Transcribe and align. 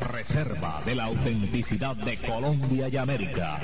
Reserva 0.00 0.82
de 0.84 0.94
la 0.94 1.04
autenticidad 1.04 1.94
de 1.94 2.16
Colombia 2.18 2.88
y 2.88 2.96
América. 2.96 3.60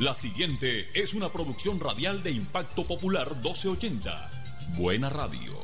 La 0.00 0.14
siguiente 0.14 0.88
es 0.94 1.14
una 1.14 1.32
producción 1.32 1.80
radial 1.80 2.22
de 2.22 2.32
Impacto 2.32 2.84
Popular 2.84 3.28
1280. 3.36 4.30
Buena 4.76 5.08
radio. 5.08 5.58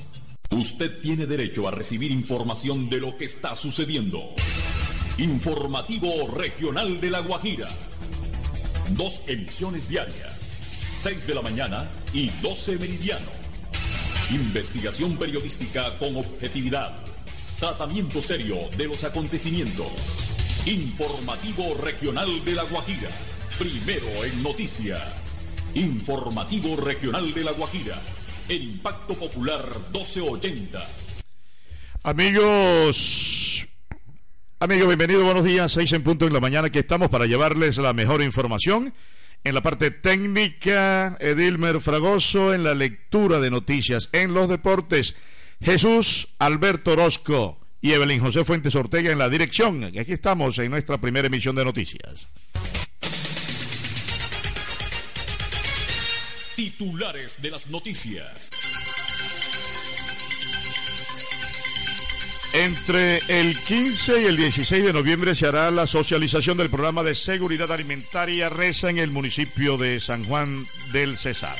Usted 0.51 1.01
tiene 1.01 1.27
derecho 1.27 1.67
a 1.69 1.71
recibir 1.71 2.11
información 2.11 2.89
de 2.89 3.01
lo 3.01 3.17
que 3.17 3.25
está 3.25 3.55
sucediendo. 3.55 4.21
Informativo 5.19 6.29
Regional 6.35 7.01
de 7.01 7.11
La 7.11 7.21
Guajira. 7.21 7.69
Dos 8.91 9.23
emisiones 9.27 9.89
diarias. 9.89 10.99
6 11.01 11.27
de 11.27 11.35
la 11.35 11.43
mañana 11.43 11.87
y 12.15 12.31
12 12.41 12.79
meridiano. 12.79 13.27
Investigación 14.31 15.17
periodística 15.17 15.99
con 15.99 16.17
objetividad. 16.17 16.95
Tratamiento 17.59 18.23
serio 18.23 18.57
de 18.77 18.87
los 18.87 19.03
acontecimientos. 19.05 19.91
Informativo 20.65 21.75
Regional 21.83 22.43
de 22.45 22.53
La 22.53 22.63
Guajira. 22.63 23.11
Primero 23.59 24.25
en 24.25 24.43
noticias. 24.43 25.41
Informativo 25.75 26.77
Regional 26.77 27.35
de 27.35 27.45
La 27.45 27.53
Guajira. 27.53 28.01
El 28.49 28.63
Impacto 28.63 29.15
Popular 29.15 29.65
1280. 29.93 30.87
Amigos, 32.05 33.67
amigos, 34.61 34.87
bienvenidos, 34.89 35.25
buenos 35.25 35.43
días, 35.43 35.73
seis 35.73 35.91
en 35.95 36.03
punto 36.03 36.27
en 36.27 36.35
la 36.35 36.41
mañana, 36.41 36.69
que 36.69 36.81
estamos 36.81 37.09
para 37.09 37.25
llevarles 37.25 37.79
la 37.79 37.95
mejor 37.95 38.23
información. 38.23 38.93
En 39.47 39.55
la 39.55 39.61
parte 39.61 39.91
técnica, 39.91 41.19
Edilmer 41.21 41.79
Fragoso, 41.83 42.55
en 42.55 42.65
la 42.65 42.73
lectura 42.73 43.41
de 43.41 43.51
noticias, 43.51 44.09
en 44.13 44.33
los 44.33 44.49
deportes, 44.49 45.15
Jesús 45.61 46.29
Alberto 46.39 46.93
Orozco 46.93 47.61
y 47.83 47.93
Evelyn 47.93 48.21
José 48.21 48.43
Fuentes 48.45 48.75
Ortega 48.75 49.13
en 49.13 49.19
la 49.19 49.29
dirección. 49.29 49.85
Aquí 49.85 50.13
estamos 50.13 50.59
en 50.59 50.71
nuestra 50.71 50.99
primera 50.99 51.27
emisión 51.27 51.55
de 51.55 51.65
noticias. 51.67 52.27
Titulares 56.57 57.43
de 57.43 57.51
las 57.51 57.67
noticias. 57.67 58.49
Entre 62.55 63.19
el 63.27 63.59
15 63.59 64.23
y 64.23 64.25
el 64.27 64.37
16 64.37 64.85
de 64.85 64.93
noviembre 64.93 65.35
se 65.35 65.49
hará 65.49 65.73
la 65.73 65.89
socialización 65.89 66.57
del 66.57 66.71
programa 66.71 67.03
de 67.03 67.17
seguridad 67.17 67.73
alimentaria 67.73 68.49
RESA 68.49 68.91
en 68.91 68.99
el 68.99 69.11
municipio 69.11 69.77
de 69.77 69.99
San 69.99 70.25
Juan 70.25 70.65
del 70.93 71.19
Cesar. 71.19 71.57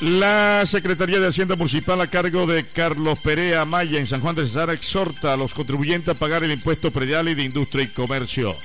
La 0.00 0.64
Secretaría 0.64 1.20
de 1.20 1.28
Hacienda 1.28 1.56
Municipal 1.56 2.00
a 2.00 2.06
cargo 2.06 2.46
de 2.46 2.64
Carlos 2.64 3.18
Perea 3.18 3.66
Maya 3.66 3.98
en 3.98 4.06
San 4.06 4.22
Juan 4.22 4.34
del 4.34 4.46
Cesar 4.46 4.70
exhorta 4.70 5.34
a 5.34 5.36
los 5.36 5.52
contribuyentes 5.52 6.08
a 6.08 6.18
pagar 6.18 6.42
el 6.42 6.52
impuesto 6.52 6.90
predial 6.90 7.28
y 7.28 7.34
de 7.34 7.44
industria 7.44 7.84
y 7.84 7.88
comercio. 7.88 8.56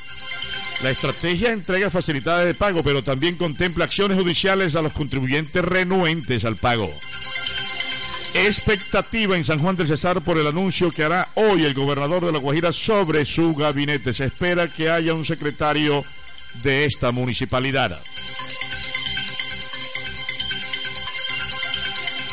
La 0.82 0.92
estrategia 0.92 1.52
entrega 1.52 1.90
facilidades 1.90 2.48
de 2.48 2.54
pago, 2.54 2.84
pero 2.84 3.04
también 3.04 3.36
contempla 3.36 3.84
acciones 3.84 4.18
judiciales 4.18 4.78
a 4.78 4.82
los 4.82 4.94
contribuyentes 4.94 5.64
renuentes 5.66 6.46
al 6.46 6.56
pago. 6.56 6.90
Expectativa 8.34 9.36
en 9.36 9.44
San 9.44 9.60
Juan 9.60 9.76
del 9.76 9.88
Cesar 9.88 10.22
por 10.22 10.38
el 10.38 10.48
anuncio 10.48 10.92
que 10.92 11.04
hará 11.04 11.28
hoy 11.36 11.66
el 11.66 11.74
gobernador 11.74 12.26
de 12.26 12.32
La 12.32 12.40
Guajira 12.40 12.72
sobre 12.72 13.26
su 13.26 13.56
gabinete. 13.56 14.14
Se 14.14 14.26
espera 14.26 14.68
que 14.68 14.90
haya 14.90 15.14
un 15.14 15.26
secretario 15.26 16.04
de 16.64 16.86
esta 16.86 17.12
municipalidad. 17.12 18.00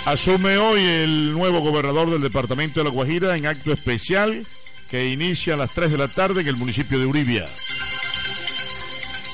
Asume 0.04 0.56
hoy 0.56 0.80
el 0.80 1.32
nuevo 1.32 1.60
gobernador 1.60 2.10
del 2.10 2.20
departamento 2.20 2.78
de 2.80 2.84
La 2.84 2.90
Guajira 2.90 3.36
en 3.36 3.46
acto 3.46 3.72
especial 3.72 4.46
que 4.88 5.08
inicia 5.10 5.54
a 5.54 5.56
las 5.56 5.72
3 5.72 5.90
de 5.90 5.98
la 5.98 6.08
tarde 6.08 6.42
en 6.42 6.46
el 6.46 6.56
municipio 6.56 6.98
de 6.98 7.06
Uribia. 7.06 7.44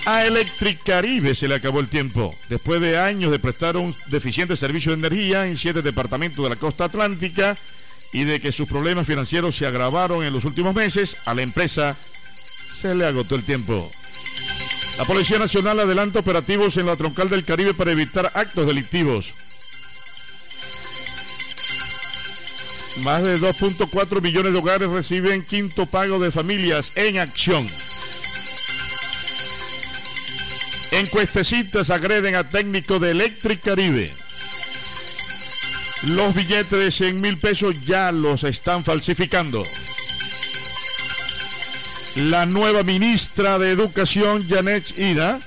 A 0.05 0.27
Electricaribe 0.27 1.35
se 1.35 1.47
le 1.47 1.55
acabó 1.55 1.79
el 1.79 1.89
tiempo. 1.89 2.35
Después 2.49 2.81
de 2.81 2.99
años 2.99 3.31
de 3.31 3.39
prestar 3.39 3.77
un 3.77 3.95
deficiente 4.07 4.57
servicio 4.57 4.91
de 4.93 4.99
energía 4.99 5.47
en 5.47 5.57
siete 5.57 5.81
departamentos 5.81 6.43
de 6.43 6.51
la 6.51 6.57
costa 6.57 6.85
atlántica 6.85 7.57
y 8.13 8.25
de 8.25 8.41
que 8.41 8.51
sus 8.51 8.69
problemas 8.69 9.07
financieros 9.07 9.55
se 9.55 9.67
agravaron 9.67 10.25
en 10.25 10.33
los 10.33 10.45
últimos 10.45 10.75
meses, 10.75 11.17
a 11.25 11.35
la 11.35 11.43
empresa 11.43 11.97
se 12.73 12.95
le 12.97 13.07
agotó 13.07 13.37
el 13.37 13.45
tiempo. 13.45 13.91
La 14.99 15.05
Policía 15.05 15.39
Nacional 15.39 15.79
adelanta 15.79 16.19
operativos 16.19 16.77
en 16.77 16.87
la 16.87 16.97
troncal 16.97 17.29
del 17.29 17.45
Caribe 17.45 17.73
para 17.73 17.93
evitar 17.93 18.31
actos 18.35 18.67
delictivos. 18.67 19.35
Más 22.99 23.23
de 23.23 23.41
2.4 23.41 24.21
millones 24.21 24.53
de 24.53 24.59
hogares 24.59 24.91
reciben 24.91 25.45
quinto 25.45 25.87
pago 25.87 26.19
de 26.19 26.31
familias 26.31 26.93
en 26.97 27.19
acción. 27.19 27.69
Encuestecitas 30.93 31.89
agreden 31.89 32.35
a 32.35 32.45
técnico 32.45 32.99
de 32.99 33.13
Electric 33.13 33.63
Caribe. 33.63 34.13
Los 36.09 36.35
billetes 36.35 36.71
de 36.71 36.91
100 36.91 37.21
mil 37.21 37.39
pesos 37.39 37.75
ya 37.87 38.13
los 38.13 38.45
están 38.45 38.85
falsificando. 38.85 39.65
La 42.17 42.45
nueva 42.45 42.83
ministra 42.83 43.59
de 43.59 43.71
Educación, 43.71 44.47
Janet 44.47 44.99
Ida, 44.99 45.41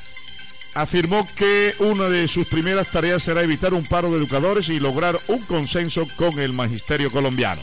afirmó 0.74 1.28
que 1.36 1.76
una 1.78 2.10
de 2.10 2.28
sus 2.28 2.48
primeras 2.48 2.88
tareas 2.88 3.22
será 3.22 3.44
evitar 3.44 3.76
un 3.76 3.86
paro 3.86 4.10
de 4.10 4.18
educadores 4.18 4.70
y 4.70 4.80
lograr 4.80 5.20
un 5.28 5.42
consenso 5.42 6.08
con 6.16 6.40
el 6.40 6.54
magisterio 6.54 7.12
colombiano. 7.12 7.62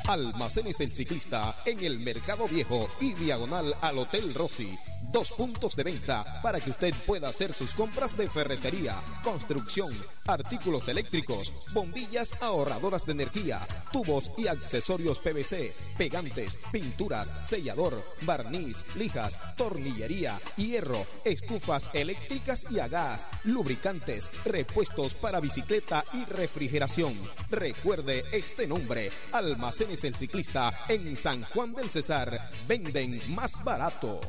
Almacenes 0.07 0.81
el 0.81 0.93
ciclista 0.93 1.57
en 1.65 1.83
el 1.83 1.99
Mercado 1.99 2.47
Viejo 2.47 2.89
y 3.01 3.15
diagonal 3.15 3.75
al 3.81 3.99
Hotel 3.99 4.35
Rossi. 4.35 4.69
Dos 5.15 5.31
puntos 5.31 5.77
de 5.77 5.85
venta 5.85 6.41
para 6.43 6.59
que 6.59 6.71
usted 6.71 6.93
pueda 7.07 7.29
hacer 7.29 7.53
sus 7.53 7.77
compras 7.77 8.17
de 8.17 8.29
ferretería, 8.29 9.01
construcción, 9.23 9.89
artículos 10.27 10.89
eléctricos, 10.89 11.55
bombillas 11.73 12.43
ahorradoras 12.43 13.07
de 13.07 13.13
energía, 13.13 13.61
tubos 13.93 14.33
y 14.37 14.49
accesorios 14.49 15.21
PVC, 15.21 15.73
pegantes, 15.97 16.59
pinturas, 16.73 17.33
sellador, 17.45 18.05
barniz, 18.23 18.83
lijas, 18.97 19.39
tornillería, 19.57 20.41
hierro, 20.57 21.07
estufas 21.25 21.91
eléctricas 21.93 22.67
y 22.73 22.81
a 22.81 22.89
gas, 22.89 23.29
lubricantes, 23.45 24.29
repuestos 24.45 25.15
para 25.15 25.39
bicicleta 25.39 26.05
y 26.13 26.25
refrigeración. 26.25 27.15
Recuerde 27.51 28.25
este 28.33 28.67
nombre, 28.67 29.13
Almacenes 29.31 30.03
el 30.03 30.17
ciclista 30.17 30.77
en 30.89 31.17
San 31.17 31.41
Juan 31.45 31.73
del 31.73 31.89
Cesar. 31.89 32.51
Venden 32.67 33.23
más 33.33 33.53
barato. 33.63 34.21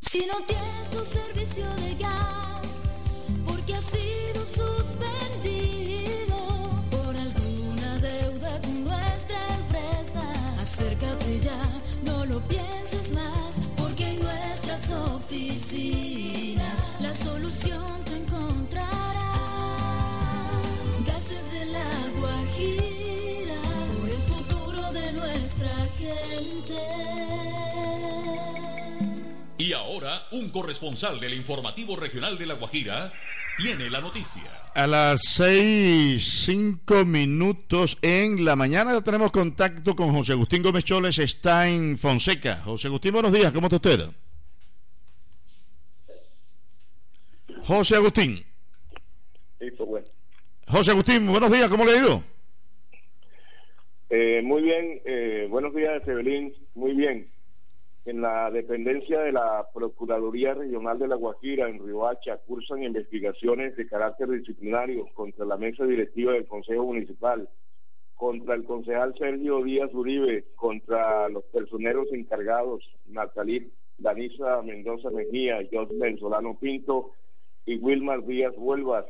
Si 0.00 0.24
no 0.26 0.38
tienes 0.46 0.90
tu 0.90 1.04
servicio 1.04 1.66
de 1.76 1.94
gas, 1.96 2.80
porque 3.46 3.74
ha 3.74 3.82
sido 3.82 4.44
suspendido 4.46 6.36
por 6.90 7.16
alguna 7.16 7.98
deuda 7.98 8.60
con 8.62 8.84
nuestra 8.84 9.38
empresa, 9.56 10.22
acércate 10.60 11.40
ya, 11.40 11.60
no 12.04 12.24
lo 12.24 12.40
pienses 12.48 13.10
más, 13.12 13.60
porque 13.76 14.08
en 14.10 14.20
nuestras 14.20 14.90
oficinas 14.90 16.82
la 17.00 17.12
solución 17.14 18.04
te 18.04 18.16
encontrarás. 18.16 18.86
Gases 21.06 21.52
de 21.52 21.66
la 21.66 21.90
Y 29.58 29.72
ahora, 29.72 30.26
un 30.32 30.50
corresponsal 30.50 31.18
del 31.18 31.34
informativo 31.34 31.96
regional 31.96 32.38
de 32.38 32.46
La 32.46 32.54
Guajira 32.54 33.10
tiene 33.56 33.90
la 33.90 34.00
noticia. 34.00 34.42
A 34.74 34.86
las 34.86 35.22
seis, 35.22 36.44
cinco 36.44 37.04
minutos 37.04 37.96
en 38.02 38.44
la 38.44 38.54
mañana 38.54 39.02
tenemos 39.02 39.32
contacto 39.32 39.96
con 39.96 40.12
José 40.12 40.32
Agustín 40.32 40.62
Gómez 40.62 40.84
Choles, 40.84 41.18
está 41.18 41.66
en 41.66 41.96
Fonseca. 41.96 42.60
José 42.64 42.88
Agustín, 42.88 43.12
buenos 43.12 43.32
días, 43.32 43.50
¿cómo 43.52 43.66
está 43.66 43.76
usted? 43.76 44.10
José 47.64 47.96
Agustín. 47.96 48.44
Listo, 49.58 49.86
bueno. 49.86 50.06
José 50.68 50.90
Agustín, 50.90 51.26
buenos 51.26 51.50
días, 51.50 51.68
¿cómo 51.68 51.84
le 51.84 51.92
ha 51.92 51.96
ido? 51.96 52.35
Eh, 54.18 54.40
muy 54.42 54.62
bien, 54.62 55.02
eh, 55.04 55.46
buenos 55.50 55.74
días, 55.74 56.02
Evelyn. 56.08 56.50
Muy 56.74 56.94
bien. 56.94 57.30
En 58.06 58.22
la 58.22 58.50
dependencia 58.50 59.20
de 59.20 59.30
la 59.30 59.68
Procuraduría 59.74 60.54
Regional 60.54 60.98
de 60.98 61.06
La 61.06 61.16
Guajira, 61.16 61.68
en 61.68 61.84
Riohacha, 61.84 62.38
cursan 62.46 62.82
investigaciones 62.82 63.76
de 63.76 63.86
carácter 63.86 64.30
disciplinario 64.30 65.06
contra 65.12 65.44
la 65.44 65.58
mesa 65.58 65.84
directiva 65.84 66.32
del 66.32 66.46
Consejo 66.46 66.86
Municipal, 66.86 67.46
contra 68.14 68.54
el 68.54 68.64
concejal 68.64 69.14
Sergio 69.18 69.62
Díaz 69.62 69.92
Uribe, 69.92 70.46
contra 70.54 71.28
los 71.28 71.44
personeros 71.52 72.06
encargados, 72.10 72.82
Natalí 73.04 73.70
Danisa 73.98 74.62
Mendoza 74.62 75.10
Mejía, 75.10 75.58
José 75.70 76.16
Solano 76.16 76.58
Pinto 76.58 77.10
y 77.66 77.76
Wilmar 77.76 78.24
Díaz 78.24 78.54
Huelvas, 78.56 79.04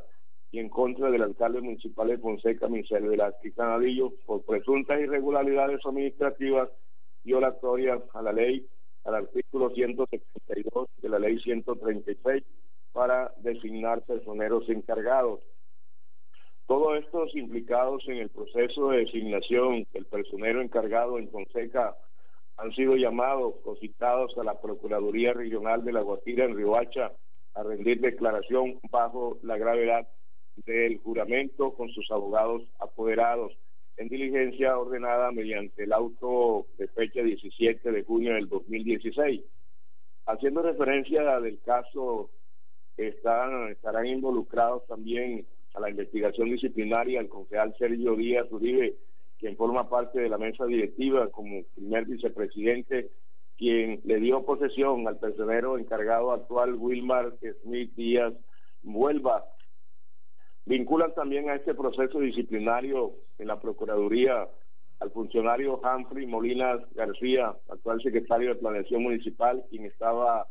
y 0.51 0.59
en 0.59 0.69
contra 0.69 1.11
del 1.11 1.23
alcalde 1.23 1.61
municipal 1.61 2.07
de 2.07 2.17
Fonseca, 2.17 2.67
Michel 2.67 3.07
Velázquez 3.07 3.53
Canadillo, 3.55 4.13
por 4.25 4.43
presuntas 4.45 4.99
irregularidades 4.99 5.85
administrativas 5.85 6.69
violatorias 7.23 8.01
a 8.13 8.21
la 8.21 8.31
ley, 8.31 8.65
al 9.03 9.15
artículo 9.15 9.69
172 9.71 10.87
de 11.01 11.09
la 11.09 11.19
ley 11.19 11.39
136, 11.39 12.43
para 12.93 13.33
designar 13.37 14.03
personeros 14.03 14.67
encargados. 14.69 15.41
Todos 16.65 16.99
estos 16.99 17.35
implicados 17.35 18.03
en 18.07 18.17
el 18.17 18.29
proceso 18.29 18.89
de 18.89 18.99
designación 18.99 19.85
del 19.93 20.05
personero 20.05 20.61
encargado 20.61 21.17
en 21.17 21.29
Fonseca 21.29 21.95
han 22.57 22.71
sido 22.73 22.95
llamados 22.95 23.55
o 23.65 23.75
citados 23.75 24.37
a 24.37 24.43
la 24.43 24.59
Procuraduría 24.59 25.33
Regional 25.33 25.83
de 25.85 25.93
La 25.93 26.01
Guajira 26.01 26.45
en 26.45 26.55
Riohacha 26.55 27.11
a 27.53 27.63
rendir 27.63 28.01
declaración 28.01 28.79
bajo 28.91 29.37
la 29.43 29.57
gravedad 29.57 30.07
del 30.65 30.97
juramento 30.99 31.73
con 31.73 31.89
sus 31.89 32.09
abogados 32.11 32.63
apoderados 32.79 33.53
en 33.97 34.09
diligencia 34.09 34.77
ordenada 34.77 35.31
mediante 35.31 35.83
el 35.83 35.93
auto 35.93 36.67
de 36.77 36.87
fecha 36.89 37.21
17 37.21 37.91
de 37.91 38.03
junio 38.03 38.33
del 38.33 38.47
2016. 38.47 39.43
Haciendo 40.25 40.61
referencia 40.61 41.39
del 41.39 41.59
caso, 41.61 42.29
están, 42.95 43.69
estarán 43.69 44.05
involucrados 44.07 44.85
también 44.87 45.45
a 45.73 45.79
la 45.79 45.89
investigación 45.89 46.49
disciplinaria 46.49 47.19
el 47.19 47.29
concejal 47.29 47.75
Sergio 47.77 48.15
Díaz 48.15 48.51
Uribe, 48.51 48.95
quien 49.39 49.55
forma 49.55 49.89
parte 49.89 50.19
de 50.19 50.29
la 50.29 50.37
mesa 50.37 50.65
directiva 50.65 51.29
como 51.29 51.63
primer 51.75 52.05
vicepresidente, 52.05 53.09
quien 53.57 54.01
le 54.03 54.19
dio 54.19 54.45
posesión 54.45 55.07
al 55.07 55.19
personero 55.19 55.77
encargado 55.77 56.31
actual 56.31 56.75
Wilmar 56.75 57.33
Smith 57.63 57.93
Díaz 57.95 58.33
Vuelva 58.83 59.43
Vinculan 60.67 61.13
también 61.13 61.49
a 61.49 61.55
este 61.55 61.73
proceso 61.73 62.19
disciplinario 62.19 63.13
en 63.37 63.47
la 63.47 63.57
Procuraduría 63.57 64.49
al 64.99 65.11
funcionario 65.11 65.79
Humphrey 65.79 66.25
Molinas 66.27 66.81
García, 66.93 67.55
actual 67.69 68.01
secretario 68.01 68.49
de 68.49 68.59
Planeación 68.59 69.01
Municipal, 69.01 69.63
quien 69.69 69.85
estaba 69.85 70.45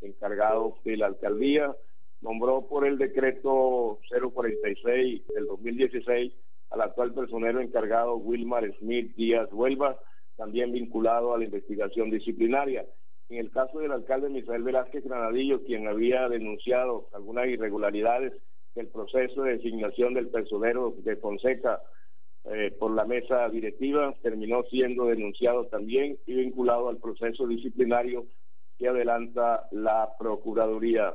encargado 0.00 0.78
de 0.84 0.96
la 0.96 1.08
alcaldía, 1.08 1.76
nombró 2.22 2.66
por 2.66 2.86
el 2.86 2.96
decreto 2.96 3.98
046 4.08 5.26
del 5.34 5.46
2016 5.46 6.32
al 6.70 6.80
actual 6.80 7.12
personero 7.12 7.60
encargado 7.60 8.16
Wilmar 8.16 8.64
Smith 8.78 9.14
Díaz 9.16 9.52
Huelva, 9.52 9.98
también 10.38 10.72
vinculado 10.72 11.34
a 11.34 11.38
la 11.38 11.44
investigación 11.44 12.08
disciplinaria. 12.10 12.86
En 13.28 13.36
el 13.36 13.50
caso 13.50 13.80
del 13.80 13.92
alcalde 13.92 14.30
Misael 14.30 14.62
Velázquez 14.62 15.04
Granadillo, 15.04 15.62
quien 15.64 15.88
había 15.88 16.26
denunciado 16.30 17.10
algunas 17.12 17.48
irregularidades 17.48 18.32
el 18.78 18.88
proceso 18.88 19.42
de 19.42 19.56
designación 19.56 20.14
del 20.14 20.28
personero 20.28 20.94
de 20.98 21.16
Fonseca 21.16 21.80
eh, 22.44 22.74
por 22.78 22.92
la 22.94 23.04
mesa 23.04 23.48
directiva 23.48 24.14
terminó 24.22 24.62
siendo 24.70 25.06
denunciado 25.06 25.66
también 25.66 26.16
y 26.26 26.34
vinculado 26.34 26.88
al 26.88 26.98
proceso 26.98 27.46
disciplinario 27.46 28.26
que 28.78 28.88
adelanta 28.88 29.66
la 29.72 30.10
Procuraduría. 30.18 31.14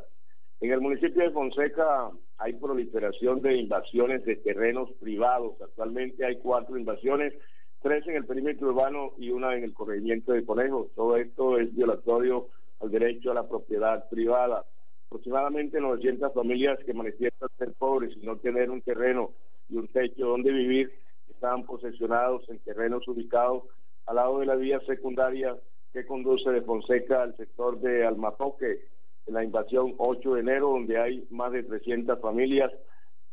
En 0.59 0.71
el 0.71 0.81
municipio 0.81 1.23
de 1.23 1.31
Fonseca 1.31 2.11
hay 2.37 2.53
proliferación 2.53 3.41
de 3.41 3.55
invasiones 3.55 4.23
de 4.25 4.35
terrenos 4.35 4.91
privados. 4.99 5.59
Actualmente 5.61 6.25
hay 6.25 6.37
cuatro 6.37 6.77
invasiones, 6.77 7.33
tres 7.81 8.05
en 8.07 8.15
el 8.15 8.25
perímetro 8.25 8.69
urbano 8.69 9.13
y 9.17 9.31
una 9.31 9.55
en 9.55 9.63
el 9.63 9.73
corregimiento 9.73 10.33
de 10.33 10.45
Conejos. 10.45 10.91
Todo 10.95 11.17
esto 11.17 11.57
es 11.57 11.73
violatorio 11.73 12.49
al 12.81 12.91
derecho 12.91 13.31
a 13.31 13.35
la 13.35 13.47
propiedad 13.47 14.07
privada 14.09 14.65
aproximadamente 15.13 15.79
900 15.79 16.33
familias 16.33 16.79
que 16.83 16.93
manifiestan 16.93 17.47
ser 17.59 17.71
pobres 17.73 18.17
y 18.19 18.25
no 18.25 18.37
tener 18.37 18.71
un 18.71 18.81
terreno 18.81 19.29
y 19.69 19.75
un 19.75 19.87
techo 19.87 20.25
donde 20.25 20.51
vivir 20.51 20.91
están 21.29 21.65
posesionados 21.65 22.49
en 22.49 22.57
terrenos 22.59 23.07
ubicados 23.07 23.63
al 24.07 24.15
lado 24.15 24.39
de 24.39 24.47
la 24.47 24.55
vía 24.55 24.79
secundaria 24.87 25.55
que 25.93 26.07
conduce 26.07 26.49
de 26.49 26.63
Fonseca 26.63 27.21
al 27.21 27.37
sector 27.37 27.79
de 27.79 28.07
Almapoque, 28.07 28.87
en 29.27 29.35
la 29.35 29.43
invasión 29.43 29.93
8 29.99 30.33
de 30.33 30.39
enero, 30.39 30.69
donde 30.69 30.97
hay 30.99 31.27
más 31.29 31.51
de 31.51 31.61
300 31.61 32.19
familias 32.19 32.71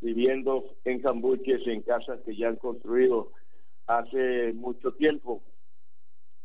viviendo 0.03 0.65
en 0.85 1.00
cambuches 1.00 1.62
y 1.65 1.71
en 1.71 1.81
casas 1.81 2.21
que 2.27 2.37
ya 2.37 2.49
han 2.49 2.56
construido 2.56 3.32
hace 3.87 4.53
mucho 4.53 4.93
tiempo 4.93 5.43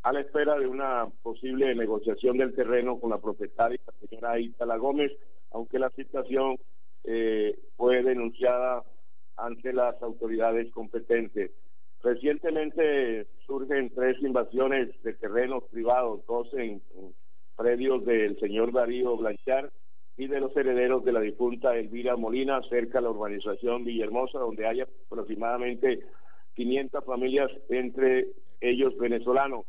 a 0.06 0.14
la 0.14 0.20
espera 0.20 0.56
de 0.60 0.68
una 0.68 1.08
posible 1.24 1.74
negociación 1.74 2.38
del 2.38 2.54
terreno 2.54 3.00
con 3.00 3.10
la 3.10 3.18
propietaria, 3.18 3.80
la 3.88 4.08
señora 4.08 4.40
Itala 4.40 4.78
Gómez, 4.78 5.12
aunque 5.50 5.80
la 5.80 5.90
situación 5.90 6.58
eh, 7.06 7.58
fue 7.76 8.04
denunciada 8.04 8.84
ante 9.36 9.74
las 9.74 10.00
autoridades 10.04 10.72
competentes. 10.72 11.50
Recientemente 12.04 13.26
surgen 13.48 13.92
tres 13.96 14.22
invasiones 14.22 14.90
de 15.02 15.14
terrenos 15.16 15.64
privados, 15.72 16.24
dos 16.28 16.54
en, 16.54 16.84
predios 17.58 18.06
del 18.06 18.40
señor 18.40 18.74
Darío 18.74 19.18
Blanchar 19.18 19.72
y 20.18 20.28
de 20.28 20.40
los 20.40 20.56
herederos 20.56 21.04
de 21.04 21.14
la 21.14 21.22
difunta 21.22 21.76
Elvira 21.76 22.16
Molina, 22.16 22.62
cerca 22.70 23.00
de 23.00 23.06
la 23.06 23.10
urbanización 23.10 23.84
Villahermosa, 23.84 24.38
donde 24.38 24.68
hay 24.68 24.82
aproximadamente 24.82 26.02
500 26.54 27.04
familias, 27.04 27.50
entre 27.70 28.28
ellos 28.62 28.96
venezolanos. 29.00 29.66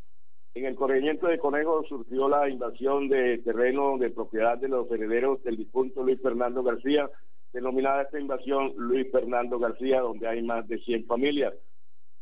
En 0.57 0.65
el 0.65 0.75
corregimiento 0.75 1.27
de 1.27 1.39
Conejo 1.39 1.85
surgió 1.87 2.31
la 2.31 2.49
invasión 2.49 3.11
de 3.11 3.37
terreno 3.45 3.99
de 3.99 4.09
propiedad 4.09 4.57
de 4.57 4.69
los 4.69 4.91
herederos 4.91 5.43
del 5.45 5.59
difunto 5.59 6.03
Luis 6.03 6.19
Fernando 6.23 6.63
García, 6.63 7.11
denominada 7.53 8.05
esta 8.05 8.19
invasión 8.19 8.73
Luis 8.79 9.07
Fernando 9.13 9.59
García, 9.59 10.01
donde 10.01 10.27
hay 10.27 10.43
más 10.43 10.67
de 10.67 10.79
100 10.79 11.05
familias. 11.05 11.53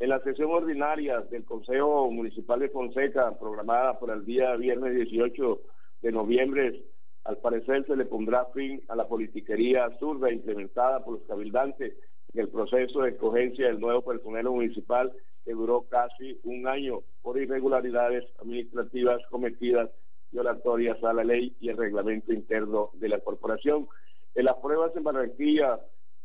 En 0.00 0.08
la 0.08 0.18
sesión 0.18 0.50
ordinaria 0.50 1.20
del 1.20 1.44
Consejo 1.44 2.10
Municipal 2.10 2.58
de 2.58 2.70
Fonseca, 2.70 3.38
programada 3.38 4.00
para 4.00 4.14
el 4.14 4.24
día 4.24 4.56
viernes 4.56 4.96
18 4.96 5.60
de 6.02 6.10
noviembre, 6.10 6.82
al 7.22 7.36
parecer 7.36 7.86
se 7.86 7.94
le 7.94 8.04
pondrá 8.04 8.46
fin 8.46 8.82
a 8.88 8.96
la 8.96 9.06
politiquería 9.06 9.84
absurda 9.84 10.32
implementada 10.32 11.04
por 11.04 11.20
los 11.20 11.22
cabildantes 11.28 11.94
en 12.32 12.40
el 12.40 12.48
proceso 12.48 13.02
de 13.02 13.10
escogencia 13.10 13.66
del 13.66 13.80
nuevo 13.80 14.02
personal 14.02 14.44
municipal 14.44 15.12
que 15.44 15.52
duró 15.52 15.82
casi 15.88 16.40
un 16.44 16.66
año 16.66 17.00
por 17.22 17.38
irregularidades 17.38 18.24
administrativas 18.40 19.20
cometidas 19.30 19.90
violatorias 20.30 21.02
a 21.04 21.12
la 21.12 21.22
ley 21.22 21.54
y 21.60 21.68
el 21.68 21.76
reglamento 21.76 22.32
interno 22.32 22.90
de 22.94 23.08
la 23.08 23.20
corporación. 23.20 23.86
En 24.34 24.46
las 24.46 24.56
pruebas 24.56 24.94
en 24.96 25.04
Barranquilla, 25.04 25.78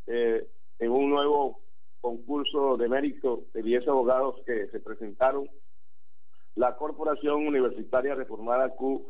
eh, 0.08 0.48
en 0.79 0.91
un 0.91 1.10
nuevo 1.10 1.60
concurso 2.01 2.77
de 2.77 2.88
mérito 2.88 3.44
de 3.53 3.62
10 3.62 3.88
abogados 3.88 4.36
que 4.46 4.68
se 4.68 4.79
presentaron, 4.79 5.50
la 6.56 6.75
Corporación 6.75 7.46
Universitaria 7.46 8.15
Reformada 8.15 8.70
Q, 8.70 9.08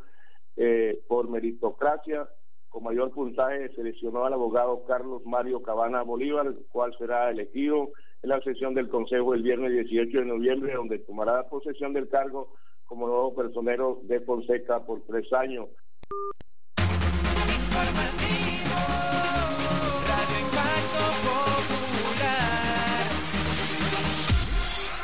eh, 0.57 1.01
por 1.07 1.29
meritocracia, 1.29 2.27
con 2.69 2.83
mayor 2.83 3.11
puntaje, 3.11 3.69
seleccionó 3.75 4.25
al 4.25 4.33
abogado 4.33 4.83
Carlos 4.85 5.23
Mario 5.25 5.61
Cabana 5.61 6.03
Bolívar, 6.03 6.47
el 6.47 6.65
cual 6.71 6.95
será 6.97 7.29
elegido 7.29 7.89
en 8.21 8.29
la 8.29 8.41
sesión 8.41 8.73
del 8.73 8.89
Consejo 8.89 9.33
el 9.33 9.43
viernes 9.43 9.71
18 9.71 10.19
de 10.19 10.25
noviembre, 10.25 10.73
donde 10.73 10.99
tomará 10.99 11.49
posesión 11.49 11.93
del 11.93 12.09
cargo 12.09 12.53
como 12.85 13.07
nuevo 13.07 13.35
personero 13.35 13.99
de 14.03 14.19
Fonseca 14.21 14.85
por 14.85 15.01
tres 15.05 15.31
años. 15.33 15.67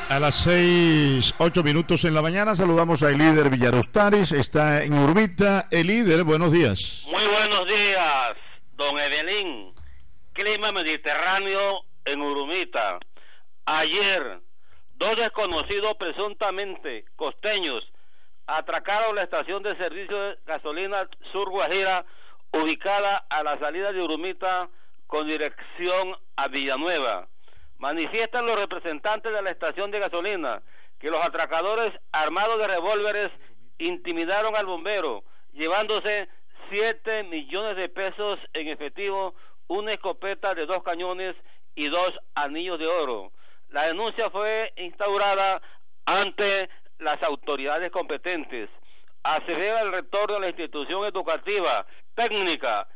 A 0.08 0.20
las 0.20 0.36
seis, 0.36 1.34
ocho 1.40 1.64
minutos 1.64 2.06
en 2.06 2.14
la 2.14 2.22
mañana 2.22 2.54
saludamos 2.54 3.02
a 3.02 3.10
el 3.10 3.18
líder 3.18 3.50
Villarostaris, 3.50 4.34
está 4.34 4.84
en 4.84 4.94
Urbita. 4.94 5.68
El 5.72 5.88
líder, 5.88 6.24
buenos 6.24 6.52
días. 6.52 7.08
Muy 7.10 7.26
buenos 7.26 7.68
días, 7.68 8.38
don 8.76 9.00
Evelyn. 9.00 9.74
Clima 10.34 10.72
mediterráneo 10.72 11.86
en 12.06 12.22
Urumita. 12.22 13.00
Ayer, 13.66 14.42
dos 14.94 15.16
desconocidos 15.18 15.98
presuntamente 15.98 17.06
costeños 17.16 17.84
atracaron 18.46 19.16
la 19.16 19.24
estación 19.24 19.64
de 19.64 19.76
servicio 19.76 20.16
de 20.16 20.38
gasolina 20.46 21.10
Sur 21.32 21.50
Guajira 21.50 22.06
ubicada 22.54 23.26
a 23.28 23.42
la 23.42 23.58
salida 23.58 23.92
de 23.92 24.04
Urumita 24.04 24.70
con 25.08 25.26
dirección 25.26 26.16
a 26.36 26.48
Villanueva. 26.48 27.28
Manifiestan 27.86 28.48
los 28.48 28.56
representantes 28.56 29.32
de 29.32 29.44
la 29.44 29.52
estación 29.52 29.92
de 29.92 30.00
gasolina 30.00 30.64
que 31.00 31.12
los 31.12 31.24
atracadores 31.24 31.94
armados 32.12 32.58
de 32.58 32.66
revólveres 32.66 33.32
intimidaron 33.78 34.56
al 34.56 34.66
bombero, 34.66 35.24
llevándose 35.54 36.28
7 36.72 37.26
millones 37.26 37.78
de 37.78 37.88
pesos 37.90 38.40
en 38.54 38.70
efectivo, 38.70 39.36
una 39.68 39.94
escopeta 39.94 40.56
de 40.56 40.66
dos 40.66 40.82
cañones 40.82 41.36
y 41.76 41.88
dos 41.88 42.12
anillos 42.34 42.80
de 42.80 42.88
oro. 42.88 43.32
La 43.70 43.86
denuncia 43.86 44.32
fue 44.32 44.74
instaurada 44.78 45.62
ante 46.08 46.68
las 46.98 47.22
autoridades 47.22 47.92
competentes. 47.92 48.68
Asevera 49.22 49.82
el 49.82 49.92
rector 49.92 50.32
de 50.32 50.40
la 50.40 50.48
institución 50.48 51.06
educativa 51.06 51.86
técnica 52.16 52.88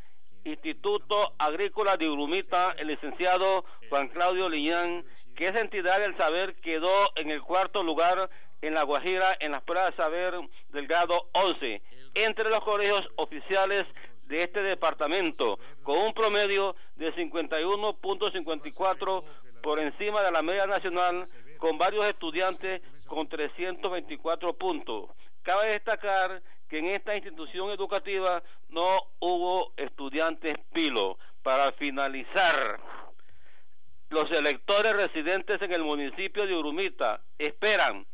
Instituto 0.49 1.33
Agrícola 1.37 1.97
de 1.97 2.09
Urumita, 2.09 2.71
el 2.77 2.87
licenciado 2.87 3.65
Juan 3.89 4.07
Claudio 4.09 4.49
Liñán, 4.49 5.05
que 5.35 5.47
esa 5.47 5.61
entidad 5.61 5.99
del 5.99 6.17
saber 6.17 6.55
quedó 6.55 7.09
en 7.15 7.31
el 7.31 7.41
cuarto 7.41 7.81
lugar 7.83 8.29
en 8.61 8.73
La 8.73 8.83
Guajira 8.83 9.37
en 9.39 9.53
las 9.53 9.63
pruebas 9.63 9.91
de 9.91 9.97
saber 9.97 10.33
del 10.69 10.87
grado 10.87 11.29
11, 11.33 11.81
entre 12.15 12.49
los 12.49 12.63
colegios 12.63 13.07
oficiales 13.15 13.85
de 14.25 14.43
este 14.43 14.61
departamento, 14.61 15.57
con 15.83 15.97
un 15.97 16.13
promedio 16.13 16.75
de 16.95 17.13
51.54 17.15 19.23
por 19.63 19.79
encima 19.79 20.21
de 20.23 20.31
la 20.31 20.41
media 20.41 20.65
nacional, 20.67 21.23
con 21.57 21.77
varios 21.77 22.05
estudiantes 22.07 22.81
con 23.07 23.27
324 23.27 24.53
puntos. 24.53 25.09
Cabe 25.43 25.71
destacar 25.71 26.41
que 26.69 26.79
en 26.79 26.85
esta 26.85 27.15
institución 27.15 27.71
educativa 27.71 28.43
no 28.69 28.99
hubo 29.19 29.73
estudiantes 29.75 30.57
pilo. 30.71 31.17
Para 31.41 31.71
finalizar, 31.73 32.79
los 34.09 34.31
electores 34.31 34.95
residentes 34.95 35.61
en 35.61 35.71
el 35.73 35.83
municipio 35.83 36.45
de 36.45 36.55
Urumita 36.55 37.21
esperan 37.37 38.05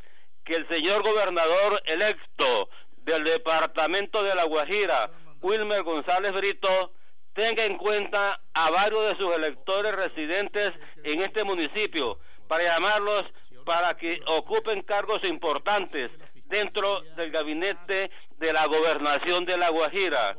que 0.43 0.55
el 0.55 0.67
señor 0.67 1.03
gobernador 1.03 1.81
electo 1.85 2.69
del 3.03 3.23
departamento 3.23 4.23
de 4.23 4.35
La 4.35 4.45
Guajira, 4.45 5.09
Wilmer 5.41 5.83
González 5.83 6.33
Brito, 6.33 6.91
tenga 7.33 7.65
en 7.65 7.77
cuenta 7.77 8.39
a 8.53 8.69
varios 8.69 9.07
de 9.07 9.17
sus 9.17 9.35
electores 9.35 9.93
residentes 9.95 10.73
en 11.03 11.21
este 11.21 11.43
municipio 11.43 12.19
para 12.47 12.63
llamarlos 12.63 13.25
para 13.65 13.97
que 13.97 14.19
ocupen 14.27 14.83
cargos 14.83 15.23
importantes 15.23 16.11
dentro 16.45 17.01
del 17.15 17.31
gabinete 17.31 18.11
de 18.37 18.53
la 18.53 18.65
gobernación 18.67 19.45
de 19.45 19.57
La 19.57 19.69
Guajira. 19.69 20.35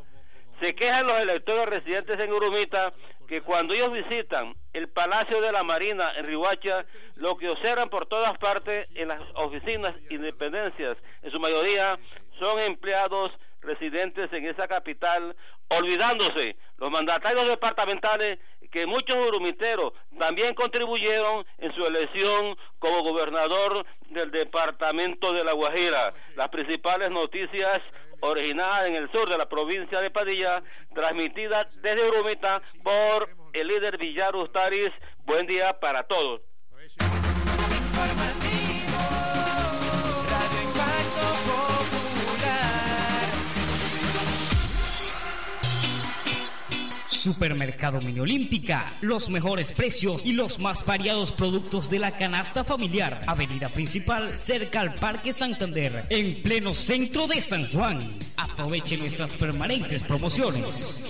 Se 0.60 0.74
quejan 0.74 1.06
los 1.06 1.18
electores 1.20 1.66
residentes 1.66 2.18
en 2.18 2.32
Urumita 2.32 2.92
que 3.28 3.42
cuando 3.42 3.74
ellos 3.74 3.92
visitan 3.92 4.54
el 4.72 4.88
Palacio 4.88 5.40
de 5.40 5.52
la 5.52 5.62
Marina 5.62 6.12
en 6.16 6.26
Rihuacha, 6.26 6.84
lo 7.16 7.36
que 7.36 7.48
observan 7.48 7.90
por 7.90 8.06
todas 8.06 8.38
partes 8.38 8.88
en 8.94 9.08
las 9.08 9.20
oficinas 9.34 9.94
y 10.08 10.16
dependencias, 10.16 10.96
en 11.22 11.30
su 11.30 11.40
mayoría 11.40 11.98
son 12.38 12.58
empleados 12.60 13.32
residentes 13.62 14.32
en 14.32 14.46
esa 14.46 14.68
capital, 14.68 15.34
olvidándose 15.68 16.56
los 16.78 16.90
mandatarios 16.90 17.48
departamentales 17.48 18.38
que 18.68 18.86
muchos 18.86 19.16
urumiteros 19.16 19.92
también 20.18 20.54
contribuyeron 20.54 21.44
en 21.58 21.74
su 21.74 21.84
elección 21.84 22.56
como 22.78 23.02
gobernador 23.02 23.84
del 24.10 24.30
departamento 24.30 25.32
de 25.32 25.44
La 25.44 25.52
Guajira. 25.52 26.14
Las 26.36 26.48
principales 26.50 27.10
noticias 27.10 27.82
originadas 28.20 28.86
en 28.86 28.96
el 28.96 29.10
sur 29.10 29.28
de 29.28 29.38
la 29.38 29.46
provincia 29.46 30.00
de 30.00 30.10
Padilla, 30.10 30.62
transmitidas 30.94 31.66
desde 31.82 32.08
Urumita 32.08 32.62
por 32.82 33.28
el 33.52 33.68
líder 33.68 33.98
Villar 33.98 34.34
Ustaris. 34.36 34.92
Buen 35.24 35.46
día 35.46 35.78
para 35.78 36.04
todos. 36.04 36.40
Supermercado 47.26 48.00
Mini 48.00 48.20
Olímpica, 48.20 48.94
los 49.00 49.30
mejores 49.30 49.72
precios 49.72 50.24
y 50.24 50.32
los 50.32 50.60
más 50.60 50.86
variados 50.86 51.32
productos 51.32 51.90
de 51.90 51.98
la 51.98 52.12
canasta 52.12 52.62
familiar. 52.62 53.24
Avenida 53.26 53.68
principal 53.68 54.36
cerca 54.36 54.80
al 54.80 54.94
Parque 54.94 55.32
Santander, 55.32 56.06
en 56.08 56.40
pleno 56.40 56.72
centro 56.72 57.26
de 57.26 57.40
San 57.40 57.66
Juan. 57.72 58.16
Aproveche 58.36 58.96
nuestras 58.96 59.34
permanentes 59.34 60.04
promociones. 60.04 61.02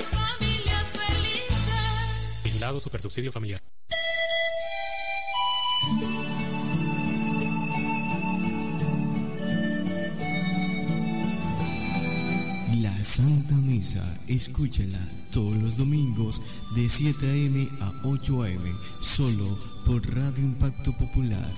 Vigilado 2.71 2.79
Super 2.79 3.01
Subsidio 3.01 3.31
Familiar. 3.31 3.61
La 12.81 13.03
Santa 13.03 13.55
Misa, 13.55 14.17
escúchala 14.27 15.05
todos 15.31 15.57
los 15.57 15.77
domingos 15.77 16.41
de 16.75 16.87
7 16.87 17.25
a.m. 17.25 17.67
a 17.81 17.91
8 18.05 18.43
a.m. 18.43 18.75
solo 19.01 19.57
por 19.85 20.01
Radio 20.15 20.43
Impacto 20.43 20.95
Popular. 20.97 21.51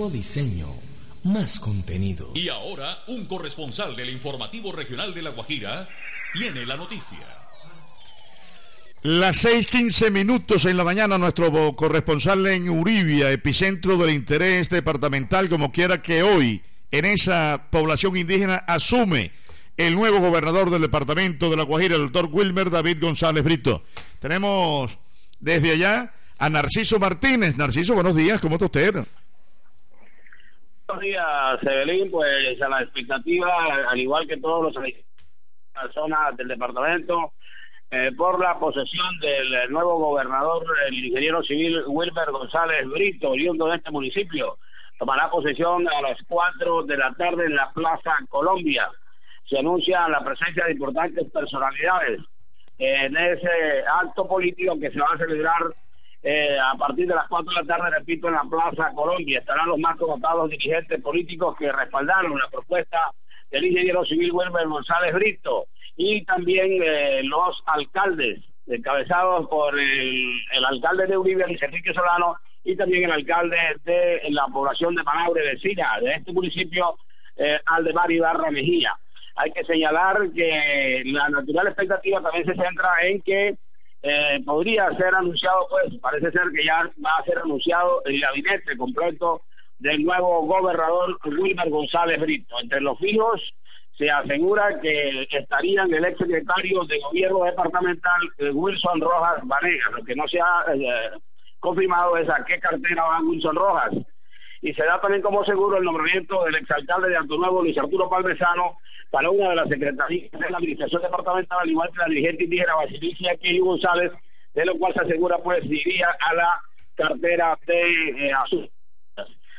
Nuevo 0.00 0.16
diseño, 0.16 0.66
más 1.24 1.58
contenido. 1.58 2.32
Y 2.34 2.48
ahora, 2.48 3.00
un 3.08 3.26
corresponsal 3.26 3.94
del 3.94 4.08
informativo 4.08 4.72
regional 4.72 5.12
de 5.12 5.20
La 5.20 5.28
Guajira 5.28 5.86
tiene 6.32 6.64
la 6.64 6.78
noticia. 6.78 7.18
Las 9.02 9.44
6:15 9.44 10.10
minutos 10.10 10.64
en 10.64 10.78
la 10.78 10.84
mañana, 10.84 11.18
nuestro 11.18 11.76
corresponsal 11.76 12.46
en 12.46 12.70
Uribia, 12.70 13.30
epicentro 13.30 13.98
del 13.98 14.14
interés 14.14 14.70
departamental, 14.70 15.50
como 15.50 15.70
quiera 15.70 16.00
que 16.00 16.22
hoy 16.22 16.62
en 16.90 17.04
esa 17.04 17.68
población 17.70 18.16
indígena 18.16 18.56
asume 18.56 19.32
el 19.76 19.96
nuevo 19.96 20.18
gobernador 20.20 20.70
del 20.70 20.80
departamento 20.80 21.50
de 21.50 21.58
La 21.58 21.64
Guajira, 21.64 21.96
el 21.96 22.10
doctor 22.10 22.30
Wilmer 22.32 22.70
David 22.70 23.02
González 23.02 23.44
Brito. 23.44 23.84
Tenemos 24.18 24.98
desde 25.40 25.72
allá 25.72 26.14
a 26.38 26.48
Narciso 26.48 26.98
Martínez. 26.98 27.58
Narciso, 27.58 27.92
buenos 27.92 28.16
días, 28.16 28.40
¿cómo 28.40 28.54
está 28.54 28.64
usted? 28.64 29.06
Buenos 30.90 31.04
días, 31.04 31.60
Sebelín, 31.62 32.10
pues 32.10 32.60
a 32.60 32.68
la 32.68 32.82
expectativa, 32.82 33.48
al 33.88 34.00
igual 34.00 34.26
que 34.26 34.38
todos 34.38 34.74
los 34.74 34.84
personas 35.72 36.36
del 36.36 36.48
departamento, 36.48 37.32
eh, 37.92 38.10
por 38.16 38.40
la 38.40 38.58
posesión 38.58 39.16
del 39.20 39.70
nuevo 39.70 39.98
gobernador, 39.98 40.64
el 40.88 41.04
ingeniero 41.04 41.44
civil 41.44 41.84
Wilmer 41.86 42.32
González 42.32 42.88
Brito, 42.88 43.30
oriundo 43.30 43.68
de 43.68 43.76
este 43.76 43.92
municipio. 43.92 44.58
Tomará 44.98 45.30
posesión 45.30 45.86
a 45.88 46.02
las 46.02 46.18
4 46.26 46.82
de 46.82 46.96
la 46.96 47.12
tarde 47.12 47.44
en 47.44 47.54
la 47.54 47.70
Plaza 47.70 48.16
Colombia. 48.28 48.88
Se 49.48 49.58
anuncia 49.60 50.08
la 50.08 50.24
presencia 50.24 50.64
de 50.64 50.72
importantes 50.72 51.30
personalidades 51.30 52.20
en 52.78 53.16
ese 53.16 53.84
acto 54.02 54.26
político 54.26 54.76
que 54.80 54.90
se 54.90 54.98
va 54.98 55.06
a 55.14 55.18
celebrar 55.18 55.72
eh, 56.22 56.58
a 56.58 56.76
partir 56.76 57.06
de 57.06 57.14
las 57.14 57.28
4 57.28 57.50
de 57.50 57.62
la 57.62 57.66
tarde, 57.66 57.96
repito, 57.98 58.28
en 58.28 58.34
la 58.34 58.44
Plaza 58.44 58.92
Colombia. 58.94 59.38
Estarán 59.38 59.68
los 59.68 59.78
más 59.78 59.96
connotados 59.96 60.50
dirigentes 60.50 61.00
políticos 61.00 61.56
que 61.58 61.72
respaldaron 61.72 62.38
la 62.38 62.48
propuesta 62.48 63.10
del 63.50 63.64
ingeniero 63.64 64.04
civil 64.04 64.30
Wilmer 64.32 64.68
González 64.68 65.14
Brito 65.14 65.66
y 65.96 66.24
también 66.24 66.82
eh, 66.82 67.22
los 67.24 67.56
alcaldes, 67.66 68.40
encabezados 68.66 69.48
por 69.48 69.78
el, 69.78 70.64
alcalde 70.68 71.06
de 71.06 71.16
Uribe, 71.16 71.46
Luis 71.46 71.62
Enrique 71.62 71.92
Solano, 71.92 72.36
y 72.64 72.76
también 72.76 73.04
el 73.04 73.12
alcalde 73.12 73.56
de 73.84 74.22
la 74.30 74.46
población 74.46 74.94
de 74.94 75.02
Manaure, 75.02 75.42
vecina 75.42 75.98
de 76.00 76.14
este 76.14 76.32
municipio, 76.32 76.96
eh, 77.36 77.58
Aldemar 77.66 78.10
Ibarra 78.10 78.50
Mejía. 78.50 78.92
Hay 79.36 79.52
que 79.52 79.64
señalar 79.64 80.30
que 80.34 81.02
la 81.06 81.28
natural 81.30 81.68
expectativa 81.68 82.20
también 82.20 82.44
se 82.44 82.54
centra 82.54 82.90
en 83.02 83.22
que 83.22 83.56
eh, 84.02 84.40
podría 84.44 84.90
ser 84.96 85.14
anunciado, 85.14 85.66
pues 85.68 85.94
parece 86.00 86.30
ser 86.30 86.50
que 86.54 86.64
ya 86.64 86.90
va 87.04 87.18
a 87.18 87.24
ser 87.24 87.38
anunciado 87.38 88.02
el 88.04 88.20
gabinete 88.20 88.76
completo 88.76 89.42
del 89.78 90.04
nuevo 90.04 90.46
gobernador 90.46 91.18
Wilmer 91.24 91.68
González 91.68 92.20
Brito. 92.20 92.54
Entre 92.62 92.80
los 92.80 92.98
fijos 92.98 93.40
se 93.96 94.10
asegura 94.10 94.80
que 94.80 95.26
estarían 95.30 95.92
el 95.92 96.04
exsecretario 96.06 96.84
de 96.84 97.00
gobierno 97.00 97.44
departamental 97.44 98.20
eh, 98.38 98.50
Wilson 98.50 99.00
Rojas 99.00 99.40
Vanegas. 99.44 99.92
Lo 99.92 100.04
que 100.04 100.16
no 100.16 100.26
se 100.28 100.40
ha 100.40 100.64
eh, 100.74 101.10
confirmado 101.58 102.16
es 102.16 102.28
a 102.30 102.42
qué 102.46 102.58
cartera 102.58 103.04
va 103.04 103.20
Wilson 103.20 103.56
Rojas. 103.56 103.92
Y 104.62 104.72
se 104.74 104.84
da 104.84 105.00
también 105.00 105.22
como 105.22 105.44
seguro 105.44 105.76
el 105.76 105.84
nombramiento 105.84 106.44
del 106.44 106.54
exalcalde 106.56 107.10
de 107.10 107.16
Alto 107.16 107.36
Nuevo, 107.36 107.62
Luis 107.62 107.76
Arturo 107.76 108.08
Palmesano, 108.08 108.78
para 109.10 109.30
una 109.30 109.50
de 109.50 109.56
las 109.56 109.68
secretarías 109.68 110.30
de 110.30 110.50
la 110.50 110.58
administración 110.58 111.02
departamental, 111.02 111.58
al 111.60 111.70
igual 111.70 111.90
que 111.90 111.98
la 111.98 112.06
dirigente 112.06 112.44
indígena 112.44 112.74
Basilicia 112.76 113.36
Kelly 113.36 113.58
González, 113.58 114.12
de 114.54 114.64
lo 114.64 114.78
cual 114.78 114.94
se 114.94 115.00
asegura 115.00 115.38
pues 115.38 115.64
iría 115.64 116.08
a 116.20 116.34
la 116.34 116.60
cartera 116.94 117.58
de 117.66 118.28
eh, 118.28 118.32
Azul. 118.32 118.70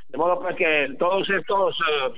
De 0.09 0.17
modo 0.17 0.39
pues 0.41 0.55
que 0.55 0.95
todos 0.99 1.29
estos 1.29 1.75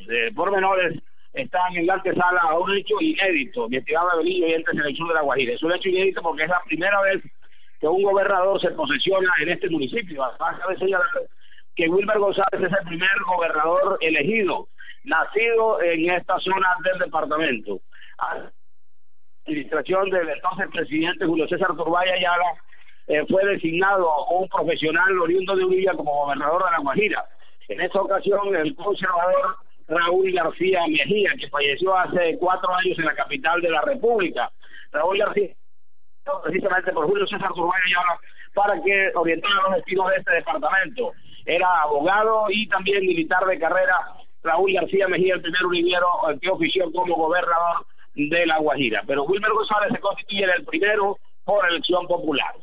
eh, 0.09 0.31
pormenores 0.35 0.99
están 1.33 1.75
en 1.75 1.87
la 1.87 1.95
antesala 1.95 2.41
a 2.41 2.57
un 2.57 2.75
hecho 2.75 2.95
inédito, 2.99 3.67
mi 3.67 3.77
estimado 3.77 4.17
Belillo 4.17 4.47
y 4.47 4.53
entre 4.53 4.73
selección 4.73 5.07
de 5.07 5.13
la 5.15 5.21
Guajira. 5.21 5.53
Es 5.53 5.63
un 5.63 5.73
hecho 5.73 5.89
inédito 5.89 6.21
porque 6.21 6.43
es 6.43 6.49
la 6.49 6.61
primera 6.65 7.01
vez 7.01 7.21
que 7.79 7.87
un 7.87 8.03
gobernador 8.03 8.61
se 8.61 8.69
posesiona 8.71 9.31
en 9.41 9.49
este 9.49 9.69
municipio. 9.69 10.23
Además, 10.23 10.59
cabe 10.59 10.77
señalar 10.77 11.07
que 11.75 11.89
Wilmer 11.89 12.19
González 12.19 12.61
es 12.61 12.71
el 12.79 12.87
primer 12.87 13.09
gobernador 13.25 13.97
elegido, 14.01 14.67
nacido 15.03 15.81
en 15.81 16.09
esta 16.11 16.37
zona 16.39 16.75
del 16.83 16.99
departamento. 16.99 17.79
La 18.17 18.51
administración 19.45 20.09
del 20.09 20.29
entonces 20.29 20.67
presidente 20.71 21.25
Julio 21.25 21.47
César 21.47 21.75
Turbaya 21.75 22.13
Ayala 22.13 22.45
eh, 23.07 23.25
fue 23.27 23.45
designado 23.45 24.09
un 24.27 24.47
profesional 24.47 25.19
oriundo 25.19 25.55
de 25.55 25.65
Urilla 25.65 25.93
como 25.93 26.25
gobernador 26.25 26.63
de 26.63 26.71
la 26.71 26.79
Guajira. 26.79 27.25
En 27.67 27.81
esta 27.81 28.01
ocasión, 28.01 28.55
el 28.55 28.75
conservador 28.75 29.57
Raúl 29.87 30.31
García 30.31 30.81
Mejía, 30.87 31.31
que 31.37 31.49
falleció 31.49 31.97
hace 31.97 32.37
cuatro 32.39 32.73
años 32.73 32.97
en 32.97 33.05
la 33.05 33.15
capital 33.15 33.61
de 33.61 33.69
la 33.69 33.81
República. 33.81 34.49
Raúl 34.91 35.17
García, 35.17 35.49
precisamente 36.43 36.91
por 36.93 37.07
Julio 37.07 37.27
César 37.27 37.51
Turbaya 37.53 37.97
para 38.53 38.81
que 38.81 39.11
orientara 39.15 39.55
los 39.67 39.75
destinos 39.75 40.09
de 40.09 40.17
este 40.17 40.33
departamento. 40.35 41.11
Era 41.45 41.81
abogado 41.81 42.45
y 42.49 42.67
también 42.69 43.01
militar 43.01 43.45
de 43.45 43.59
carrera. 43.59 43.99
Raúl 44.43 44.73
García 44.73 45.07
Mejía, 45.07 45.35
el 45.35 45.41
primer 45.41 45.65
univiero 45.65 46.07
que 46.41 46.49
ofició 46.49 46.91
como 46.91 47.15
gobernador 47.15 47.85
de 48.15 48.45
La 48.45 48.59
Guajira. 48.59 49.03
Pero 49.07 49.23
Wilmer 49.23 49.51
González 49.51 49.93
se 49.93 49.99
constituye 49.99 50.43
el 50.43 50.65
primero 50.65 51.17
por 51.45 51.65
elección 51.67 52.05
popular. 52.07 52.53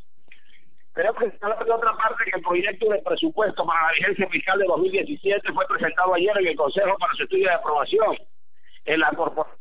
Creo 0.93 1.14
que 1.14 1.27
de 1.27 1.31
otra 1.31 1.97
parte 1.97 2.25
que 2.25 2.37
el 2.37 2.43
proyecto 2.43 2.90
de 2.90 3.01
presupuesto 3.03 3.64
para 3.64 3.87
la 3.87 3.93
vigencia 3.93 4.29
fiscal 4.29 4.59
de 4.59 4.66
2017 4.66 5.53
fue 5.53 5.64
presentado 5.66 6.12
ayer 6.14 6.37
en 6.38 6.49
el 6.49 6.57
Consejo 6.57 6.97
para 6.99 7.14
su 7.14 7.23
estudio 7.23 7.49
de 7.49 7.55
aprobación. 7.55 8.19
En 8.85 9.01
la 9.01 9.11
corporación, 9.12 9.57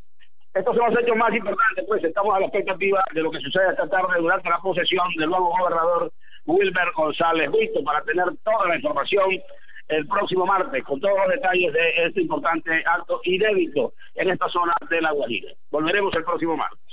Estos 0.55 0.77
son 0.77 0.93
los 0.93 1.03
hechos 1.03 1.17
más 1.17 1.35
importantes, 1.35 1.85
pues 1.89 2.05
estamos 2.05 2.35
a 2.37 2.41
la 2.41 2.47
expectativa 2.47 3.03
de 3.15 3.23
lo 3.23 3.31
que 3.31 3.41
sucede 3.41 3.71
esta 3.71 3.89
tarde 3.89 4.21
durante 4.21 4.51
la 4.51 4.59
posesión 4.59 5.07
del 5.17 5.31
nuevo 5.31 5.51
gobernador 5.59 6.13
Wilber 6.45 6.93
González 6.95 7.51
Visto 7.51 7.83
para 7.85 8.03
tener 8.03 8.27
toda 8.45 8.69
la 8.69 8.77
información 8.77 9.41
el 9.89 10.07
próximo 10.07 10.47
martes 10.47 10.85
con 10.85 11.01
todos 11.01 11.17
los 11.19 11.29
detalles 11.29 11.73
de 11.73 12.07
este 12.07 12.23
importante 12.23 12.71
acto 12.87 13.21
inédito 13.25 13.95
en 14.15 14.31
esta 14.31 14.49
zona 14.49 14.75
de 14.89 15.01
La 15.01 15.13
Guajira. 15.13 15.53
Volveremos 15.71 16.15
el 16.17 16.25
próximo 16.25 16.57
martes. 16.57 16.93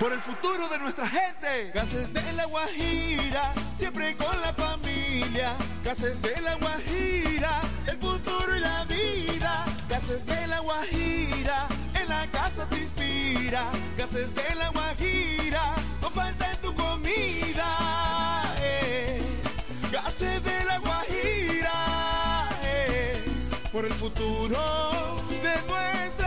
por 0.00 0.12
el 0.14 0.20
futuro 0.20 0.66
de 0.68 0.78
nuestra 0.78 1.06
gente. 1.06 1.72
Gases 1.74 2.14
de 2.14 2.32
la 2.32 2.46
Guajira, 2.46 3.52
siempre 3.78 4.16
con 4.16 4.40
la 4.40 4.52
familia. 4.54 5.54
Gases 5.84 6.22
de 6.22 6.40
la 6.40 6.54
Guajira, 6.54 7.60
el 7.86 7.98
futuro 7.98 8.56
y 8.56 8.60
la 8.60 8.84
vida. 8.86 9.66
Gases 9.90 10.24
de 10.24 10.46
la 10.46 10.60
Guajira, 10.60 11.66
en 12.00 12.08
la 12.08 12.26
casa 12.28 12.66
te 12.70 12.78
inspira. 12.78 13.66
Gases 13.98 14.34
de 14.34 14.54
la 14.54 14.70
Guajira, 14.70 15.74
no 16.00 16.10
falta 16.10 16.50
en 16.50 16.56
tu 16.62 16.74
comida. 16.74 18.42
Eh. 18.62 19.20
Gases 19.92 20.42
de 20.42 20.64
la 20.64 20.78
Guajira, 20.78 22.48
eh. 22.64 23.22
por 23.70 23.84
el 23.84 23.92
futuro 23.92 25.16
de 25.28 25.54
nuestra 25.68 26.19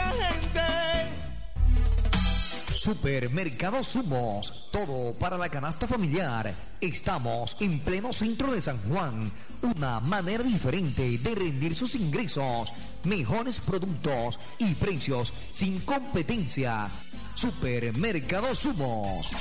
Supermercado 2.73 3.83
Sumos, 3.83 4.69
todo 4.71 5.13
para 5.13 5.38
la 5.38 5.49
canasta 5.49 5.88
familiar. 5.88 6.53
Estamos 6.81 7.55
en 7.62 7.79
pleno 7.79 8.12
centro 8.12 8.51
de 8.51 8.62
San 8.62 8.77
Juan, 8.89 9.31
una 9.62 9.99
manera 9.99 10.43
diferente 10.43 11.17
de 11.19 11.36
rendir 11.36 11.75
sus 11.75 11.95
ingresos, 11.95 12.73
mejores 13.03 13.59
productos 13.59 14.39
y 14.57 14.73
precios 14.73 15.33
sin 15.51 15.79
competencia. 15.81 16.89
Supermercado 17.36 18.53
Sumos. 18.55 19.33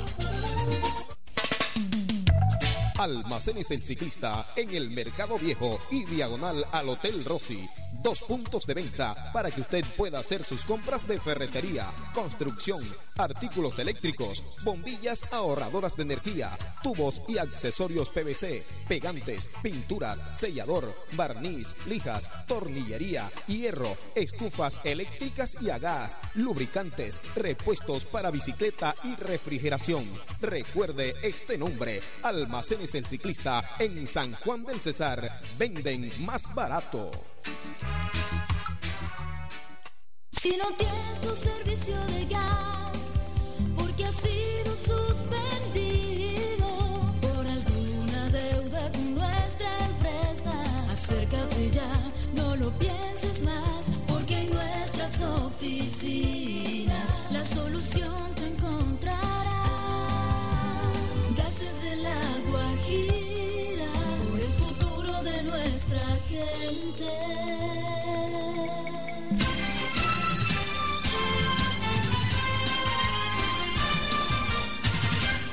Almacenes 3.01 3.71
El 3.71 3.81
Ciclista 3.81 4.45
en 4.55 4.75
el 4.75 4.91
Mercado 4.91 5.39
Viejo 5.39 5.79
y 5.89 6.05
diagonal 6.05 6.63
al 6.71 6.87
Hotel 6.87 7.25
Rossi. 7.25 7.67
Dos 8.03 8.21
puntos 8.21 8.65
de 8.67 8.75
venta 8.75 9.31
para 9.31 9.49
que 9.51 9.61
usted 9.61 9.83
pueda 9.97 10.19
hacer 10.19 10.43
sus 10.43 10.65
compras 10.65 11.07
de 11.07 11.19
ferretería, 11.19 11.91
construcción, 12.13 12.79
artículos 13.17 13.79
eléctricos, 13.79 14.43
bombillas 14.63 15.25
ahorradoras 15.31 15.95
de 15.97 16.03
energía, 16.03 16.49
tubos 16.81 17.21
y 17.27 17.37
accesorios 17.37 18.09
PVC, 18.09 18.63
pegantes, 18.87 19.49
pinturas, 19.61 20.23
sellador, 20.35 20.95
barniz, 21.13 21.73
lijas, 21.87 22.29
tornillería, 22.47 23.31
hierro, 23.47 23.95
estufas 24.15 24.79
eléctricas 24.83 25.57
y 25.61 25.69
a 25.69 25.77
gas, 25.77 26.19
lubricantes, 26.35 27.19
repuestos 27.35 28.05
para 28.05 28.31
bicicleta 28.31 28.95
y 29.03 29.15
refrigeración. 29.15 30.03
Recuerde 30.39 31.13
este 31.21 31.57
nombre, 31.57 32.01
Almacenes 32.23 32.90
El 32.95 33.05
Ciclista 33.05 33.63
en 33.79 34.05
San 34.05 34.33
Juan 34.33 34.65
del 34.65 34.81
Cesar. 34.81 35.39
Venden 35.57 36.11
más 36.25 36.53
barato. 36.53 37.11
Si 40.31 40.57
no 40.57 40.65
tienes 40.77 41.21
tu 41.21 41.35
servicio 41.35 41.95
de 42.07 42.25
gas, 42.25 43.11
porque 43.77 44.03
ha 44.03 44.11
sido 44.11 44.75
suspendido 44.75 46.67
por 47.21 47.45
alguna 47.45 48.29
deuda 48.29 48.91
con 48.91 49.15
nuestra 49.15 49.69
empresa, 49.85 50.53
acércate 50.91 51.71
ya, 51.71 51.91
no 52.33 52.55
lo 52.57 52.77
pienses 52.77 53.41
más, 53.43 53.70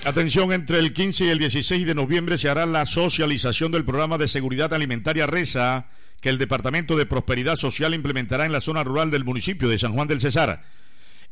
Atención, 0.09 0.55
entre 0.55 0.79
el 0.79 0.95
15 0.95 1.27
y 1.27 1.29
el 1.29 1.39
16 1.39 1.87
de 1.87 1.95
noviembre 1.95 2.39
se 2.39 2.49
hará 2.49 2.65
la 2.65 2.87
socialización 2.87 3.73
del 3.73 3.85
programa 3.85 4.17
de 4.17 4.27
seguridad 4.27 4.73
alimentaria 4.73 5.27
RESA 5.27 5.91
que 6.23 6.31
el 6.31 6.39
Departamento 6.39 6.97
de 6.97 7.05
Prosperidad 7.05 7.57
Social 7.57 7.93
implementará 7.93 8.47
en 8.47 8.53
la 8.53 8.63
zona 8.63 8.83
rural 8.85 9.11
del 9.11 9.27
municipio 9.27 9.69
de 9.69 9.79
San 9.79 9.93
Juan 9.93 10.09
del 10.09 10.23
Cesar. 10.23 10.63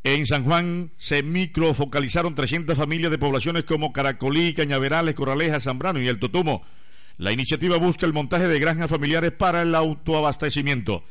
En 0.05 0.27
San 0.27 0.45
Juan 0.45 0.93
se 0.99 1.23
microfocalizaron 1.23 2.35
300 2.35 2.77
familias 2.77 3.11
de 3.11 3.17
poblaciones 3.17 3.65
como 3.65 3.95
Caracolí, 3.95 4.53
Cañaverales, 4.53 5.15
Corraleja, 5.15 5.59
Zambrano 5.59 5.99
y 5.99 6.09
El 6.09 6.19
Totumo. 6.19 6.63
La 7.17 7.33
iniciativa 7.33 7.79
busca 7.79 8.05
el 8.05 8.13
montaje 8.13 8.47
de 8.47 8.59
granjas 8.59 8.91
familiares 8.91 9.33
para 9.33 9.63
el 9.63 9.75
autoabastecimiento. 9.75 11.03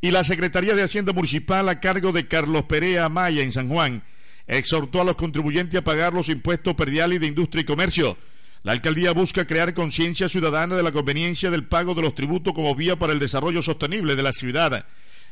Y 0.00 0.12
la 0.12 0.24
Secretaría 0.24 0.74
de 0.74 0.84
Hacienda 0.84 1.12
Municipal 1.12 1.68
a 1.68 1.78
cargo 1.78 2.12
de 2.12 2.26
Carlos 2.26 2.64
Perea 2.66 3.10
Maya 3.10 3.42
en 3.42 3.52
San 3.52 3.68
Juan 3.68 4.02
exhortó 4.46 5.00
a 5.00 5.04
los 5.04 5.16
contribuyentes 5.16 5.78
a 5.78 5.84
pagar 5.84 6.12
los 6.12 6.28
impuestos 6.28 6.74
perdiales 6.74 7.20
de 7.20 7.26
industria 7.26 7.62
y 7.62 7.64
comercio. 7.64 8.16
La 8.62 8.72
alcaldía 8.72 9.12
busca 9.12 9.46
crear 9.46 9.74
conciencia 9.74 10.28
ciudadana 10.28 10.74
de 10.74 10.82
la 10.82 10.92
conveniencia 10.92 11.50
del 11.50 11.66
pago 11.66 11.94
de 11.94 12.02
los 12.02 12.14
tributos 12.14 12.52
como 12.52 12.74
vía 12.74 12.96
para 12.96 13.12
el 13.12 13.18
desarrollo 13.18 13.62
sostenible 13.62 14.16
de 14.16 14.22
la 14.22 14.32
ciudad. 14.32 14.86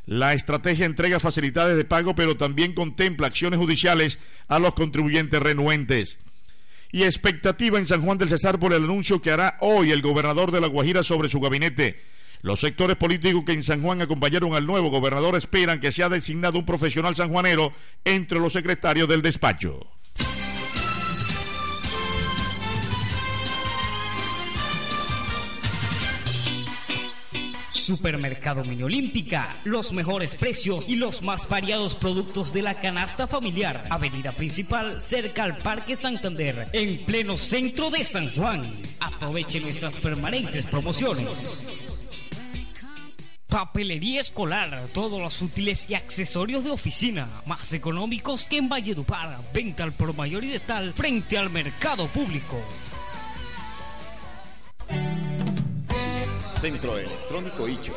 La 0.06 0.34
estrategia 0.34 0.86
entrega 0.86 1.18
facilidades 1.18 1.76
de 1.76 1.84
pago, 1.84 2.14
pero 2.14 2.36
también 2.36 2.74
contempla 2.74 3.26
acciones 3.26 3.58
judiciales 3.58 4.18
a 4.48 4.58
los 4.58 4.74
contribuyentes 4.74 5.40
renuentes. 5.40 6.18
Y 6.92 7.02
expectativa 7.02 7.78
en 7.78 7.86
San 7.86 8.02
Juan 8.02 8.18
del 8.18 8.28
Cesar 8.28 8.60
por 8.60 8.72
el 8.72 8.84
anuncio 8.84 9.20
que 9.20 9.32
hará 9.32 9.56
hoy 9.60 9.90
el 9.90 10.02
gobernador 10.02 10.52
de 10.52 10.60
La 10.60 10.68
Guajira 10.68 11.02
sobre 11.02 11.28
su 11.28 11.40
gabinete. 11.40 12.00
Los 12.44 12.60
sectores 12.60 12.96
políticos 12.96 13.42
que 13.46 13.52
en 13.52 13.62
San 13.62 13.80
Juan 13.80 14.02
acompañaron 14.02 14.54
al 14.54 14.66
nuevo 14.66 14.90
gobernador 14.90 15.34
esperan 15.34 15.80
que 15.80 15.90
sea 15.90 16.10
designado 16.10 16.58
un 16.58 16.66
profesional 16.66 17.16
sanjuanero 17.16 17.72
entre 18.04 18.38
los 18.38 18.52
secretarios 18.52 19.08
del 19.08 19.22
despacho. 19.22 19.80
Supermercado 27.70 28.62
Mini 28.62 28.82
Olímpica, 28.82 29.56
los 29.64 29.94
mejores 29.94 30.34
precios 30.34 30.86
y 30.86 30.96
los 30.96 31.22
más 31.22 31.48
variados 31.48 31.94
productos 31.94 32.52
de 32.52 32.60
la 32.60 32.74
canasta 32.74 33.26
familiar. 33.26 33.86
Avenida 33.88 34.32
principal 34.32 35.00
cerca 35.00 35.44
al 35.44 35.56
Parque 35.56 35.96
Santander, 35.96 36.66
en 36.74 37.06
pleno 37.06 37.38
centro 37.38 37.88
de 37.88 38.04
San 38.04 38.28
Juan. 38.34 38.82
Aproveche 39.00 39.60
nuestras 39.60 39.98
permanentes 39.98 40.66
promociones. 40.66 41.93
Papelería 43.54 44.20
escolar, 44.20 44.88
todos 44.92 45.22
los 45.22 45.40
útiles 45.40 45.88
y 45.88 45.94
accesorios 45.94 46.64
de 46.64 46.72
oficina, 46.72 47.28
más 47.46 47.72
económicos 47.72 48.46
que 48.46 48.56
en 48.56 48.68
Valledupar. 48.68 49.38
Venta 49.52 49.84
al 49.84 49.92
por 49.92 50.12
mayor 50.16 50.42
y 50.42 50.48
de 50.48 50.58
tal 50.58 50.92
frente 50.92 51.38
al 51.38 51.50
mercado 51.50 52.08
público. 52.08 52.60
Centro 56.60 56.98
Electrónico 56.98 57.68
Icho, 57.68 57.92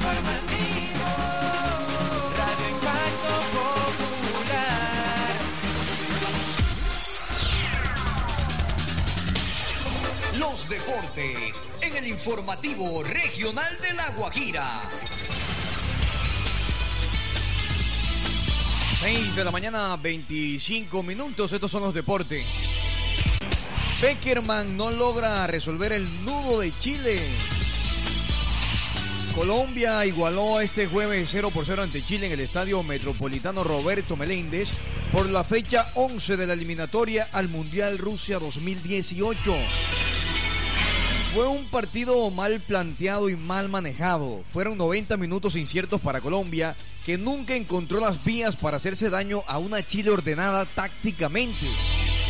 Los 0.03 0.52
deportes 10.73 11.61
en 11.83 11.97
el 11.97 12.07
informativo 12.07 13.03
regional 13.03 13.77
de 13.79 13.93
La 13.93 14.09
Guajira. 14.17 14.81
6 19.01 19.37
de 19.37 19.45
la 19.45 19.51
mañana, 19.51 19.95
25 19.99 21.03
minutos. 21.03 21.53
Estos 21.53 21.71
son 21.71 21.83
los 21.83 21.93
deportes. 21.93 22.47
Beckerman 24.01 24.75
no 24.75 24.91
logra 24.91 25.47
resolver 25.47 25.93
el 25.93 26.07
nudo 26.25 26.61
de 26.61 26.73
Chile. 26.79 27.21
Colombia 29.35 30.07
igualó 30.07 30.59
este 30.63 30.87
jueves 30.87 31.29
0 31.31 31.51
por 31.53 31.67
0 31.67 31.83
ante 31.83 32.03
Chile 32.03 32.29
en 32.29 32.33
el 32.33 32.41
Estadio 32.41 32.83
Metropolitano 32.83 33.63
Roberto 33.63 34.17
Meléndez 34.17 34.73
por 35.13 35.29
la 35.29 35.45
fecha 35.45 35.87
11 35.95 36.39
de 36.39 36.47
la 36.47 36.55
eliminatoria 36.55 37.29
al 37.33 37.51
Mundial 37.51 37.99
Rusia 37.99 38.39
2018. 38.39 40.12
Fue 41.35 41.49
un 41.49 41.65
partido 41.65 42.31
mal 42.31 42.61
planteado 42.61 43.31
y 43.31 43.37
mal 43.37 43.71
manejado. 43.71 44.45
Fueron 44.53 44.77
90 44.77 45.17
minutos 45.17 45.57
inciertos 45.57 45.99
para 45.99 46.21
Colombia, 46.21 46.77
que 47.07 47.17
nunca 47.17 47.57
encontró 47.57 48.01
las 48.01 48.23
vías 48.23 48.55
para 48.55 48.77
hacerse 48.77 49.09
daño 49.09 49.43
a 49.47 49.57
una 49.57 49.83
Chile 49.83 50.11
ordenada 50.11 50.67
tácticamente. 50.67 51.65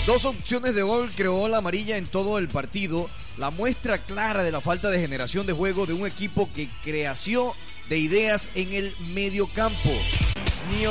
Dos 0.06 0.24
opciones 0.24 0.76
de 0.76 0.82
gol 0.82 1.10
creó 1.16 1.48
la 1.48 1.58
amarilla 1.58 1.96
en 1.96 2.06
todo 2.06 2.38
el 2.38 2.46
partido, 2.46 3.10
la 3.38 3.50
muestra 3.50 3.98
clara 3.98 4.44
de 4.44 4.52
la 4.52 4.60
falta 4.60 4.88
de 4.88 5.00
generación 5.00 5.46
de 5.46 5.52
juego 5.52 5.84
de 5.86 5.94
un 5.94 6.06
equipo 6.06 6.48
que 6.54 6.70
creación 6.84 7.50
de 7.88 7.98
ideas 7.98 8.50
en 8.54 8.72
el 8.72 8.94
medio 9.14 9.48
campo. 9.48 9.90
Ni, 10.70 10.84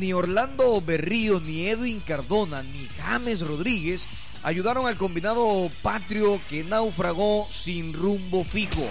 ni 0.00 0.12
Orlando 0.12 0.80
Berrío, 0.80 1.40
ni 1.40 1.68
Edwin 1.68 2.00
Cardona, 2.00 2.64
ni 2.64 2.88
James 2.98 3.40
Rodríguez 3.42 4.08
ayudaron 4.42 4.86
al 4.86 4.96
combinado 4.96 5.70
patrio 5.82 6.40
que 6.48 6.64
naufragó 6.64 7.46
sin 7.50 7.92
rumbo 7.92 8.44
fijo. 8.44 8.86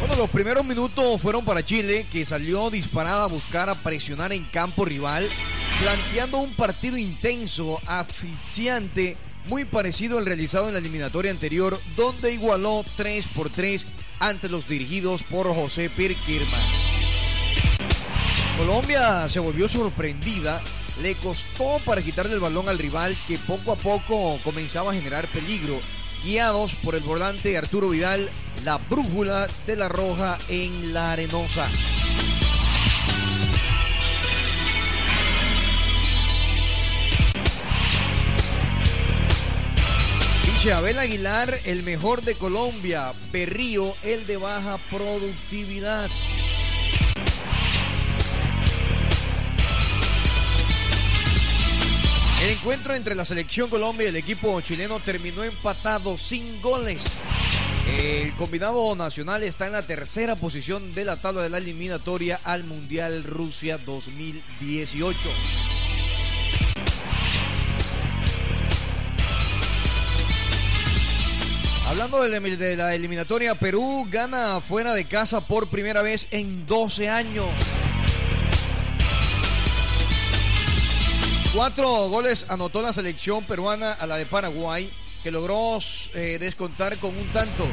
Bueno, 0.00 0.16
los 0.16 0.30
primeros 0.30 0.64
minutos 0.64 1.20
fueron 1.20 1.44
para 1.44 1.64
Chile, 1.64 2.04
que 2.10 2.24
salió 2.24 2.70
disparada 2.70 3.24
a 3.24 3.28
buscar 3.28 3.70
a 3.70 3.76
presionar 3.76 4.32
en 4.32 4.44
campo 4.46 4.84
rival, 4.84 5.28
planteando 5.80 6.38
un 6.38 6.52
partido 6.54 6.96
intenso, 6.96 7.80
asfixiante, 7.86 9.16
muy 9.46 9.64
parecido 9.64 10.18
al 10.18 10.26
realizado 10.26 10.66
en 10.66 10.74
la 10.74 10.80
eliminatoria 10.80 11.30
anterior, 11.30 11.78
donde 11.96 12.32
igualó 12.32 12.84
3 12.96 13.28
por 13.28 13.48
3 13.48 13.86
ante 14.18 14.48
los 14.48 14.66
dirigidos 14.66 15.22
por 15.22 15.46
José 15.54 15.88
Pirkirman. 15.88 16.60
Colombia 18.58 19.28
se 19.28 19.40
volvió 19.40 19.68
sorprendida 19.68 20.60
le 21.00 21.14
costó 21.16 21.78
para 21.84 22.02
quitarle 22.02 22.34
el 22.34 22.40
balón 22.40 22.68
al 22.68 22.78
rival 22.78 23.16
que 23.26 23.38
poco 23.38 23.72
a 23.72 23.76
poco 23.76 24.38
comenzaba 24.44 24.90
a 24.90 24.94
generar 24.94 25.26
peligro. 25.28 25.80
Guiados 26.24 26.74
por 26.76 26.94
el 26.94 27.02
volante 27.02 27.56
Arturo 27.56 27.88
Vidal, 27.88 28.28
la 28.64 28.78
brújula 28.78 29.48
de 29.66 29.76
la 29.76 29.88
Roja 29.88 30.38
en 30.48 30.92
la 30.92 31.12
Arenosa. 31.12 31.68
Abel 40.70 41.00
Aguilar, 41.00 41.58
el 41.64 41.82
mejor 41.82 42.22
de 42.22 42.36
Colombia. 42.36 43.12
Berrío, 43.32 43.96
el 44.04 44.24
de 44.26 44.36
baja 44.36 44.78
productividad. 44.90 46.08
El 52.42 52.50
encuentro 52.50 52.92
entre 52.96 53.14
la 53.14 53.24
selección 53.24 53.70
Colombia 53.70 54.06
y 54.06 54.08
el 54.08 54.16
equipo 54.16 54.60
chileno 54.60 54.98
terminó 54.98 55.44
empatado 55.44 56.18
sin 56.18 56.60
goles. 56.60 57.04
El 57.86 58.34
combinado 58.34 58.96
nacional 58.96 59.44
está 59.44 59.68
en 59.68 59.74
la 59.74 59.82
tercera 59.82 60.34
posición 60.34 60.92
de 60.92 61.04
la 61.04 61.18
tabla 61.18 61.42
de 61.42 61.50
la 61.50 61.58
eliminatoria 61.58 62.40
al 62.42 62.64
Mundial 62.64 63.22
Rusia 63.22 63.78
2018. 63.78 65.16
Hablando 71.86 72.22
de 72.22 72.76
la 72.76 72.94
eliminatoria, 72.96 73.54
Perú 73.54 74.08
gana 74.10 74.60
fuera 74.60 74.94
de 74.94 75.04
casa 75.04 75.42
por 75.42 75.68
primera 75.68 76.02
vez 76.02 76.26
en 76.32 76.66
12 76.66 77.08
años. 77.08 77.46
Cuatro 81.54 82.08
goles 82.08 82.46
anotó 82.48 82.80
la 82.80 82.94
selección 82.94 83.44
peruana 83.44 83.92
a 83.92 84.06
la 84.06 84.16
de 84.16 84.24
Paraguay, 84.24 84.90
que 85.22 85.30
logró 85.30 85.76
eh, 86.14 86.38
descontar 86.40 86.96
con 86.96 87.14
un 87.14 87.26
tanto. 87.30 87.66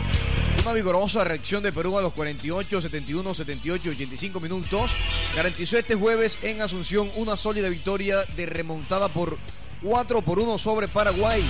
Una 0.62 0.74
vigorosa 0.74 1.24
reacción 1.24 1.64
de 1.64 1.72
Perú 1.72 1.98
a 1.98 2.02
los 2.02 2.12
48, 2.12 2.82
71, 2.82 3.34
78 3.34 3.90
85 3.92 4.40
minutos 4.42 4.98
garantizó 5.34 5.78
este 5.78 5.96
jueves 5.96 6.40
en 6.42 6.62
Asunción 6.62 7.10
una 7.16 7.38
sólida 7.38 7.70
victoria 7.70 8.26
de 8.36 8.46
remontada 8.46 9.08
por 9.08 9.38
4 9.82 10.22
por 10.24 10.40
1 10.40 10.58
sobre 10.58 10.90
Paraguay, 10.90 11.42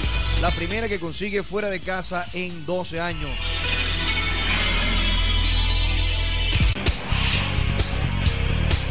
la 0.43 0.51
primera 0.51 0.87
que 0.87 0.99
consigue 0.99 1.41
fuera 1.41 1.71
de 1.71 1.79
casa 1.79 2.27
en 2.33 2.63
12 2.67 3.01
años. 3.01 3.31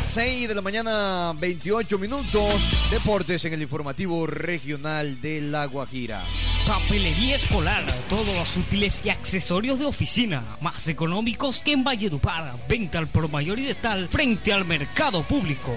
6 0.09 0.49
de 0.49 0.55
la 0.55 0.62
mañana, 0.62 1.35
28 1.38 1.99
minutos. 1.99 2.88
Deportes 2.90 3.44
en 3.44 3.53
el 3.53 3.61
informativo 3.61 4.27
regional 4.27 5.21
de 5.21 5.42
La 5.42 5.66
Guajira. 5.66 6.23
Papelería 6.66 7.37
escolar, 7.37 7.85
todos 8.09 8.35
los 8.35 8.57
útiles 8.57 9.03
y 9.05 9.11
accesorios 9.11 9.79
de 9.79 9.85
oficina, 9.85 10.42
más 10.62 10.88
económicos 10.88 11.61
que 11.61 11.73
en 11.73 11.85
Valledupar. 11.85 12.55
Venta 12.66 12.99
al 12.99 13.07
por 13.09 13.31
mayor 13.31 13.59
y 13.59 13.64
de 13.64 13.75
tal 13.75 14.09
frente 14.09 14.51
al 14.51 14.64
mercado 14.64 15.23
público. 15.25 15.77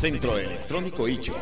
Centro 0.00 0.36
Electrónico 0.36 1.06
Icho 1.06 1.34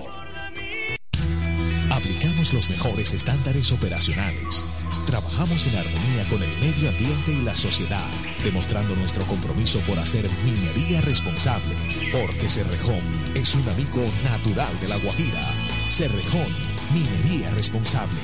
Aplicamos 1.91 2.53
los 2.53 2.69
mejores 2.69 3.15
estándares 3.15 3.73
operacionales 3.73 4.65
Trabajamos 5.07 5.65
en 5.69 5.77
armonía 5.77 6.25
con 6.29 6.43
el 6.43 6.51
medio 6.59 6.89
ambiente 6.89 7.31
y 7.31 7.45
la 7.45 7.55
sociedad, 7.55 8.05
demostrando 8.43 8.97
nuestro 8.97 9.25
compromiso 9.25 9.79
por 9.87 9.97
hacer 10.01 10.27
minería 10.45 11.01
responsable, 11.01 11.73
porque 12.11 12.51
Cerrejón 12.51 12.99
es 13.37 13.55
un 13.55 13.69
amigo 13.69 14.03
natural 14.25 14.81
de 14.81 14.89
la 14.89 14.97
Guajira. 14.97 15.43
Cerrejón, 15.91 16.53
minería 16.93 17.49
responsable. 17.53 18.19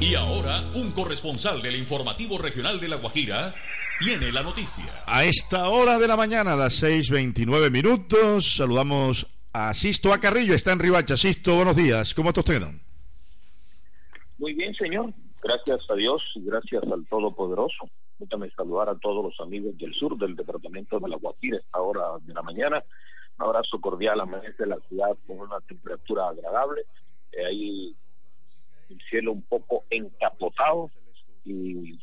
Y 0.00 0.16
ahora, 0.16 0.64
un 0.74 0.90
corresponsal 0.90 1.62
del 1.62 1.76
informativo 1.76 2.36
regional 2.36 2.80
de 2.80 2.88
La 2.88 2.96
Guajira 2.96 3.54
tiene 4.00 4.32
la 4.32 4.42
noticia. 4.42 4.84
A 5.06 5.24
esta 5.24 5.68
hora 5.68 6.00
de 6.00 6.08
la 6.08 6.16
mañana, 6.16 6.54
a 6.54 6.56
las 6.56 6.82
6:29 6.82 7.70
minutos, 7.70 8.56
saludamos 8.56 9.28
a 9.52 9.72
Sisto 9.72 10.12
Acarrillo, 10.12 10.52
está 10.52 10.72
en 10.72 10.80
Ribacha. 10.80 11.16
Sisto, 11.16 11.54
buenos 11.54 11.76
días, 11.76 12.12
¿cómo 12.12 12.30
está 12.30 12.40
usted? 12.40 12.60
Muy 14.36 14.52
bien, 14.54 14.74
señor 14.74 15.14
gracias 15.44 15.90
a 15.90 15.94
Dios 15.94 16.22
y 16.34 16.44
gracias 16.44 16.82
al 16.90 17.06
Todopoderoso. 17.06 17.88
Permítame 18.18 18.50
saludar 18.50 18.88
a 18.88 18.98
todos 18.98 19.22
los 19.22 19.40
amigos 19.40 19.76
del 19.76 19.94
sur 19.94 20.16
del 20.16 20.34
departamento 20.34 20.98
de 20.98 21.08
La 21.08 21.16
Guajira 21.16 21.56
a 21.56 21.60
esta 21.60 21.80
hora 21.80 22.02
de 22.22 22.32
la 22.32 22.42
mañana. 22.42 22.82
Un 23.38 23.46
abrazo 23.46 23.78
cordial 23.80 24.20
a 24.20 24.24
de 24.24 24.66
la 24.66 24.78
ciudad 24.88 25.16
con 25.26 25.40
una 25.40 25.60
temperatura 25.60 26.28
agradable. 26.28 26.82
Eh, 27.32 27.44
ahí 27.44 27.96
el 28.88 28.98
cielo 29.10 29.32
un 29.32 29.42
poco 29.42 29.84
encapotado 29.90 30.90
y 31.44 31.98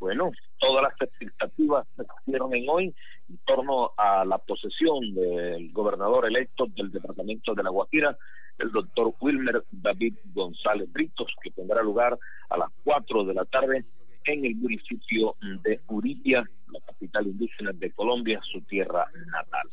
bueno, 0.00 0.32
todas 0.58 0.82
las 0.82 1.08
expectativas 1.08 1.86
se 1.96 2.02
hicieron 2.26 2.54
en 2.54 2.68
hoy 2.68 2.94
en 3.30 3.38
torno 3.46 3.92
a 3.96 4.24
la 4.24 4.38
posesión 4.38 5.14
del 5.14 5.70
gobernador 5.72 6.26
electo 6.26 6.66
del 6.66 6.90
departamento 6.90 7.54
de 7.54 7.62
La 7.62 7.70
Guajira, 7.70 8.18
el 8.58 8.72
doctor 8.72 9.14
Wilmer 9.20 9.62
David 9.70 10.16
González 10.34 10.92
Britos, 10.92 11.32
que 11.40 11.50
tendrá 11.52 11.82
lugar 11.82 12.18
a 12.48 12.58
las 12.58 12.70
4 12.84 13.24
de 13.24 13.34
la 13.34 13.44
tarde 13.44 13.84
en 14.24 14.44
el 14.44 14.56
municipio 14.56 15.36
de 15.62 15.80
Uripia, 15.88 16.44
la 16.72 16.80
capital 16.80 17.28
indígena 17.28 17.70
de 17.72 17.90
Colombia, 17.92 18.40
su 18.42 18.60
tierra 18.62 19.06
natal. 19.26 19.68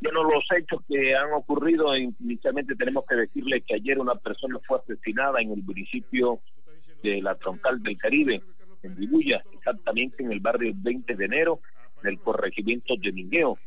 Bueno, 0.00 0.24
los 0.24 0.44
hechos 0.56 0.82
que 0.88 1.14
han 1.14 1.32
ocurrido, 1.34 1.96
inicialmente 1.96 2.74
tenemos 2.76 3.04
que 3.06 3.14
decirle 3.14 3.60
que 3.60 3.74
ayer 3.74 3.98
una 3.98 4.14
persona 4.14 4.58
fue 4.66 4.78
asesinada 4.78 5.40
en 5.40 5.52
el 5.52 5.62
municipio 5.62 6.40
de 7.02 7.20
la 7.22 7.34
Troncal 7.36 7.82
del 7.82 7.96
Caribe, 7.98 8.42
en 8.82 8.96
Vibuya, 8.96 9.42
exactamente 9.52 10.22
en 10.22 10.32
el 10.32 10.40
barrio 10.40 10.72
20 10.74 11.14
de 11.14 11.24
enero, 11.24 11.60
del 12.06 12.18
corregimiento 12.20 12.94
de 12.96 13.12
Mingueo 13.12 13.58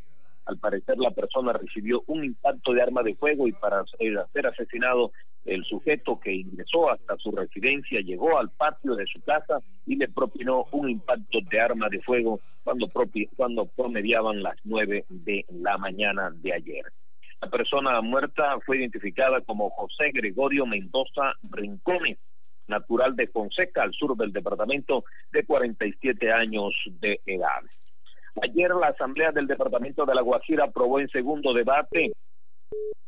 al 0.49 0.57
parecer 0.57 0.97
la 0.97 1.11
persona 1.11 1.53
recibió 1.53 2.01
un 2.07 2.25
impacto 2.25 2.73
de 2.73 2.81
arma 2.81 3.03
de 3.03 3.13
fuego 3.13 3.47
y 3.47 3.51
para 3.51 3.83
ser 4.31 4.47
asesinado 4.47 5.11
el 5.45 5.63
sujeto 5.63 6.19
que 6.19 6.33
ingresó 6.33 6.89
hasta 6.89 7.17
su 7.17 7.31
residencia 7.31 8.01
llegó 8.01 8.39
al 8.39 8.49
patio 8.49 8.95
de 8.95 9.05
su 9.05 9.21
casa 9.21 9.59
y 9.85 9.95
le 9.95 10.07
propinó 10.07 10.65
un 10.71 10.89
impacto 10.89 11.37
de 11.51 11.61
arma 11.61 11.87
de 11.89 12.01
fuego 12.01 12.39
cuando, 12.63 12.89
cuando 13.35 13.65
promediaban 13.67 14.41
las 14.41 14.57
nueve 14.63 15.05
de 15.09 15.45
la 15.49 15.77
mañana 15.77 16.31
de 16.33 16.53
ayer. 16.53 16.85
La 17.41 17.49
persona 17.49 18.01
muerta 18.01 18.57
fue 18.65 18.79
identificada 18.79 19.41
como 19.41 19.69
José 19.69 20.09
Gregorio 20.11 20.65
Mendoza 20.65 21.33
Rincones, 21.51 22.17
natural 22.67 23.15
de 23.15 23.27
Fonseca, 23.27 23.83
al 23.83 23.93
sur 23.93 24.17
del 24.17 24.33
departamento, 24.33 25.03
de 25.31 25.45
47 25.45 26.31
años 26.31 26.73
de 26.99 27.21
edad. 27.27 27.61
Ayer 28.41 28.71
la 28.71 28.87
Asamblea 28.87 29.31
del 29.31 29.47
Departamento 29.47 30.05
de 30.05 30.15
La 30.15 30.21
Guajira 30.21 30.65
aprobó 30.65 30.99
en 30.99 31.09
segundo 31.09 31.53
debate 31.53 32.13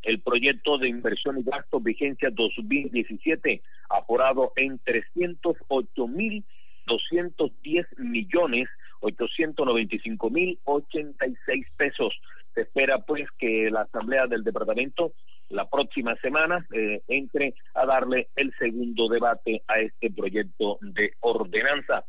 el 0.02 0.22
proyecto 0.22 0.78
de 0.78 0.90
inversión 0.90 1.38
y 1.38 1.44
gasto 1.44 1.80
vigencia 1.80 2.30
2017, 2.32 3.62
aforado 3.90 4.54
en 4.56 4.80
308 4.80 6.08
mil 6.08 6.44
210 6.88 7.86
millones 8.00 8.68
895 9.02 10.30
mil 10.30 10.60
86 10.64 11.68
pesos. 11.78 12.14
Se 12.54 12.62
espera 12.62 13.00
pues 13.00 13.28
que 13.38 13.70
la 13.72 13.82
Asamblea 13.82 14.28
del 14.28 14.44
Departamento 14.44 15.14
la 15.50 15.70
próxima 15.70 16.16
semana 16.18 16.66
eh, 16.74 17.02
entre 17.08 17.56
a 17.74 17.86
darle 17.86 18.30
el 18.36 18.54
segundo 18.58 19.08
debate 19.10 19.64
a 19.68 19.80
este 19.80 20.12
proyecto 20.12 20.78
de 20.82 21.14
ordenanza. 21.20 22.06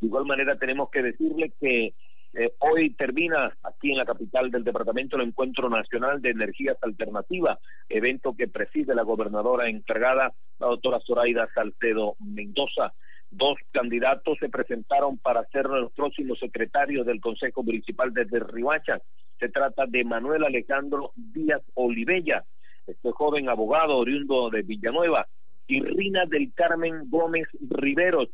De 0.00 0.06
igual 0.06 0.26
manera 0.26 0.58
tenemos 0.58 0.90
que 0.90 1.02
decirle 1.02 1.52
que 1.60 1.94
eh, 2.32 2.52
hoy 2.60 2.90
termina 2.90 3.56
aquí 3.64 3.90
en 3.90 3.98
la 3.98 4.04
capital 4.04 4.50
del 4.50 4.62
departamento 4.62 5.16
el 5.16 5.28
Encuentro 5.28 5.68
Nacional 5.68 6.22
de 6.22 6.30
Energías 6.30 6.76
Alternativas, 6.82 7.58
evento 7.88 8.34
que 8.36 8.46
preside 8.46 8.94
la 8.94 9.02
gobernadora 9.02 9.68
encargada, 9.68 10.32
la 10.58 10.66
doctora 10.68 11.00
Zoraida 11.00 11.48
Salcedo 11.54 12.14
Mendoza. 12.20 12.92
Dos 13.32 13.58
candidatos 13.72 14.38
se 14.38 14.48
presentaron 14.48 15.18
para 15.18 15.44
ser 15.46 15.66
los 15.66 15.92
próximos 15.92 16.38
secretarios 16.38 17.06
del 17.06 17.20
Consejo 17.20 17.62
Municipal 17.62 18.12
de 18.12 18.24
Rihuacha. 18.24 19.00
Se 19.38 19.48
trata 19.48 19.86
de 19.86 20.04
Manuel 20.04 20.44
Alejandro 20.44 21.12
Díaz 21.16 21.62
Olivella, 21.74 22.44
este 22.86 23.10
joven 23.12 23.48
abogado 23.48 23.96
oriundo 23.96 24.50
de 24.50 24.62
Villanueva, 24.62 25.26
y 25.66 25.80
Rina 25.80 26.24
del 26.26 26.52
Carmen 26.54 27.08
Gómez 27.08 27.46
Riveros, 27.60 28.28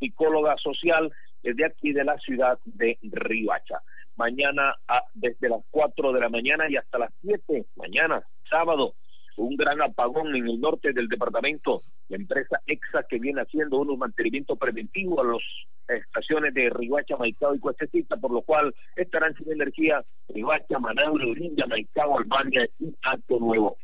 psicóloga 0.00 0.56
social 0.56 1.12
desde 1.44 1.66
aquí 1.66 1.92
de 1.92 2.04
la 2.04 2.18
ciudad 2.18 2.58
de 2.64 2.98
Rihuacha. 3.02 3.80
Mañana 4.16 4.74
desde 5.12 5.48
las 5.48 5.60
4 5.70 6.12
de 6.12 6.20
la 6.20 6.28
mañana 6.28 6.68
y 6.68 6.76
hasta 6.76 6.98
las 6.98 7.12
7, 7.20 7.66
mañana, 7.76 8.22
sábado, 8.48 8.94
un 9.36 9.56
gran 9.56 9.82
apagón 9.82 10.34
en 10.34 10.46
el 10.48 10.60
norte 10.60 10.92
del 10.92 11.08
departamento. 11.08 11.82
La 12.08 12.16
empresa 12.16 12.60
EXA 12.66 13.02
que 13.08 13.18
viene 13.18 13.42
haciendo 13.42 13.78
unos 13.78 13.98
mantenimientos 13.98 14.58
preventivos 14.58 15.18
a 15.18 15.24
las 15.24 16.00
estaciones 16.00 16.54
de 16.54 16.70
Rihuacha, 16.70 17.16
Maicao 17.16 17.54
y 17.54 17.58
Cuestecita, 17.58 18.16
por 18.16 18.30
lo 18.30 18.42
cual 18.42 18.74
estarán 18.96 19.34
sin 19.34 19.52
energía 19.52 20.02
Rihuacha, 20.28 20.78
Manaure, 20.78 21.26
Uringa, 21.26 21.66
Maicao, 21.66 22.18
Albania 22.18 22.66
y 22.78 22.94
Acto 23.02 23.38
Nuevo 23.38 23.76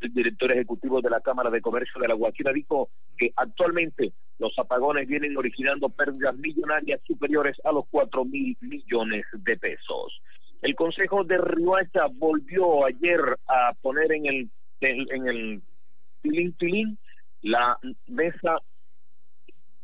el 0.00 0.12
director 0.12 0.52
ejecutivo 0.52 1.00
de 1.00 1.10
la 1.10 1.20
Cámara 1.20 1.50
de 1.50 1.60
Comercio 1.60 2.00
de 2.00 2.08
la 2.08 2.14
Guajira 2.14 2.52
dijo 2.52 2.88
que 3.16 3.32
actualmente 3.36 4.12
los 4.38 4.56
apagones 4.58 5.08
vienen 5.08 5.36
originando 5.36 5.88
pérdidas 5.88 6.36
millonarias 6.36 7.00
superiores 7.06 7.56
a 7.64 7.72
los 7.72 7.84
cuatro 7.90 8.24
mil 8.24 8.56
millones 8.60 9.24
de 9.32 9.56
pesos. 9.56 10.20
El 10.62 10.74
Consejo 10.74 11.24
de 11.24 11.38
Riohacha 11.38 12.06
volvió 12.12 12.84
ayer 12.86 13.20
a 13.46 13.72
poner 13.80 14.12
en 14.12 14.26
el 14.26 14.50
en 14.80 15.28
el 15.28 15.62
tilín 16.22 16.52
tilín 16.54 16.98
la 17.42 17.78
mesa 18.06 18.58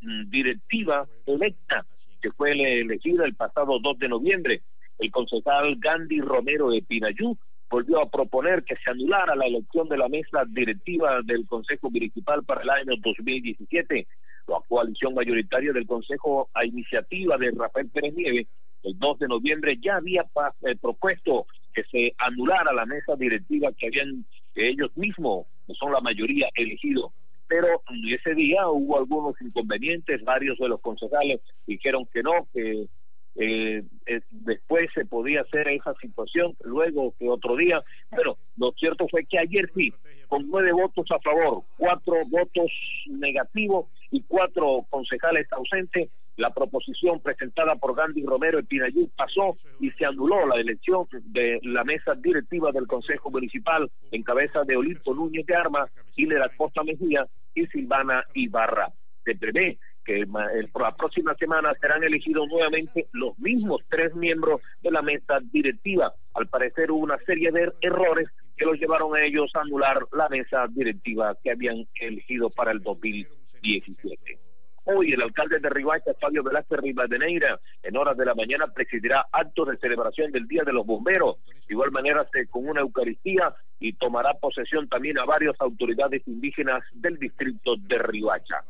mm, 0.00 0.28
directiva 0.28 1.06
electa 1.26 1.86
que 2.20 2.30
fue 2.32 2.52
elegida 2.52 3.24
el 3.24 3.34
pasado 3.34 3.78
2 3.80 3.98
de 3.98 4.08
noviembre. 4.08 4.62
El 4.98 5.10
concejal 5.10 5.76
Gandhi 5.78 6.20
Romero 6.20 6.70
de 6.70 6.82
Pinayú 6.82 7.36
volvió 7.72 8.02
a 8.02 8.10
proponer 8.10 8.62
que 8.64 8.76
se 8.76 8.90
anulara 8.90 9.34
la 9.34 9.46
elección 9.46 9.88
de 9.88 9.96
la 9.96 10.08
mesa 10.08 10.44
directiva 10.46 11.20
del 11.24 11.46
Consejo 11.46 11.90
Municipal 11.90 12.44
para 12.44 12.60
el 12.62 12.68
año 12.68 12.92
2017. 13.02 14.06
La 14.46 14.58
coalición 14.68 15.14
mayoritaria 15.14 15.72
del 15.72 15.86
Consejo 15.86 16.50
a 16.52 16.66
iniciativa 16.66 17.38
de 17.38 17.50
Rafael 17.56 17.88
Pérez 17.88 18.14
Nieves 18.14 18.46
el 18.82 18.98
2 18.98 19.18
de 19.20 19.28
noviembre 19.28 19.78
ya 19.80 19.96
había 19.96 20.22
eh, 20.22 20.76
propuesto 20.80 21.46
que 21.72 21.84
se 21.84 22.14
anulara 22.18 22.72
la 22.72 22.84
mesa 22.84 23.14
directiva 23.16 23.70
que 23.78 23.86
habían 23.86 24.26
ellos 24.54 24.90
mismos, 24.96 25.46
que 25.66 25.74
son 25.74 25.92
la 25.92 26.00
mayoría, 26.00 26.48
elegido. 26.54 27.12
Pero 27.48 27.82
ese 28.10 28.34
día 28.34 28.68
hubo 28.68 28.98
algunos 28.98 29.40
inconvenientes, 29.40 30.22
varios 30.24 30.58
de 30.58 30.68
los 30.68 30.80
concejales 30.80 31.40
dijeron 31.66 32.06
que 32.12 32.22
no, 32.22 32.48
que 32.52 32.86
eh, 33.36 33.82
eh, 34.06 34.20
después 34.30 34.90
se 34.94 35.04
podía 35.04 35.42
hacer 35.42 35.68
esa 35.68 35.94
situación, 35.94 36.54
luego 36.64 37.14
que 37.18 37.28
otro 37.28 37.56
día, 37.56 37.82
pero 38.10 38.36
lo 38.56 38.72
cierto 38.72 39.06
fue 39.08 39.24
que 39.24 39.38
ayer 39.38 39.70
sí, 39.74 39.92
con 40.28 40.48
nueve 40.48 40.72
votos 40.72 41.06
a 41.10 41.18
favor, 41.20 41.62
cuatro 41.78 42.14
votos 42.28 42.70
negativos 43.06 43.86
y 44.10 44.22
cuatro 44.22 44.86
concejales 44.90 45.46
ausentes, 45.52 46.10
la 46.36 46.50
proposición 46.50 47.20
presentada 47.20 47.76
por 47.76 47.94
Gandhi 47.94 48.24
Romero 48.24 48.58
en 48.58 48.66
Pinayú 48.66 49.10
pasó 49.16 49.56
y 49.80 49.90
se 49.92 50.06
anuló 50.06 50.46
la 50.46 50.60
elección 50.60 51.06
de 51.10 51.60
la 51.62 51.84
mesa 51.84 52.14
directiva 52.14 52.72
del 52.72 52.86
Consejo 52.86 53.30
Municipal 53.30 53.90
en 54.10 54.22
cabeza 54.22 54.64
de 54.64 54.76
Olimpo 54.76 55.14
Núñez 55.14 55.44
de 55.44 55.54
Armas, 55.54 55.90
la 56.16 56.48
Costa 56.56 56.82
Mejía 56.82 57.26
y 57.54 57.66
Silvana 57.66 58.24
Ibarra. 58.34 58.88
Se 59.24 59.36
prevé 59.36 59.78
que 60.04 60.24
la 60.26 60.96
próxima 60.96 61.34
semana 61.34 61.72
serán 61.80 62.02
elegidos 62.02 62.48
nuevamente 62.48 63.06
los 63.12 63.38
mismos 63.38 63.82
tres 63.88 64.14
miembros 64.14 64.60
de 64.82 64.90
la 64.90 65.02
mesa 65.02 65.38
directiva. 65.52 66.12
Al 66.34 66.48
parecer 66.48 66.90
hubo 66.90 67.00
una 67.00 67.18
serie 67.18 67.50
de 67.52 67.72
errores 67.80 68.28
que 68.56 68.64
los 68.64 68.78
llevaron 68.78 69.14
a 69.16 69.24
ellos 69.24 69.50
a 69.54 69.60
anular 69.60 70.06
la 70.12 70.28
mesa 70.28 70.66
directiva 70.68 71.36
que 71.42 71.50
habían 71.50 71.86
elegido 72.00 72.50
para 72.50 72.72
el 72.72 72.80
2017. 72.82 74.38
Hoy 74.84 75.12
el 75.12 75.22
alcalde 75.22 75.60
de 75.60 75.68
Ribacha, 75.68 76.12
Fabio 76.20 76.42
Velázquez 76.42 76.80
Rivadeneira, 76.80 77.60
en 77.84 77.96
horas 77.96 78.16
de 78.16 78.24
la 78.24 78.34
mañana 78.34 78.66
presidirá 78.66 79.26
actos 79.30 79.68
de 79.68 79.76
celebración 79.76 80.32
del 80.32 80.48
Día 80.48 80.64
de 80.66 80.72
los 80.72 80.84
Bomberos, 80.84 81.36
de 81.46 81.74
igual 81.74 81.92
manera 81.92 82.26
con 82.50 82.68
una 82.68 82.80
Eucaristía 82.80 83.54
y 83.78 83.92
tomará 83.92 84.34
posesión 84.34 84.88
también 84.88 85.18
a 85.20 85.24
varias 85.24 85.54
autoridades 85.60 86.26
indígenas 86.26 86.82
del 86.94 87.16
distrito 87.18 87.76
de 87.76 87.98
Ribacha. 87.98 88.64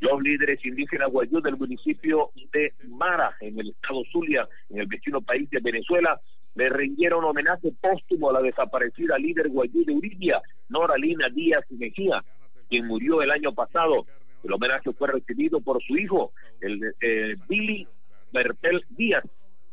Los 0.00 0.22
líderes 0.22 0.64
indígenas 0.64 1.10
guayú 1.10 1.40
del 1.40 1.56
municipio 1.56 2.30
de 2.52 2.72
Mara, 2.86 3.36
en 3.40 3.58
el 3.58 3.70
estado 3.70 4.02
Zulia, 4.12 4.48
en 4.70 4.80
el 4.80 4.86
vecino 4.86 5.20
país 5.20 5.50
de 5.50 5.60
Venezuela, 5.60 6.20
le 6.54 6.68
rindieron 6.68 7.24
homenaje 7.24 7.72
póstumo 7.80 8.30
a 8.30 8.34
la 8.34 8.42
desaparecida 8.42 9.18
líder 9.18 9.48
guayú 9.48 9.84
de 9.84 9.92
Uribia, 9.92 10.40
Noralina 10.68 11.28
Díaz 11.28 11.64
Mejía, 11.70 12.24
quien 12.68 12.86
murió 12.86 13.22
el 13.22 13.30
año 13.30 13.52
pasado. 13.52 14.06
El 14.44 14.52
homenaje 14.52 14.92
fue 14.92 15.08
recibido 15.08 15.60
por 15.60 15.82
su 15.82 15.96
hijo, 15.96 16.32
el 16.60 16.94
eh, 17.00 17.34
Billy 17.48 17.86
Bertel 18.32 18.84
Díaz, 18.90 19.24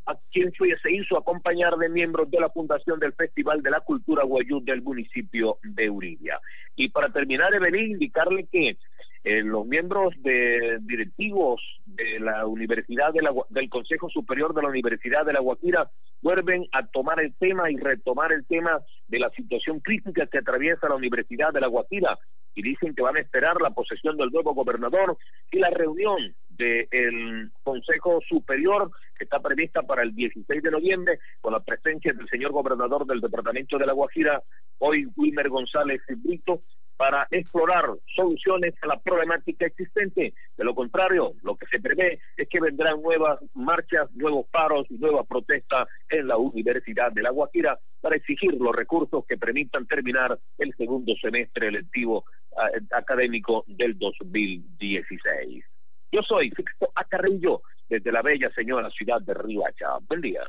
a 0.08 0.16
quien 0.32 0.52
se 0.52 0.92
hizo 0.92 1.18
acompañar 1.18 1.76
de 1.78 1.90
miembros 1.90 2.30
de 2.30 2.40
la 2.40 2.50
fundación 2.50 3.00
del 3.00 3.14
Festival 3.14 3.62
de 3.64 3.72
la 3.72 3.80
Cultura 3.82 4.24
Guayú 4.24 4.62
del 4.64 4.82
municipio 4.82 5.58
de 5.64 5.90
Uribia. 5.90 6.40
Y 6.76 6.90
para 6.90 7.10
terminar, 7.10 7.54
Evelyn, 7.54 7.92
indicarle 7.92 8.46
que 8.52 8.78
eh, 9.26 9.42
los 9.42 9.66
miembros 9.66 10.14
de 10.22 10.78
directivos 10.82 11.60
de 11.88 12.20
la 12.20 12.46
Universidad 12.46 13.12
de 13.12 13.24
la, 13.24 13.34
del 13.50 13.70
Consejo 13.70 14.08
Superior 14.08 14.54
de 14.54 14.62
la 14.62 14.70
Universidad 14.70 15.26
de 15.26 15.34
La 15.34 15.40
Guajira 15.40 15.90
vuelven 16.22 16.68
a 16.72 16.86
tomar 16.86 17.20
el 17.20 17.34
tema 17.34 17.72
y 17.72 17.78
retomar 17.78 18.32
el 18.32 18.46
tema 18.46 18.80
de 19.08 19.18
la 19.18 19.32
situación 19.32 19.80
crítica 19.80 20.28
que 20.28 20.38
atraviesa 20.38 20.90
la 20.90 20.96
Universidad 20.96 21.52
de 21.52 21.62
La 21.62 21.68
Guajira. 21.68 22.20
Y 22.54 22.62
dicen 22.62 22.94
que 22.94 23.02
van 23.02 23.18
a 23.18 23.20
esperar 23.20 23.60
la 23.62 23.72
posesión 23.72 24.16
del 24.16 24.30
nuevo 24.30 24.54
gobernador 24.54 25.18
y 25.52 25.58
la 25.58 25.72
reunión 25.72 26.36
del 26.50 27.52
Consejo 27.64 28.20
Superior 28.30 28.92
que 29.18 29.24
está 29.24 29.40
prevista 29.40 29.82
para 29.82 30.04
el 30.04 30.14
16 30.14 30.62
de 30.62 30.72
noviembre 30.72 31.20
con 31.42 31.54
la 31.54 31.62
presencia 31.62 32.14
del 32.14 32.30
señor 32.30 32.52
gobernador 32.52 33.08
del 33.08 33.22
Departamento 33.22 33.80
de 33.80 33.88
La 33.88 33.94
Guajira, 33.94 34.44
hoy 34.78 35.08
Wilmer 35.16 35.50
González 35.50 36.02
Brito, 36.08 36.62
para 36.98 37.28
explorar 37.32 37.86
soluciones 38.16 38.74
a 38.82 38.88
la 38.88 39.00
problemática 39.00 39.66
existente. 39.66 40.34
De 40.58 40.64
lo 40.64 40.74
contrario, 40.74 41.34
lo 41.44 41.56
que 41.56 41.66
se 41.68 41.80
prevé 41.80 42.20
es 42.38 42.48
que 42.50 42.60
vendrán 42.60 43.02
nuevas 43.02 43.40
marchas, 43.54 44.10
nuevos 44.14 44.48
paros 44.48 44.86
y 44.90 44.96
nuevas 44.96 45.28
protestas 45.28 45.88
en 46.10 46.28
la 46.28 46.38
Universidad 46.38 47.12
de 47.12 47.22
La 47.22 47.32
Guajira 47.32 47.78
para 48.02 48.16
exigir 48.16 48.54
los 48.54 48.76
recursos 48.76 49.26
que 49.28 49.38
permitan 49.38 49.86
terminar 49.88 50.38
el 50.58 50.74
segundo 50.76 51.14
semestre 51.22 51.68
electivo 51.68 52.26
eh, 52.52 52.82
académico 52.92 53.64
del 53.68 53.98
2016. 53.98 55.66
Yo 56.12 56.22
soy 56.22 56.50
Sixto 56.52 56.92
Acarrillo, 56.96 57.62
desde 57.90 58.12
la 58.12 58.22
bella 58.22 58.50
señora 58.52 58.90
ciudad 58.90 59.22
de 59.22 59.34
Ribacha. 59.34 59.98
Buen 60.08 60.22
día. 60.22 60.44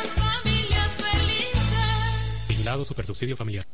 Vigilado 2.66 2.84
Supersubsidio 2.84 3.38
Familiar. 3.38 3.68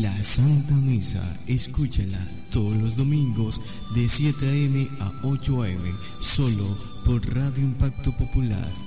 La 0.00 0.22
Santa 0.22 0.72
Misa, 0.76 1.20
escúchala 1.46 2.26
todos 2.50 2.74
los 2.78 2.96
domingos 2.96 3.60
de 3.94 4.08
7 4.08 4.48
a.m. 4.48 4.88
a 5.00 5.12
8 5.24 5.62
a.m. 5.64 5.94
solo 6.20 6.64
por 7.04 7.20
Radio 7.34 7.62
Impacto 7.62 8.16
Popular. 8.16 8.85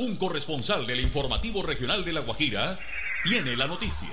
Un 0.00 0.16
corresponsal 0.16 0.86
del 0.86 1.00
informativo 1.00 1.62
regional 1.62 2.02
de 2.04 2.12
La 2.14 2.20
Guajira 2.20 2.78
tiene 3.22 3.54
la 3.54 3.66
noticia. 3.66 4.08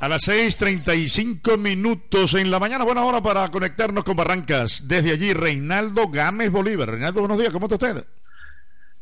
A 0.00 0.08
las 0.08 0.22
6:35 0.26 1.56
minutos 1.56 2.34
en 2.34 2.50
la 2.50 2.58
mañana, 2.58 2.84
buena 2.84 3.04
hora 3.04 3.20
para 3.20 3.48
conectarnos 3.48 4.02
con 4.02 4.16
Barrancas. 4.16 4.88
Desde 4.88 5.12
allí, 5.12 5.32
Reinaldo 5.32 6.08
Gámez 6.08 6.50
Bolívar. 6.50 6.90
Reinaldo, 6.90 7.20
buenos 7.20 7.38
días, 7.38 7.52
¿cómo 7.52 7.66
está 7.66 7.86
usted? 7.86 8.04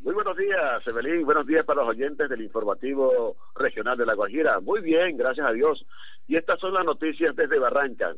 Muy 0.01 0.15
buenos 0.15 0.37
días, 0.37 0.87
Evelyn. 0.87 1.25
Buenos 1.25 1.47
días 1.47 1.65
para 1.65 1.81
los 1.81 1.91
oyentes 1.91 2.29
del 2.29 2.43
informativo 2.43 3.37
regional 3.55 3.97
de 3.97 4.07
La 4.07 4.15
Guajira. 4.15 4.61
Muy 4.61 4.81
bien, 4.81 5.17
gracias 5.17 5.47
a 5.47 5.53
Dios. 5.53 5.85
Y 6.29 6.37
estas 6.37 6.61
son 6.61 6.75
las 6.75 6.85
noticias 6.85 7.35
desde 7.35 7.59
Barrancas. 7.59 8.17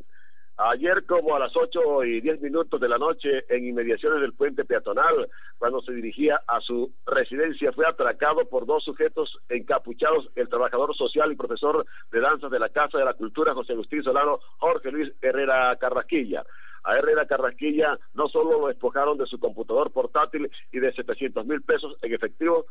Ayer 0.60 1.06
como 1.06 1.36
a 1.36 1.38
las 1.38 1.56
ocho 1.56 2.02
y 2.02 2.20
diez 2.20 2.40
minutos 2.40 2.80
de 2.80 2.88
la 2.88 2.98
noche 2.98 3.44
en 3.48 3.64
inmediaciones 3.64 4.20
del 4.20 4.32
puente 4.32 4.64
peatonal, 4.64 5.28
cuando 5.56 5.80
se 5.82 5.92
dirigía 5.92 6.42
a 6.48 6.60
su 6.60 6.92
residencia, 7.06 7.70
fue 7.70 7.86
atracado 7.86 8.44
por 8.48 8.66
dos 8.66 8.82
sujetos 8.82 9.38
encapuchados, 9.48 10.28
el 10.34 10.48
trabajador 10.48 10.96
social 10.96 11.30
y 11.30 11.36
profesor 11.36 11.86
de 12.10 12.20
danzas 12.20 12.50
de 12.50 12.58
la 12.58 12.70
Casa 12.70 12.98
de 12.98 13.04
la 13.04 13.14
Cultura 13.14 13.54
José 13.54 13.74
Agustín 13.74 14.02
Solano, 14.02 14.40
Jorge 14.58 14.90
Luis 14.90 15.12
Herrera 15.22 15.76
Carrasquilla. 15.76 16.42
A 16.82 16.96
Herrera 16.96 17.26
Carrasquilla 17.26 17.96
no 18.14 18.28
solo 18.28 18.60
lo 18.60 18.66
despojaron 18.66 19.16
de 19.16 19.26
su 19.26 19.38
computador 19.38 19.92
portátil 19.92 20.50
y 20.72 20.80
de 20.80 20.92
700 20.92 21.46
mil 21.46 21.62
pesos 21.62 21.96
en 22.02 22.14
efectivo, 22.14 22.66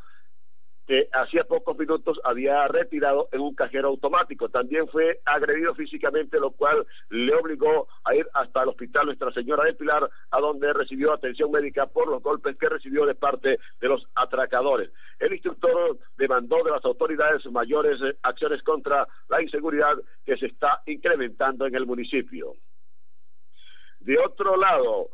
que 0.87 1.09
hacía 1.11 1.43
pocos 1.43 1.77
minutos 1.77 2.17
había 2.23 2.65
retirado 2.69 3.27
en 3.33 3.41
un 3.41 3.53
cajero 3.53 3.89
automático. 3.89 4.47
También 4.47 4.87
fue 4.87 5.19
agredido 5.25 5.75
físicamente, 5.75 6.39
lo 6.39 6.51
cual 6.51 6.87
le 7.09 7.35
obligó 7.35 7.87
a 8.05 8.15
ir 8.15 8.25
hasta 8.33 8.63
el 8.63 8.69
hospital 8.69 9.07
Nuestra 9.07 9.31
Señora 9.33 9.65
de 9.65 9.73
Pilar, 9.73 10.09
a 10.31 10.39
donde 10.39 10.71
recibió 10.71 11.11
atención 11.11 11.51
médica 11.51 11.87
por 11.87 12.07
los 12.07 12.23
golpes 12.23 12.57
que 12.57 12.69
recibió 12.69 13.05
de 13.05 13.15
parte 13.15 13.59
de 13.81 13.87
los 13.87 14.07
atracadores. 14.15 14.89
El 15.19 15.33
instructor 15.33 15.97
demandó 16.17 16.63
de 16.63 16.71
las 16.71 16.85
autoridades 16.85 17.45
mayores 17.51 17.99
eh, 18.01 18.17
acciones 18.23 18.63
contra 18.63 19.05
la 19.27 19.41
inseguridad 19.41 19.95
que 20.25 20.37
se 20.37 20.45
está 20.45 20.81
incrementando 20.85 21.65
en 21.65 21.75
el 21.75 21.85
municipio. 21.85 22.53
De 23.99 24.17
otro 24.19 24.55
lado, 24.55 25.09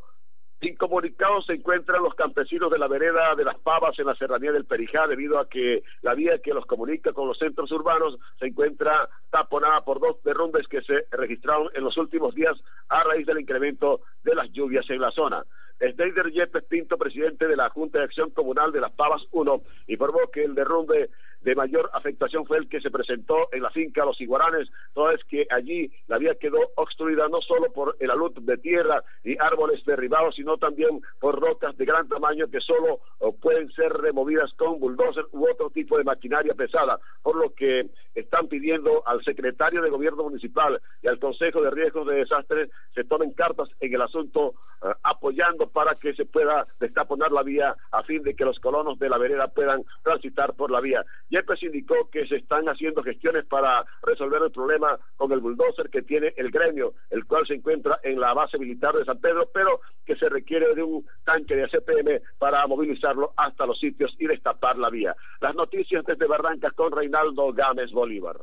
Incomunicados 0.66 1.46
se 1.46 1.54
encuentran 1.54 2.02
los 2.02 2.16
campesinos 2.16 2.72
de 2.72 2.78
la 2.78 2.88
vereda 2.88 3.36
de 3.36 3.44
las 3.44 3.60
Pavas 3.60 3.98
en 4.00 4.06
la 4.06 4.16
serranía 4.16 4.52
del 4.52 4.66
Perijá 4.66 5.08
debido 5.08 5.38
a 5.38 5.50
que 5.50 5.84
la 6.02 6.14
vía 6.14 6.40
que 6.40 6.54
los 6.54 6.66
comunica 6.66 7.12
con 7.12 7.28
los 7.28 7.38
centros 7.38 7.72
urbanos 7.72 8.18
se 8.40 8.48
encuentra 8.48 9.10
taponada 9.30 9.82
por 9.82 10.00
dos 10.00 10.24
derrumbes 10.24 10.68
que 10.68 10.82
se 10.82 11.06
registraron 11.12 11.70
en 11.74 11.84
los 11.84 11.98
últimos 11.98 12.34
días 12.34 12.58
a 12.88 13.04
raíz 13.04 13.26
del 13.26 13.42
incremento 13.42 14.02
de 14.24 14.36
las 14.36 14.50
lluvias 14.52 14.90
en 14.90 15.02
la 15.02 15.12
zona. 15.12 15.44
Sneider 15.80 16.32
Yepes 16.32 16.64
Pinto, 16.66 16.98
presidente 16.98 17.48
de 17.48 17.58
la 17.58 17.70
Junta 17.70 18.00
de 18.00 18.06
Acción 18.06 18.30
Comunal 18.30 18.72
de 18.72 18.80
las 18.80 18.92
Pavas 18.94 19.22
1, 19.32 19.62
informó 19.88 20.20
que 20.32 20.46
el 20.46 20.56
derrumbe 20.56 21.10
de 21.44 21.56
mayor 21.56 21.90
afectación 21.94 22.46
fue 22.46 22.58
el 22.58 22.70
que 22.70 22.82
se 22.82 22.92
presentó 22.92 23.50
en 23.52 23.64
la 23.64 23.70
finca 23.70 24.06
Los 24.06 24.20
Iguaranes, 24.22 24.70
toda 24.94 25.12
vez 25.12 25.24
que 25.26 25.46
allí 25.50 25.92
la 26.08 26.18
vía 26.18 26.36
quedó 26.36 26.60
obstruida 26.76 27.28
no 27.28 27.42
solo 27.42 27.72
por 27.72 27.96
el 28.00 28.12
alud 28.12 28.34
de 28.42 28.58
tierra 28.58 29.04
y 29.24 29.38
árboles 29.40 29.84
derribados, 29.86 30.36
sino 30.36 30.58
también 30.58 31.02
por 31.20 31.40
rocas 31.40 31.76
de 31.78 31.86
gran 31.86 32.08
tamaño 32.08 32.48
que 32.48 32.60
solo 32.62 33.00
pueden 33.42 33.72
ser 33.72 33.92
removidas 33.94 34.54
con 34.54 34.80
bulldozer 34.80 35.26
u 35.32 35.50
otro 35.50 35.70
tipo 35.70 35.98
de 35.98 36.04
maquinaria 36.04 36.54
pesada, 36.54 37.00
por 37.22 37.36
lo 37.36 37.54
que 37.54 37.90
están 38.16 38.48
pidiendo 38.48 39.04
al 39.06 39.24
secretario 39.24 39.82
de 39.82 39.90
Gobierno 39.90 40.24
Municipal 40.24 40.80
y 41.02 41.08
al 41.08 41.20
Consejo 41.20 41.62
de 41.62 41.72
Riesgos 41.72 42.08
de 42.08 42.16
Desastres 42.16 42.70
se 42.94 43.04
tomen 43.04 43.32
cartas 43.34 43.70
en 43.80 43.94
el 43.94 44.02
asunto 44.02 44.54
eh, 44.84 44.94
apoyando 45.04 45.68
para 45.68 45.96
que 45.96 46.14
se 46.14 46.26
pueda 46.26 46.68
destaponar 46.80 47.32
la 47.32 47.44
vía 47.44 47.74
a 47.92 48.04
fin 48.04 48.22
de 48.24 48.36
que 48.36 48.46
los 48.46 48.60
colonos 48.60 49.00
de 49.00 49.10
la 49.10 49.18
vereda 49.18 49.48
puedan 49.48 49.84
transitar 50.04 50.54
por 50.54 50.72
la 50.72 50.82
vía. 50.82 51.04
Yepes 51.34 51.64
indicó 51.64 51.96
que 52.12 52.28
se 52.28 52.36
están 52.36 52.70
haciendo 52.70 53.02
gestiones 53.02 53.44
para 53.48 53.84
resolver 54.04 54.40
el 54.44 54.52
problema 54.52 55.00
con 55.16 55.32
el 55.32 55.40
bulldozer 55.40 55.90
que 55.90 56.04
tiene 56.04 56.32
el 56.38 56.52
gremio, 56.52 56.94
el 57.10 57.26
cual 57.26 57.48
se 57.48 57.56
encuentra 57.56 58.00
en 58.04 58.20
la 58.20 58.36
base 58.36 58.60
militar 58.60 58.94
de 58.94 59.04
San 59.04 59.20
Pedro, 59.20 59.50
pero 59.52 59.82
que 60.06 60.16
se 60.16 60.30
requiere 60.30 60.76
de 60.76 60.84
un 60.84 61.04
tanque 61.26 61.56
de 61.56 61.64
ACPM 61.64 62.22
para 62.38 62.68
movilizarlo 62.68 63.34
hasta 63.36 63.66
los 63.66 63.80
sitios 63.80 64.16
y 64.20 64.28
destapar 64.28 64.78
la 64.78 64.92
vía. 64.92 65.16
Las 65.42 65.56
noticias 65.56 66.06
desde 66.06 66.28
Barrancas 66.28 66.74
con 66.74 66.92
Reinaldo 66.92 67.52
Gámez 67.52 67.92
Bolívar. 67.92 68.36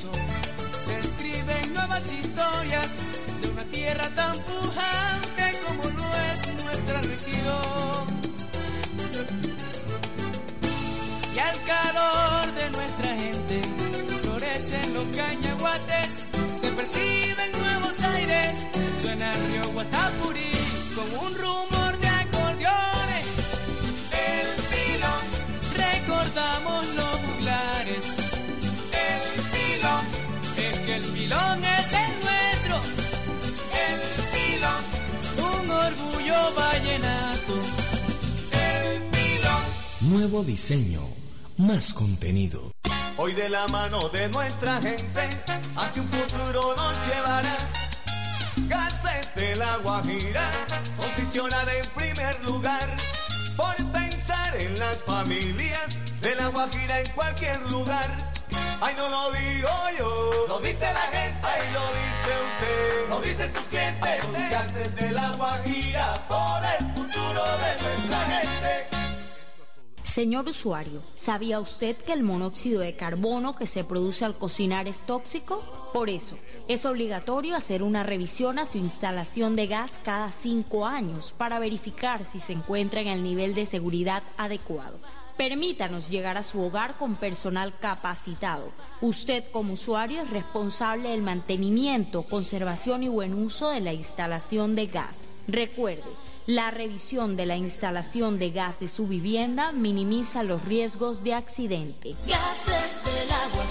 Se 0.00 0.98
escriben 0.98 1.74
nuevas 1.74 2.10
historias 2.10 2.90
de 3.42 3.48
una 3.48 3.64
tierra 3.64 4.08
tan 4.14 4.32
pujante 4.32 5.60
como 5.66 5.82
lo 5.82 6.14
es 6.32 6.64
nuestra 6.64 7.02
región. 7.02 8.20
Y 11.34 11.38
al 11.38 11.64
calor 11.64 12.54
de 12.54 12.70
nuestra 12.70 13.14
gente 13.14 13.62
florecen 14.22 14.94
los 14.94 15.04
cañaguates, 15.04 16.26
se 16.58 16.70
perciben 16.70 17.52
nuevos 17.60 18.00
aires, 18.00 18.66
suena 19.02 19.34
el 19.34 19.46
río 19.48 19.72
Guatapurí 19.74 20.52
con 20.94 21.26
un 21.26 21.34
rumor 21.38 21.69
Nuevo 40.20 40.44
diseño, 40.44 41.00
más 41.56 41.94
contenido. 41.94 42.72
Hoy 43.16 43.32
de 43.32 43.48
la 43.48 43.66
mano 43.68 44.10
de 44.10 44.28
nuestra 44.28 44.74
gente, 44.82 45.30
hacia 45.74 46.02
un 46.02 46.10
futuro 46.10 46.76
nos 46.76 46.98
llevará. 47.08 47.56
Gases 48.68 49.34
de 49.34 49.56
la 49.56 49.78
Guajira, 49.78 50.42
posicionada 50.98 51.74
en 51.74 51.84
primer 51.94 52.38
lugar. 52.44 52.86
Por 53.56 53.74
pensar 53.92 54.60
en 54.60 54.78
las 54.78 54.98
familias 55.04 55.96
de 56.20 56.34
la 56.34 56.48
Guajira 56.48 57.00
en 57.00 57.10
cualquier 57.12 57.72
lugar. 57.72 58.06
Ay, 58.82 58.94
no 58.98 59.08
lo 59.08 59.32
digo 59.32 59.70
yo, 59.98 60.44
lo 60.48 60.58
dice 60.60 60.80
la 60.92 61.06
gente, 61.16 61.40
ay, 61.44 61.62
lo 61.72 61.86
dice 61.96 62.32
usted, 62.50 63.08
lo 63.08 63.20
dicen 63.22 63.54
sus 63.54 63.64
clientes. 63.68 64.50
Gases 64.50 64.96
de 64.96 65.12
la 65.12 65.30
Guajira, 65.30 66.26
por 66.28 66.62
el 66.78 66.94
futuro 66.94 67.42
de 67.42 67.82
nuestra 67.82 68.24
gente. 68.26 68.89
Señor 70.10 70.48
usuario, 70.48 71.00
¿sabía 71.14 71.60
usted 71.60 71.96
que 71.96 72.12
el 72.12 72.24
monóxido 72.24 72.80
de 72.80 72.96
carbono 72.96 73.54
que 73.54 73.64
se 73.64 73.84
produce 73.84 74.24
al 74.24 74.36
cocinar 74.36 74.88
es 74.88 75.02
tóxico? 75.02 75.62
Por 75.92 76.10
eso, 76.10 76.36
es 76.66 76.84
obligatorio 76.84 77.54
hacer 77.54 77.84
una 77.84 78.02
revisión 78.02 78.58
a 78.58 78.64
su 78.64 78.78
instalación 78.78 79.54
de 79.54 79.68
gas 79.68 80.00
cada 80.02 80.32
cinco 80.32 80.84
años 80.84 81.32
para 81.38 81.60
verificar 81.60 82.24
si 82.24 82.40
se 82.40 82.54
encuentra 82.54 83.00
en 83.00 83.06
el 83.06 83.22
nivel 83.22 83.54
de 83.54 83.66
seguridad 83.66 84.24
adecuado. 84.36 84.98
Permítanos 85.36 86.10
llegar 86.10 86.36
a 86.36 86.42
su 86.42 86.60
hogar 86.60 86.98
con 86.98 87.14
personal 87.14 87.72
capacitado. 87.78 88.72
Usted 89.00 89.44
como 89.52 89.74
usuario 89.74 90.22
es 90.22 90.30
responsable 90.30 91.10
del 91.10 91.22
mantenimiento, 91.22 92.24
conservación 92.24 93.04
y 93.04 93.08
buen 93.08 93.32
uso 93.32 93.68
de 93.70 93.78
la 93.78 93.92
instalación 93.92 94.74
de 94.74 94.88
gas. 94.88 95.26
Recuerde, 95.46 96.02
la 96.46 96.70
revisión 96.70 97.36
de 97.36 97.46
la 97.46 97.56
instalación 97.56 98.38
de 98.38 98.50
gas 98.50 98.80
de 98.80 98.88
su 98.88 99.06
vivienda 99.06 99.72
minimiza 99.72 100.42
los 100.42 100.64
riesgos 100.64 101.22
de 101.22 101.34
accidente. 101.34 102.14
Gases 102.26 103.04
del 103.04 103.30
agua 103.30 103.64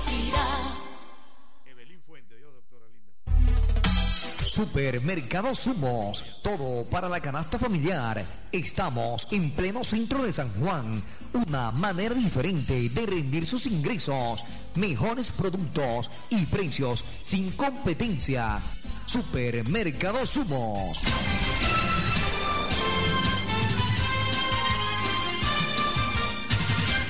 Supermercado 4.50 5.54
Sumos, 5.54 6.42
todo 6.42 6.84
para 6.86 7.08
la 7.08 7.22
canasta 7.22 7.60
familiar. 7.60 8.26
Estamos 8.52 9.32
en 9.32 9.52
pleno 9.52 9.84
centro 9.84 10.24
de 10.24 10.34
San 10.34 10.52
Juan, 10.60 11.04
una 11.34 11.72
manera 11.72 12.16
diferente 12.16 12.90
de 12.90 13.06
rendir 13.06 13.46
sus 13.46 13.68
ingresos, 13.68 14.44
mejores 14.74 15.32
productos 15.32 16.10
y 16.32 16.48
precios 16.48 17.06
sin 17.22 17.52
competencia. 17.52 18.60
Supermercado 19.06 20.26
Sumos. 20.26 21.04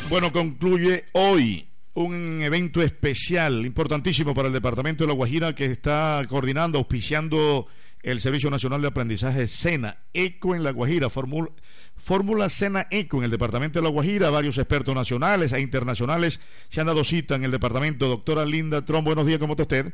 Bueno, 0.09 0.31
concluye 0.31 1.05
hoy 1.11 1.69
un 1.93 2.41
evento 2.41 2.81
especial, 2.81 3.63
importantísimo 3.63 4.33
para 4.33 4.47
el 4.47 4.53
Departamento 4.55 5.03
de 5.03 5.07
La 5.09 5.13
Guajira, 5.13 5.53
que 5.53 5.65
está 5.65 6.25
coordinando, 6.27 6.79
auspiciando 6.79 7.67
el 8.01 8.19
Servicio 8.19 8.49
Nacional 8.49 8.81
de 8.81 8.87
Aprendizaje 8.87 9.45
SENA, 9.45 9.97
ECO 10.11 10.55
en 10.55 10.63
La 10.63 10.71
Guajira, 10.71 11.11
Fórmula, 11.11 11.51
Fórmula 11.95 12.49
SENA 12.49 12.87
ECO 12.89 13.19
en 13.19 13.25
el 13.25 13.29
Departamento 13.29 13.77
de 13.77 13.83
La 13.83 13.91
Guajira, 13.91 14.31
varios 14.31 14.57
expertos 14.57 14.95
nacionales 14.95 15.53
e 15.53 15.61
internacionales 15.61 16.41
se 16.69 16.81
han 16.81 16.87
dado 16.87 17.03
cita 17.03 17.35
en 17.35 17.43
el 17.43 17.51
departamento. 17.51 18.07
Doctora 18.07 18.45
Linda 18.45 18.83
Tron, 18.83 19.05
buenos 19.05 19.27
días, 19.27 19.37
¿cómo 19.37 19.53
está 19.53 19.61
usted? 19.61 19.93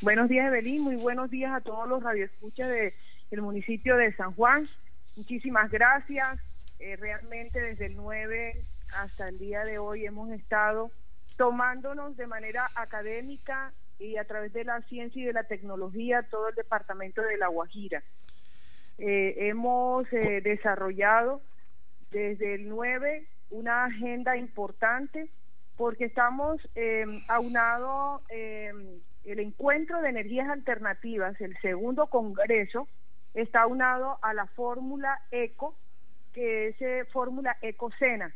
Buenos 0.00 0.28
días, 0.28 0.46
Evelyn, 0.46 0.80
muy 0.80 0.94
buenos 0.94 1.28
días 1.28 1.52
a 1.52 1.60
todos 1.60 1.88
los 1.88 2.04
radioescuchas 2.04 2.68
del 3.32 3.42
municipio 3.42 3.96
de 3.96 4.14
San 4.14 4.32
Juan. 4.34 4.68
Muchísimas 5.16 5.72
gracias. 5.72 6.38
Eh, 6.78 6.96
realmente 6.96 7.60
desde 7.60 7.86
el 7.86 7.96
9 7.96 8.64
hasta 8.96 9.28
el 9.28 9.38
día 9.38 9.64
de 9.64 9.78
hoy 9.78 10.06
hemos 10.06 10.30
estado 10.30 10.90
tomándonos 11.36 12.16
de 12.16 12.26
manera 12.26 12.68
académica 12.74 13.72
y 13.98 14.16
a 14.16 14.24
través 14.24 14.52
de 14.52 14.64
la 14.64 14.80
ciencia 14.82 15.22
y 15.22 15.26
de 15.26 15.32
la 15.32 15.44
tecnología 15.44 16.26
todo 16.30 16.48
el 16.48 16.54
departamento 16.54 17.22
de 17.22 17.36
La 17.36 17.48
Guajira. 17.48 18.02
Eh, 18.98 19.34
hemos 19.48 20.10
eh, 20.12 20.40
desarrollado 20.42 21.40
desde 22.10 22.54
el 22.54 22.68
9 22.68 23.26
una 23.50 23.84
agenda 23.84 24.36
importante 24.36 25.30
porque 25.76 26.04
estamos 26.04 26.60
eh, 26.74 27.04
aunado 27.28 28.22
eh, 28.28 28.72
el 29.24 29.38
encuentro 29.40 30.02
de 30.02 30.10
energías 30.10 30.48
alternativas, 30.48 31.40
el 31.40 31.56
segundo 31.60 32.06
congreso, 32.08 32.88
está 33.34 33.62
aunado 33.62 34.18
a 34.20 34.34
la 34.34 34.46
fórmula 34.46 35.18
ECO, 35.30 35.74
que 36.34 36.68
es 36.68 37.08
fórmula 37.10 37.56
ECOCENA 37.62 38.34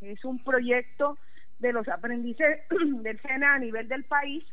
es 0.00 0.24
un 0.24 0.42
proyecto 0.42 1.18
de 1.58 1.72
los 1.72 1.88
aprendices 1.88 2.60
del 3.02 3.20
SENA 3.20 3.54
a 3.54 3.58
nivel 3.58 3.88
del 3.88 4.04
país, 4.04 4.44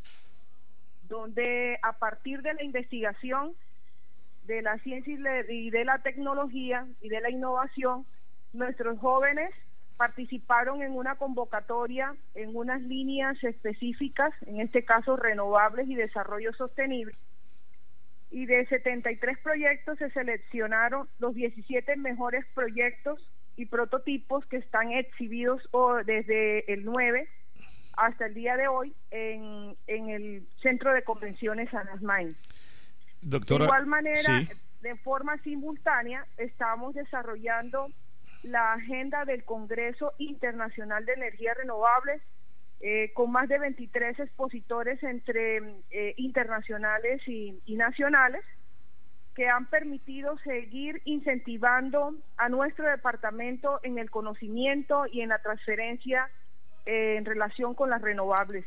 donde 1.07 1.77
a 1.81 1.93
partir 1.93 2.41
de 2.41 2.53
la 2.53 2.63
investigación 2.63 3.53
de 4.45 4.61
la 4.61 4.77
ciencia 4.79 5.13
y 5.49 5.69
de 5.69 5.85
la 5.85 5.99
tecnología 5.99 6.85
y 7.01 7.09
de 7.09 7.21
la 7.21 7.29
innovación, 7.29 8.05
nuestros 8.51 8.99
jóvenes 8.99 9.51
participaron 9.97 10.81
en 10.81 10.95
una 10.95 11.15
convocatoria 11.15 12.15
en 12.35 12.55
unas 12.55 12.81
líneas 12.81 13.41
específicas, 13.43 14.33
en 14.45 14.59
este 14.59 14.83
caso 14.83 15.15
renovables 15.15 15.87
y 15.87 15.95
desarrollo 15.95 16.53
sostenible. 16.53 17.15
Y 18.31 18.45
de 18.47 18.65
73 18.65 19.37
proyectos 19.39 19.97
se 19.99 20.09
seleccionaron 20.09 21.07
los 21.19 21.35
17 21.35 21.95
mejores 21.97 22.45
proyectos 22.55 23.19
y 23.55 23.65
prototipos 23.65 24.45
que 24.45 24.57
están 24.57 24.91
exhibidos 24.91 25.61
desde 26.05 26.71
el 26.71 26.83
9 26.83 27.27
hasta 27.95 28.25
el 28.25 28.33
día 28.33 28.57
de 28.57 28.67
hoy 28.67 28.93
en, 29.11 29.75
en 29.87 30.09
el 30.09 30.47
Centro 30.61 30.93
de 30.93 31.03
Convenciones 31.03 31.69
San 31.69 31.87
Doctora, 33.21 33.59
de 33.59 33.65
igual 33.65 33.85
manera, 33.85 34.41
de 34.81 34.95
forma 34.97 35.37
simultánea, 35.43 36.25
estamos 36.37 36.93
desarrollando 36.95 37.87
la 38.41 38.73
agenda 38.73 39.23
del 39.25 39.45
Congreso 39.45 40.13
Internacional 40.17 41.05
de 41.05 41.13
Energías 41.13 41.55
Renovables 41.57 42.21
eh, 42.81 43.13
con 43.13 43.31
más 43.31 43.47
de 43.47 43.59
23 43.59 44.19
expositores 44.19 45.01
entre 45.03 45.57
eh, 45.91 46.13
internacionales 46.17 47.21
y, 47.27 47.61
y 47.65 47.75
nacionales 47.75 48.43
que 49.35 49.47
han 49.47 49.65
permitido 49.67 50.37
seguir 50.39 51.01
incentivando 51.05 52.15
a 52.37 52.49
nuestro 52.49 52.85
departamento 52.87 53.79
en 53.83 53.97
el 53.97 54.09
conocimiento 54.09 55.05
y 55.11 55.21
en 55.21 55.29
la 55.29 55.39
transferencia 55.39 56.29
eh, 56.85 57.15
en 57.17 57.25
relación 57.25 57.73
con 57.73 57.89
las 57.89 58.01
renovables 58.01 58.65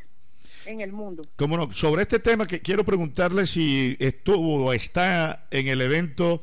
en 0.64 0.81
el 0.81 0.93
mundo. 0.93 1.23
Cómo 1.37 1.57
no, 1.57 1.71
sobre 1.73 2.03
este 2.03 2.19
tema 2.19 2.47
que 2.47 2.61
quiero 2.61 2.85
preguntarle 2.85 3.47
si 3.47 3.97
estuvo 3.99 4.67
o 4.67 4.73
está 4.73 5.47
en 5.51 5.69
el 5.69 5.81
evento 5.81 6.43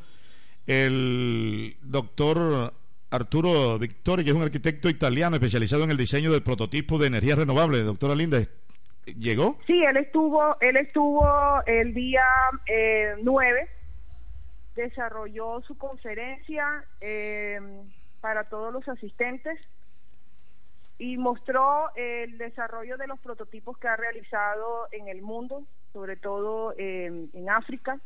el 0.66 1.76
doctor 1.82 2.74
Arturo 3.12 3.78
Victori, 3.78 4.24
que 4.24 4.32
es 4.32 4.36
un 4.36 4.44
arquitecto 4.44 4.90
italiano 4.90 5.36
especializado 5.36 5.84
en 5.84 5.92
el 5.92 5.98
diseño 5.98 6.32
del 6.32 6.44
prototipo 6.44 6.98
de 6.98 7.08
energía 7.08 7.36
renovable. 7.36 7.82
Doctora 7.82 8.16
Linda, 8.16 8.40
¿llegó? 9.18 9.60
Sí, 9.68 9.84
él 9.84 9.98
estuvo, 9.98 10.58
él 10.62 10.78
estuvo 10.78 11.26
el 11.66 11.94
día 11.94 12.24
eh, 12.66 13.16
9 13.22 13.70
desarrolló 14.76 15.62
su 15.62 15.78
conferencia 15.78 16.86
eh, 17.02 17.60
para 18.22 18.46
todos 18.46 18.74
los 18.74 18.88
asistentes 18.88 19.60
y 20.98 21.18
mostró 21.18 21.94
el 21.96 22.38
desarrollo 22.38 22.98
de 22.98 23.08
los 23.08 23.20
prototipos 23.20 23.78
que 23.78 23.88
ha 23.88 23.96
realizado 23.96 24.88
en 24.92 25.08
el 25.08 25.22
mundo, 25.22 25.64
sobre 25.92 26.16
todo 26.16 26.74
eh, 26.78 27.28
en 27.34 27.50
África, 27.50 28.00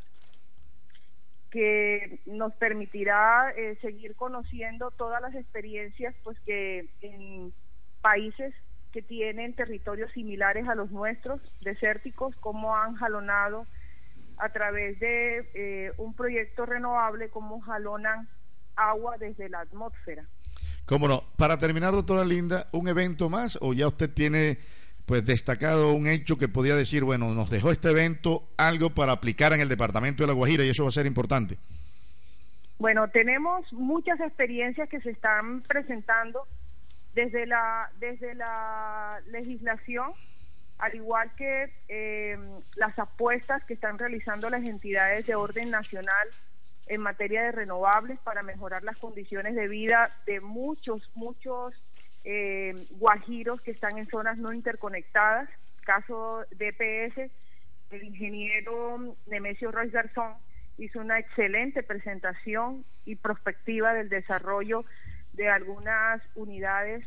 que 1.51 2.19
nos 2.25 2.53
permitirá 2.55 3.51
eh, 3.55 3.77
seguir 3.81 4.15
conociendo 4.15 4.91
todas 4.91 5.21
las 5.21 5.35
experiencias 5.35 6.15
pues 6.23 6.39
que 6.41 6.89
en 7.01 7.53
países 8.01 8.53
que 8.91 9.01
tienen 9.01 9.53
territorios 9.53 10.11
similares 10.11 10.67
a 10.67 10.75
los 10.75 10.91
nuestros, 10.91 11.41
desérticos, 11.61 12.35
cómo 12.37 12.75
han 12.75 12.95
jalonado 12.95 13.65
a 14.37 14.49
través 14.49 14.99
de 14.99 15.49
eh, 15.53 15.91
un 15.97 16.13
proyecto 16.13 16.65
renovable 16.65 17.29
como 17.29 17.59
jalonan 17.61 18.27
agua 18.75 19.17
desde 19.17 19.49
la 19.49 19.61
atmósfera. 19.61 20.25
Cómo 20.85 21.07
no. 21.07 21.23
Para 21.35 21.57
terminar, 21.57 21.93
doctora 21.93 22.23
Linda, 22.23 22.67
¿un 22.71 22.87
evento 22.87 23.29
más 23.29 23.57
o 23.61 23.73
ya 23.73 23.87
usted 23.87 24.09
tiene 24.13 24.57
pues 25.05 25.25
destacado 25.25 25.93
un 25.93 26.07
hecho 26.07 26.37
que 26.37 26.49
podía 26.49 26.75
decir, 26.75 27.03
bueno, 27.03 27.33
nos 27.33 27.49
dejó 27.49 27.71
este 27.71 27.89
evento 27.89 28.49
algo 28.57 28.89
para 28.89 29.13
aplicar 29.13 29.53
en 29.53 29.61
el 29.61 29.69
departamento 29.69 30.23
de 30.23 30.27
La 30.27 30.33
Guajira 30.33 30.65
y 30.65 30.69
eso 30.69 30.83
va 30.83 30.89
a 30.89 30.91
ser 30.91 31.05
importante? 31.05 31.57
Bueno, 32.77 33.07
tenemos 33.07 33.71
muchas 33.73 34.19
experiencias 34.19 34.87
que 34.89 34.99
se 35.01 35.09
están 35.09 35.61
presentando 35.61 36.43
desde 37.15 37.47
la 37.47 37.89
desde 37.99 38.35
la 38.35 39.19
legislación 39.31 40.11
al 40.79 40.95
igual 40.95 41.31
que 41.35 41.73
eh, 41.87 42.37
las 42.75 42.97
apuestas 42.99 43.63
que 43.63 43.73
están 43.73 43.97
realizando 43.97 44.49
las 44.49 44.63
entidades 44.63 45.25
de 45.25 45.35
orden 45.35 45.71
nacional 45.71 46.27
en 46.87 47.01
materia 47.01 47.43
de 47.43 47.51
renovables 47.51 48.19
para 48.19 48.43
mejorar 48.43 48.83
las 48.83 48.97
condiciones 48.97 49.55
de 49.55 49.67
vida 49.67 50.11
de 50.25 50.39
muchos, 50.39 51.11
muchos 51.15 51.73
eh, 52.23 52.75
guajiros 52.91 53.61
que 53.61 53.71
están 53.71 53.97
en 53.97 54.05
zonas 54.05 54.37
no 54.37 54.53
interconectadas. 54.53 55.49
Caso 55.83 56.45
DPS, 56.51 57.31
el 57.91 58.03
ingeniero 58.03 59.15
Nemesio 59.25 59.71
Royce 59.71 59.93
Garzón 59.93 60.33
hizo 60.77 60.99
una 60.99 61.19
excelente 61.19 61.83
presentación 61.83 62.85
y 63.05 63.15
prospectiva 63.15 63.93
del 63.93 64.09
desarrollo 64.09 64.85
de 65.33 65.49
algunas 65.49 66.21
unidades 66.35 67.05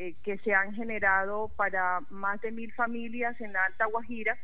eh, 0.00 0.14
que 0.22 0.38
se 0.38 0.54
han 0.54 0.76
generado 0.76 1.50
para 1.56 1.98
más 2.08 2.40
de 2.40 2.52
mil 2.52 2.72
familias 2.72 3.40
en 3.40 3.52
la 3.52 3.64
Alta 3.64 3.86
Guajira 3.86 4.38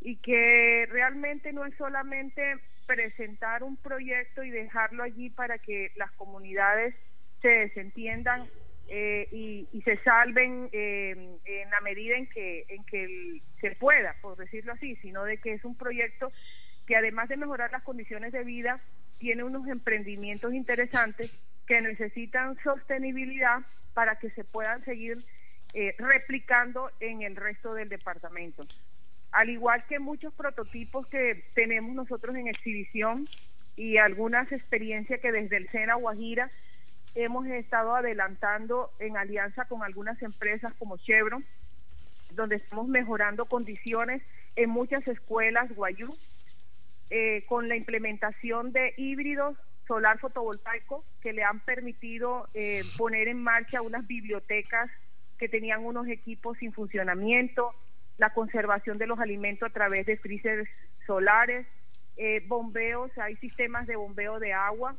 y 0.00 0.16
que 0.16 0.88
realmente 0.90 1.52
no 1.52 1.64
es 1.64 1.72
solamente 1.76 2.56
presentar 2.84 3.62
un 3.62 3.76
proyecto 3.76 4.42
y 4.42 4.50
dejarlo 4.50 5.04
allí 5.04 5.30
para 5.30 5.58
que 5.58 5.92
las 5.94 6.10
comunidades 6.12 6.96
se 7.40 7.48
desentiendan 7.48 8.48
eh, 8.88 9.28
y, 9.30 9.68
se 9.82 9.98
salven 9.98 10.68
eh, 10.72 11.38
en 11.44 11.70
la 11.70 11.80
medida 11.82 12.16
en 12.16 12.26
que 12.26 12.64
en 12.68 12.84
que 12.84 13.40
se 13.60 13.76
pueda, 13.76 14.16
por 14.20 14.36
decirlo 14.36 14.72
así, 14.72 14.96
sino 14.96 15.22
de 15.22 15.36
que 15.36 15.52
es 15.52 15.64
un 15.64 15.76
proyecto 15.76 16.32
que 16.88 16.96
además 16.96 17.28
de 17.28 17.36
mejorar 17.36 17.70
las 17.70 17.84
condiciones 17.84 18.32
de 18.32 18.42
vida, 18.42 18.80
tiene 19.18 19.44
unos 19.44 19.68
emprendimientos 19.68 20.52
interesantes 20.54 21.32
que 21.68 21.80
necesitan 21.82 22.56
sostenibilidad 22.64 23.60
para 23.98 24.14
que 24.14 24.30
se 24.30 24.44
puedan 24.44 24.84
seguir 24.84 25.18
eh, 25.74 25.92
replicando 25.98 26.88
en 27.00 27.22
el 27.22 27.34
resto 27.34 27.74
del 27.74 27.88
departamento. 27.88 28.64
Al 29.32 29.50
igual 29.50 29.84
que 29.88 29.98
muchos 29.98 30.32
prototipos 30.34 31.08
que 31.08 31.46
tenemos 31.56 31.96
nosotros 31.96 32.36
en 32.36 32.46
exhibición 32.46 33.24
y 33.74 33.96
algunas 33.96 34.52
experiencias 34.52 35.18
que 35.18 35.32
desde 35.32 35.56
el 35.56 35.68
SENA 35.70 35.96
Guajira 35.96 36.48
hemos 37.16 37.48
estado 37.48 37.96
adelantando 37.96 38.92
en 39.00 39.16
alianza 39.16 39.64
con 39.64 39.82
algunas 39.82 40.22
empresas 40.22 40.72
como 40.74 40.96
Chevron, 40.98 41.44
donde 42.34 42.54
estamos 42.54 42.86
mejorando 42.86 43.46
condiciones 43.46 44.22
en 44.54 44.70
muchas 44.70 45.08
escuelas 45.08 45.74
Guayú, 45.74 46.16
eh, 47.10 47.44
con 47.48 47.68
la 47.68 47.74
implementación 47.74 48.70
de 48.70 48.94
híbridos 48.96 49.56
solar 49.88 50.18
fotovoltaico 50.18 51.02
que 51.20 51.32
le 51.32 51.42
han 51.42 51.60
permitido 51.60 52.46
eh, 52.54 52.82
poner 52.96 53.26
en 53.26 53.42
marcha 53.42 53.82
unas 53.82 54.06
bibliotecas 54.06 54.90
que 55.38 55.48
tenían 55.48 55.84
unos 55.84 56.06
equipos 56.08 56.58
sin 56.58 56.72
funcionamiento, 56.72 57.74
la 58.18 58.30
conservación 58.34 58.98
de 58.98 59.06
los 59.06 59.18
alimentos 59.18 59.68
a 59.68 59.72
través 59.72 60.04
de 60.06 60.18
freezers 60.18 60.68
solares, 61.06 61.66
eh, 62.16 62.44
bombeos, 62.46 63.16
hay 63.16 63.36
sistemas 63.36 63.86
de 63.86 63.96
bombeo 63.96 64.38
de 64.38 64.52
agua 64.52 64.96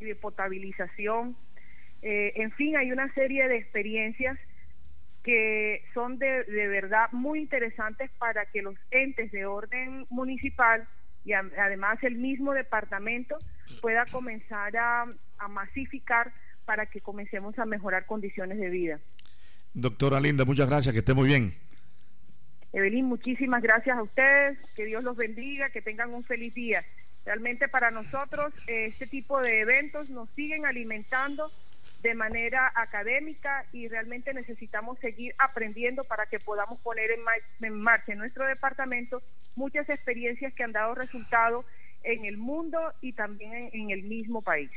y 0.00 0.06
de 0.06 0.16
potabilización. 0.16 1.36
Eh, 2.00 2.32
en 2.36 2.50
fin, 2.52 2.76
hay 2.76 2.90
una 2.90 3.12
serie 3.14 3.46
de 3.46 3.56
experiencias 3.58 4.38
que 5.22 5.84
son 5.94 6.18
de, 6.18 6.42
de 6.44 6.66
verdad 6.66 7.06
muy 7.12 7.38
interesantes 7.38 8.10
para 8.18 8.46
que 8.46 8.62
los 8.62 8.74
entes 8.90 9.30
de 9.30 9.46
orden 9.46 10.06
municipal 10.10 10.88
y 11.24 11.32
además 11.32 11.98
el 12.02 12.16
mismo 12.16 12.52
departamento 12.52 13.38
pueda 13.80 14.04
comenzar 14.06 14.76
a, 14.76 15.06
a 15.38 15.48
masificar 15.48 16.32
para 16.64 16.86
que 16.86 17.00
comencemos 17.00 17.58
a 17.58 17.64
mejorar 17.64 18.06
condiciones 18.06 18.58
de 18.58 18.70
vida. 18.70 19.00
Doctora 19.74 20.20
Linda, 20.20 20.44
muchas 20.44 20.68
gracias, 20.68 20.92
que 20.92 20.98
esté 20.98 21.14
muy 21.14 21.26
bien. 21.26 21.54
Evelyn, 22.72 23.04
muchísimas 23.04 23.62
gracias 23.62 23.96
a 23.96 24.02
ustedes, 24.02 24.58
que 24.74 24.84
Dios 24.84 25.04
los 25.04 25.16
bendiga, 25.16 25.70
que 25.70 25.82
tengan 25.82 26.12
un 26.12 26.24
feliz 26.24 26.54
día. 26.54 26.84
Realmente 27.24 27.68
para 27.68 27.90
nosotros 27.90 28.52
eh, 28.66 28.86
este 28.86 29.06
tipo 29.06 29.40
de 29.40 29.60
eventos 29.60 30.10
nos 30.10 30.28
siguen 30.30 30.66
alimentando 30.66 31.50
de 32.02 32.14
manera 32.14 32.72
académica 32.74 33.64
y 33.72 33.88
realmente 33.88 34.34
necesitamos 34.34 34.98
seguir 34.98 35.34
aprendiendo 35.38 36.04
para 36.04 36.26
que 36.26 36.40
podamos 36.40 36.80
poner 36.80 37.10
en, 37.60 37.74
marcha 37.74 38.12
en 38.12 38.18
nuestro 38.18 38.46
departamento 38.46 39.22
muchas 39.54 39.88
experiencias 39.88 40.52
que 40.54 40.64
han 40.64 40.72
dado 40.72 40.94
resultado 40.94 41.64
en 42.02 42.24
el 42.24 42.36
mundo 42.38 42.78
y 43.00 43.12
también 43.12 43.52
en, 43.54 43.70
en 43.72 43.90
el 43.90 44.02
mismo 44.02 44.42
país. 44.42 44.70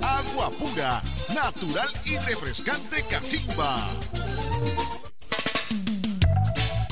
Agua 0.00 0.50
pura, 0.50 1.02
natural 1.34 1.88
y 2.04 2.16
refrescante 2.18 3.04
Casimba. 3.10 3.88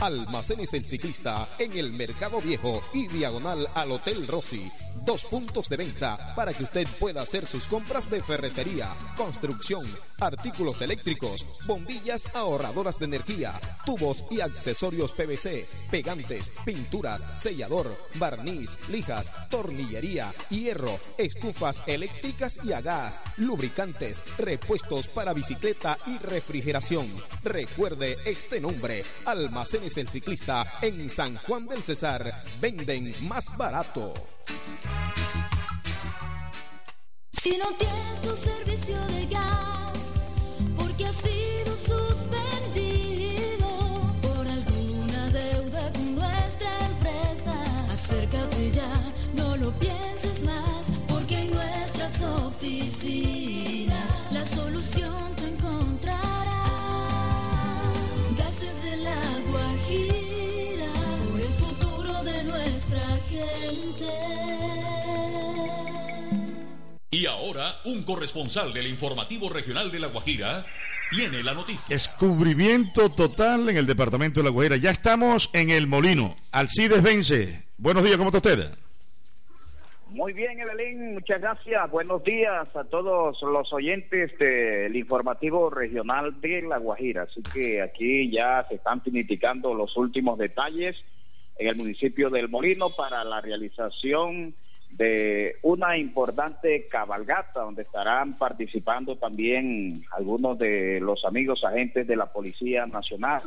Almacenes 0.00 0.74
el 0.74 0.84
ciclista 0.84 1.48
en 1.60 1.78
el 1.78 1.92
Mercado 1.92 2.40
Viejo 2.40 2.82
y 2.92 3.06
diagonal 3.06 3.68
al 3.74 3.92
Hotel 3.92 4.26
Rossi. 4.26 4.68
Dos 5.04 5.24
puntos 5.24 5.68
de 5.68 5.76
venta 5.76 6.32
para 6.36 6.52
que 6.52 6.62
usted 6.62 6.86
pueda 7.00 7.22
hacer 7.22 7.44
sus 7.44 7.66
compras 7.66 8.08
de 8.08 8.22
ferretería, 8.22 8.88
construcción, 9.16 9.82
artículos 10.20 10.80
eléctricos, 10.80 11.44
bombillas 11.66 12.28
ahorradoras 12.34 13.00
de 13.00 13.06
energía, 13.06 13.52
tubos 13.84 14.24
y 14.30 14.40
accesorios 14.40 15.10
PVC, 15.12 15.66
pegantes, 15.90 16.52
pinturas, 16.64 17.26
sellador, 17.36 17.96
barniz, 18.14 18.76
lijas, 18.90 19.32
tornillería, 19.50 20.32
hierro, 20.50 21.00
estufas 21.18 21.82
eléctricas 21.88 22.64
y 22.64 22.72
a 22.72 22.80
gas, 22.80 23.22
lubricantes, 23.38 24.22
repuestos 24.38 25.08
para 25.08 25.32
bicicleta 25.32 25.98
y 26.06 26.18
refrigeración. 26.18 27.08
Recuerde 27.42 28.18
este 28.24 28.60
nombre, 28.60 29.04
Almacenes 29.26 29.96
el 29.98 30.08
Ciclista 30.08 30.64
en 30.80 31.10
San 31.10 31.34
Juan 31.36 31.66
del 31.66 31.82
Cesar. 31.82 32.44
Venden 32.60 33.14
más 33.26 33.56
barato. 33.56 34.14
Si 37.32 37.58
no 37.58 37.66
tienes 37.76 38.22
tu 38.22 38.36
servicio 38.36 38.96
de 39.08 39.26
gas, 39.26 40.12
porque 40.78 41.06
ha 41.06 41.12
sido 41.12 41.76
suspendido 41.76 43.68
por 44.22 44.46
alguna 44.46 45.28
deuda 45.30 45.92
con 45.92 46.14
nuestra 46.14 46.70
empresa, 46.86 47.54
acércate 47.92 48.70
ya, 48.70 48.92
no 49.34 49.56
lo 49.56 49.72
pienses 49.78 50.42
más, 50.44 50.92
porque 51.08 51.40
en 51.40 51.50
nuestras 51.50 52.22
oficinas 52.22 54.14
la 54.30 54.46
solución 54.46 55.31
Y 67.14 67.26
ahora, 67.26 67.76
un 67.84 68.02
corresponsal 68.04 68.72
del 68.72 68.86
informativo 68.86 69.50
regional 69.50 69.90
de 69.90 70.00
La 70.00 70.08
Guajira 70.08 70.64
tiene 71.10 71.42
la 71.42 71.52
noticia. 71.52 71.94
Descubrimiento 71.94 73.10
total 73.10 73.68
en 73.68 73.76
el 73.76 73.86
departamento 73.86 74.40
de 74.40 74.44
La 74.44 74.50
Guajira. 74.50 74.76
Ya 74.76 74.90
estamos 74.90 75.50
en 75.52 75.70
el 75.70 75.86
molino. 75.86 76.36
Alcides 76.52 77.02
Vence. 77.02 77.64
Buenos 77.76 78.02
días, 78.02 78.16
¿cómo 78.16 78.30
está 78.30 78.38
usted? 78.38 78.70
Muy 80.08 80.32
bien, 80.32 80.58
Evelyn, 80.58 81.14
muchas 81.14 81.40
gracias. 81.40 81.90
Buenos 81.90 82.24
días 82.24 82.68
a 82.74 82.84
todos 82.84 83.40
los 83.42 83.72
oyentes 83.72 84.36
del 84.38 84.96
informativo 84.96 85.70
regional 85.70 86.40
de 86.40 86.62
La 86.62 86.78
Guajira. 86.78 87.22
Así 87.22 87.42
que 87.42 87.82
aquí 87.82 88.30
ya 88.30 88.66
se 88.68 88.76
están 88.76 89.02
finiticando 89.02 89.74
los 89.74 89.96
últimos 89.96 90.38
detalles 90.38 90.96
en 91.58 91.68
el 91.68 91.76
municipio 91.76 92.30
del 92.30 92.48
Molino 92.48 92.90
para 92.90 93.24
la 93.24 93.40
realización 93.40 94.54
de 94.90 95.56
una 95.62 95.96
importante 95.96 96.86
cabalgata 96.88 97.62
donde 97.62 97.82
estarán 97.82 98.36
participando 98.36 99.16
también 99.16 100.04
algunos 100.12 100.58
de 100.58 101.00
los 101.00 101.24
amigos 101.24 101.64
agentes 101.64 102.06
de 102.06 102.16
la 102.16 102.26
Policía 102.26 102.86
Nacional. 102.86 103.40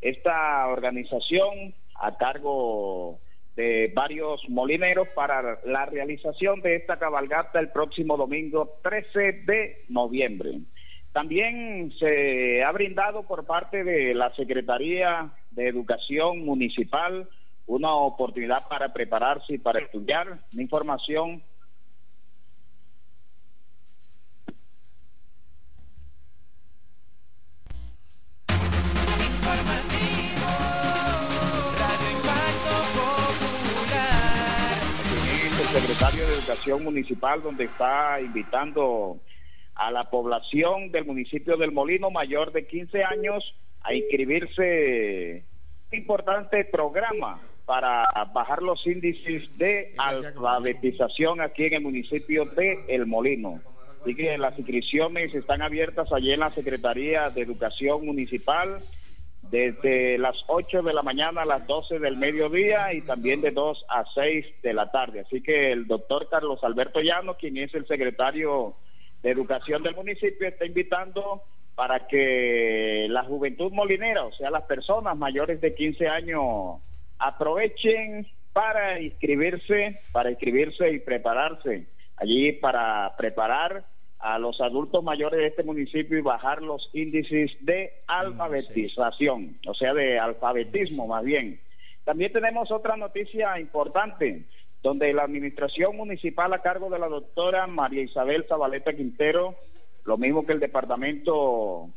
Esta 0.00 0.66
organización 0.68 1.74
a 1.94 2.16
cargo 2.18 3.20
de 3.56 3.92
varios 3.94 4.48
molineros 4.48 5.08
para 5.14 5.60
la 5.64 5.86
realización 5.86 6.60
de 6.60 6.76
esta 6.76 6.98
cabalgata 6.98 7.60
el 7.60 7.70
próximo 7.70 8.16
domingo 8.16 8.78
13 8.82 9.44
de 9.46 9.84
noviembre. 9.88 10.58
También 11.12 11.92
se 11.98 12.64
ha 12.64 12.72
brindado 12.72 13.22
por 13.24 13.44
parte 13.44 13.84
de 13.84 14.14
la 14.14 14.34
Secretaría 14.34 15.30
de 15.50 15.68
Educación 15.68 16.44
Municipal 16.44 17.28
una 17.66 17.94
oportunidad 17.94 18.68
para 18.68 18.92
prepararse 18.92 19.54
y 19.54 19.58
para 19.58 19.80
estudiar. 19.80 20.40
Una 20.52 20.62
información. 20.62 21.42
Secretario 35.72 36.26
de 36.26 36.34
Educación 36.34 36.84
Municipal, 36.84 37.42
donde 37.42 37.64
está 37.64 38.20
invitando 38.20 39.20
a 39.74 39.90
la 39.90 40.10
población 40.10 40.92
del 40.92 41.06
municipio 41.06 41.56
del 41.56 41.72
Molino 41.72 42.10
mayor 42.10 42.52
de 42.52 42.66
15 42.66 43.02
años 43.02 43.42
a 43.80 43.94
inscribirse. 43.94 45.46
Importante 45.90 46.66
programa 46.66 47.40
para 47.64 48.06
bajar 48.32 48.62
los 48.62 48.86
índices 48.86 49.56
de 49.58 49.94
alfabetización 49.96 51.40
aquí 51.40 51.66
en 51.66 51.74
el 51.74 51.80
municipio 51.82 52.44
de 52.46 52.84
El 52.88 53.06
Molino. 53.06 53.60
Así 54.00 54.16
que 54.16 54.36
las 54.36 54.58
inscripciones 54.58 55.34
están 55.34 55.62
abiertas 55.62 56.12
allí 56.12 56.32
en 56.32 56.40
la 56.40 56.50
Secretaría 56.50 57.30
de 57.30 57.42
Educación 57.42 58.04
Municipal 58.04 58.78
desde 59.42 60.18
las 60.18 60.36
8 60.46 60.82
de 60.82 60.92
la 60.94 61.02
mañana 61.02 61.42
a 61.42 61.46
las 61.46 61.66
12 61.66 61.98
del 61.98 62.16
mediodía 62.16 62.92
y 62.94 63.02
también 63.02 63.40
de 63.42 63.50
2 63.50 63.84
a 63.88 64.04
6 64.14 64.46
de 64.62 64.72
la 64.72 64.90
tarde. 64.90 65.20
Así 65.20 65.42
que 65.42 65.72
el 65.72 65.86
doctor 65.86 66.28
Carlos 66.30 66.64
Alberto 66.64 67.00
Llano, 67.00 67.34
quien 67.34 67.58
es 67.58 67.72
el 67.74 67.86
secretario 67.86 68.74
de 69.22 69.30
Educación 69.30 69.82
del 69.82 69.94
municipio, 69.94 70.48
está 70.48 70.64
invitando 70.64 71.42
para 71.74 72.06
que 72.06 73.06
la 73.08 73.24
juventud 73.24 73.72
molinera, 73.72 74.24
o 74.24 74.32
sea, 74.32 74.50
las 74.50 74.64
personas 74.64 75.16
mayores 75.16 75.60
de 75.60 75.74
15 75.74 76.08
años, 76.08 76.80
aprovechen 77.22 78.26
para 78.52 79.00
inscribirse, 79.00 80.00
para 80.12 80.30
inscribirse 80.30 80.90
y 80.90 80.98
prepararse 80.98 81.86
allí 82.16 82.52
para 82.52 83.14
preparar 83.16 83.84
a 84.18 84.38
los 84.38 84.60
adultos 84.60 85.02
mayores 85.02 85.40
de 85.40 85.46
este 85.48 85.62
municipio 85.64 86.18
y 86.18 86.22
bajar 86.22 86.62
los 86.62 86.88
índices 86.92 87.50
de 87.60 87.92
alfabetización, 88.06 89.56
o 89.66 89.74
sea, 89.74 89.94
de 89.94 90.18
alfabetismo 90.18 91.08
más 91.08 91.24
bien. 91.24 91.60
También 92.04 92.32
tenemos 92.32 92.70
otra 92.70 92.96
noticia 92.96 93.58
importante, 93.58 94.44
donde 94.82 95.12
la 95.12 95.22
administración 95.22 95.96
municipal 95.96 96.52
a 96.52 96.62
cargo 96.62 96.90
de 96.90 96.98
la 96.98 97.08
doctora 97.08 97.66
María 97.66 98.02
Isabel 98.02 98.44
Zabaleta 98.48 98.92
Quintero, 98.92 99.56
lo 100.04 100.16
mismo 100.16 100.44
que 100.44 100.52
el 100.52 100.60
Departamento 100.60 101.88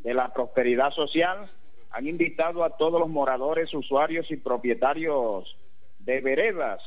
de 0.00 0.14
la 0.14 0.32
Prosperidad 0.32 0.90
Social, 0.92 1.50
han 1.92 2.06
invitado 2.06 2.64
a 2.64 2.76
todos 2.76 2.98
los 2.98 3.08
moradores, 3.08 3.72
usuarios 3.74 4.30
y 4.30 4.36
propietarios 4.36 5.56
de 5.98 6.20
veredas 6.20 6.80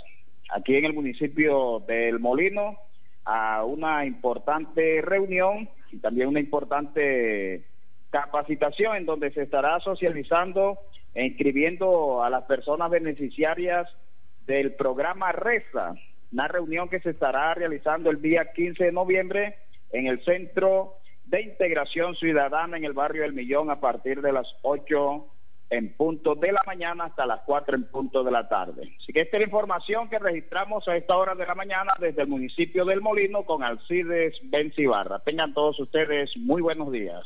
aquí 0.49 0.76
en 0.76 0.86
el 0.86 0.93
municipio 0.93 1.84
del 1.88 2.20
Molino 2.20 2.78
a 3.24 3.64
una 3.64 4.06
importante 4.06 5.01
reunión 5.01 5.70
y 5.91 5.97
también 5.97 6.28
una 6.28 6.39
importante 6.39 7.66
capacitación 8.10 8.95
en 8.95 9.06
donde 9.06 9.32
se 9.32 9.43
estará 9.43 9.80
socializando 9.80 10.80
e 11.14 11.26
inscribiendo 11.26 12.24
a 12.24 12.30
las 12.30 12.43
personas 12.43 12.89
beneficiarias 12.91 13.88
del 14.45 14.74
programa 14.74 15.32
RESA, 15.32 15.95
una 16.32 16.47
reunión 16.47 16.89
que 16.89 16.99
se 16.99 17.12
estará 17.12 17.53
realizando 17.53 18.10
el 18.10 18.22
día 18.22 18.51
15 18.53 18.86
de 18.86 18.91
noviembre 18.91 19.56
en 19.91 20.08
el 20.08 20.24
Centro 20.24 20.95
de 21.26 21.41
Integración 21.41 22.15
Ciudadana 22.15 22.78
en 22.78 22.86
el 22.86 22.93
barrio 22.93 23.23
del 23.23 23.34
Millón 23.34 23.71
a 23.71 23.80
partir 23.80 24.21
de 24.21 24.32
las 24.32 24.47
8 24.61 25.26
en 25.71 25.93
punto 25.93 26.36
de 26.36 26.51
la 26.51 26.61
mañana 26.65 27.05
hasta 27.05 27.26
las 27.26 27.41
4 27.45 27.76
en 27.76 27.84
punto 27.86 28.23
de 28.23 28.32
la 28.32 28.47
tarde. 28.47 28.95
Así 29.01 29.11
que 29.11 29.21
esta 29.21 29.38
es 29.38 29.41
la 29.41 29.47
información 29.47 30.09
que 30.09 30.19
registramos 30.19 30.88
a 30.88 30.95
esta 30.95 31.15
hora 31.15 31.34
de 31.36 31.45
la 31.45 31.55
mañana 31.55 31.93
desde 31.99 32.21
el 32.21 32.28
municipio 32.28 32.86
del 32.86 33.01
Molino 33.01 33.43
con 33.43 33.63
Alcides 33.63 34.36
Bencibarra. 34.43 35.19
Tengan 35.19 35.53
todos 35.53 35.80
ustedes 35.80 36.30
muy 36.38 36.61
buenos 36.61 36.91
días. 36.91 37.23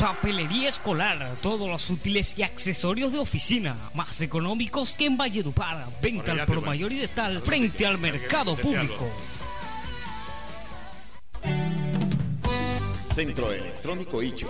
Papelería 0.00 0.70
escolar, 0.70 1.36
todos 1.42 1.68
los 1.68 1.90
útiles 1.90 2.38
y 2.38 2.42
accesorios 2.42 3.12
de 3.12 3.18
oficina, 3.18 3.76
más 3.92 4.22
económicos 4.22 4.94
que 4.94 5.04
en 5.04 5.18
Valledupar. 5.18 5.86
Venta 6.00 6.32
al 6.32 6.46
por 6.46 6.64
mayor 6.64 6.90
y 6.90 7.00
de 7.00 7.08
tal 7.08 7.42
frente 7.42 7.84
al 7.84 7.98
mercado 7.98 8.56
público. 8.56 9.10
Centro 13.14 13.52
Electrónico 13.52 14.22
Icho, 14.22 14.48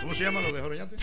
¿Cómo 0.00 0.14
se 0.14 0.22
llama 0.24 0.40
lo 0.40 0.52
de 0.52 0.60
Joroñate? 0.60 0.94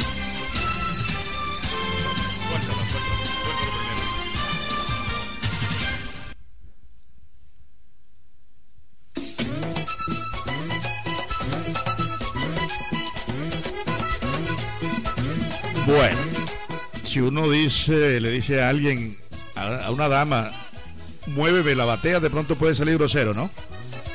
Bueno, 15.88 16.18
si 17.10 17.20
uno 17.20 17.50
dice, 17.50 18.22
le 18.22 18.30
dice 18.30 18.62
a 18.62 18.70
alguien, 18.70 19.18
a, 19.56 19.90
una 19.90 20.08
dama, 20.08 20.52
muéveme 21.26 21.74
la 21.74 21.86
batea, 21.86 22.20
de 22.20 22.30
pronto 22.30 22.56
puede 22.56 22.76
salir 22.76 23.00
grosero, 23.00 23.34
¿no? 23.34 23.50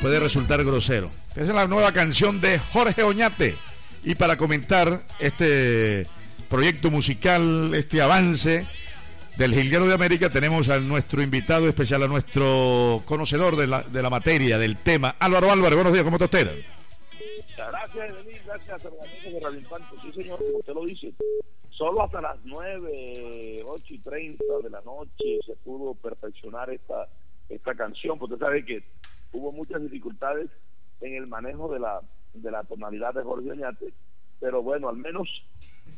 Puede 0.01 0.21
resultar 0.21 0.63
grosero. 0.63 1.11
Esa 1.33 1.43
es 1.43 1.49
la 1.49 1.67
nueva 1.67 1.91
canción 1.91 2.41
de 2.41 2.61
Jorge 2.61 3.03
Oñate. 3.03 3.57
Y 4.05 4.15
para 4.15 4.37
comentar 4.37 5.03
este 5.19 6.07
proyecto 6.49 6.93
musical, 6.93 7.75
este 7.75 8.01
avance 8.01 8.65
del 9.39 9.55
Jilguero 9.55 9.89
de 9.89 9.95
América, 9.95 10.31
tenemos 10.31 10.69
a 10.69 10.79
nuestro 10.79 11.21
invitado 11.21 11.69
especial, 11.69 12.05
a 12.05 12.09
nuestro 12.09 13.03
conocedor 13.07 13.57
de 13.57 13.67
la, 13.67 13.83
de 13.83 14.03
la 14.03 14.11
materia, 14.11 14.57
del 14.57 14.77
tema, 14.77 15.17
Álvaro 15.19 15.51
Álvarez. 15.51 15.75
Buenos 15.75 15.95
días, 15.95 16.05
¿cómo 16.05 16.17
está 16.17 16.27
usted? 16.27 16.63
Gracias, 17.57 18.11
Evelyn, 18.11 18.41
gracias 18.47 18.83
Radio 19.43 19.59
Infante. 19.59 19.97
Sí, 20.01 20.23
señor, 20.23 20.41
usted 20.41 20.75
lo 20.75 20.85
dice, 20.85 21.13
solo 21.77 22.03
hasta 22.03 22.21
las 22.21 22.39
9, 22.45 23.63
8 23.67 23.85
y 23.89 23.99
30 23.99 24.45
de 24.63 24.71
la 24.71 24.81
noche 24.83 25.39
se 25.45 25.57
pudo 25.57 25.95
perfeccionar 25.95 26.71
esta, 26.71 27.09
esta 27.49 27.75
canción, 27.75 28.19
porque 28.19 28.35
usted 28.35 28.47
sabe 28.47 28.65
que 28.65 28.85
hubo 29.33 29.53
muchas 29.53 29.83
dificultades 29.83 30.51
en 31.01 31.15
el 31.15 31.27
manejo 31.27 31.73
de 31.73 31.81
la, 31.81 32.01
de 32.33 32.51
la 32.51 32.63
tonalidad 32.65 33.15
de 33.15 33.25
Jorge 33.25 33.51
Oñate, 33.51 33.93
pero 34.41 34.63
bueno, 34.63 34.89
al 34.89 34.97
menos 34.97 35.29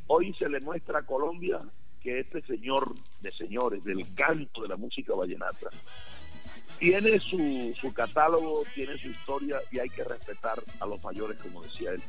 hoy 0.07 0.33
se 0.35 0.49
le 0.49 0.61
muestra 0.61 1.01
a 1.01 1.07
Colombia 1.07 1.61
que 2.01 2.21
este 2.21 2.41
señor 2.43 2.85
de 3.21 3.33
señores, 3.33 3.85
del 3.85 4.15
canto 4.15 4.63
de 4.63 4.69
la 4.69 4.77
música 4.77 5.15
vallenata, 5.15 5.69
tiene 6.79 7.19
su, 7.19 7.75
su 7.81 7.93
catálogo, 7.93 8.63
tiene 8.75 8.97
su 8.99 9.09
historia 9.09 9.57
y 9.73 9.79
hay 9.79 9.89
que 9.89 10.05
respetar 10.05 10.59
a 10.79 10.87
los 10.87 11.03
mayores, 11.03 11.43
como 11.43 11.63
decía 11.63 11.93
él. 11.93 12.03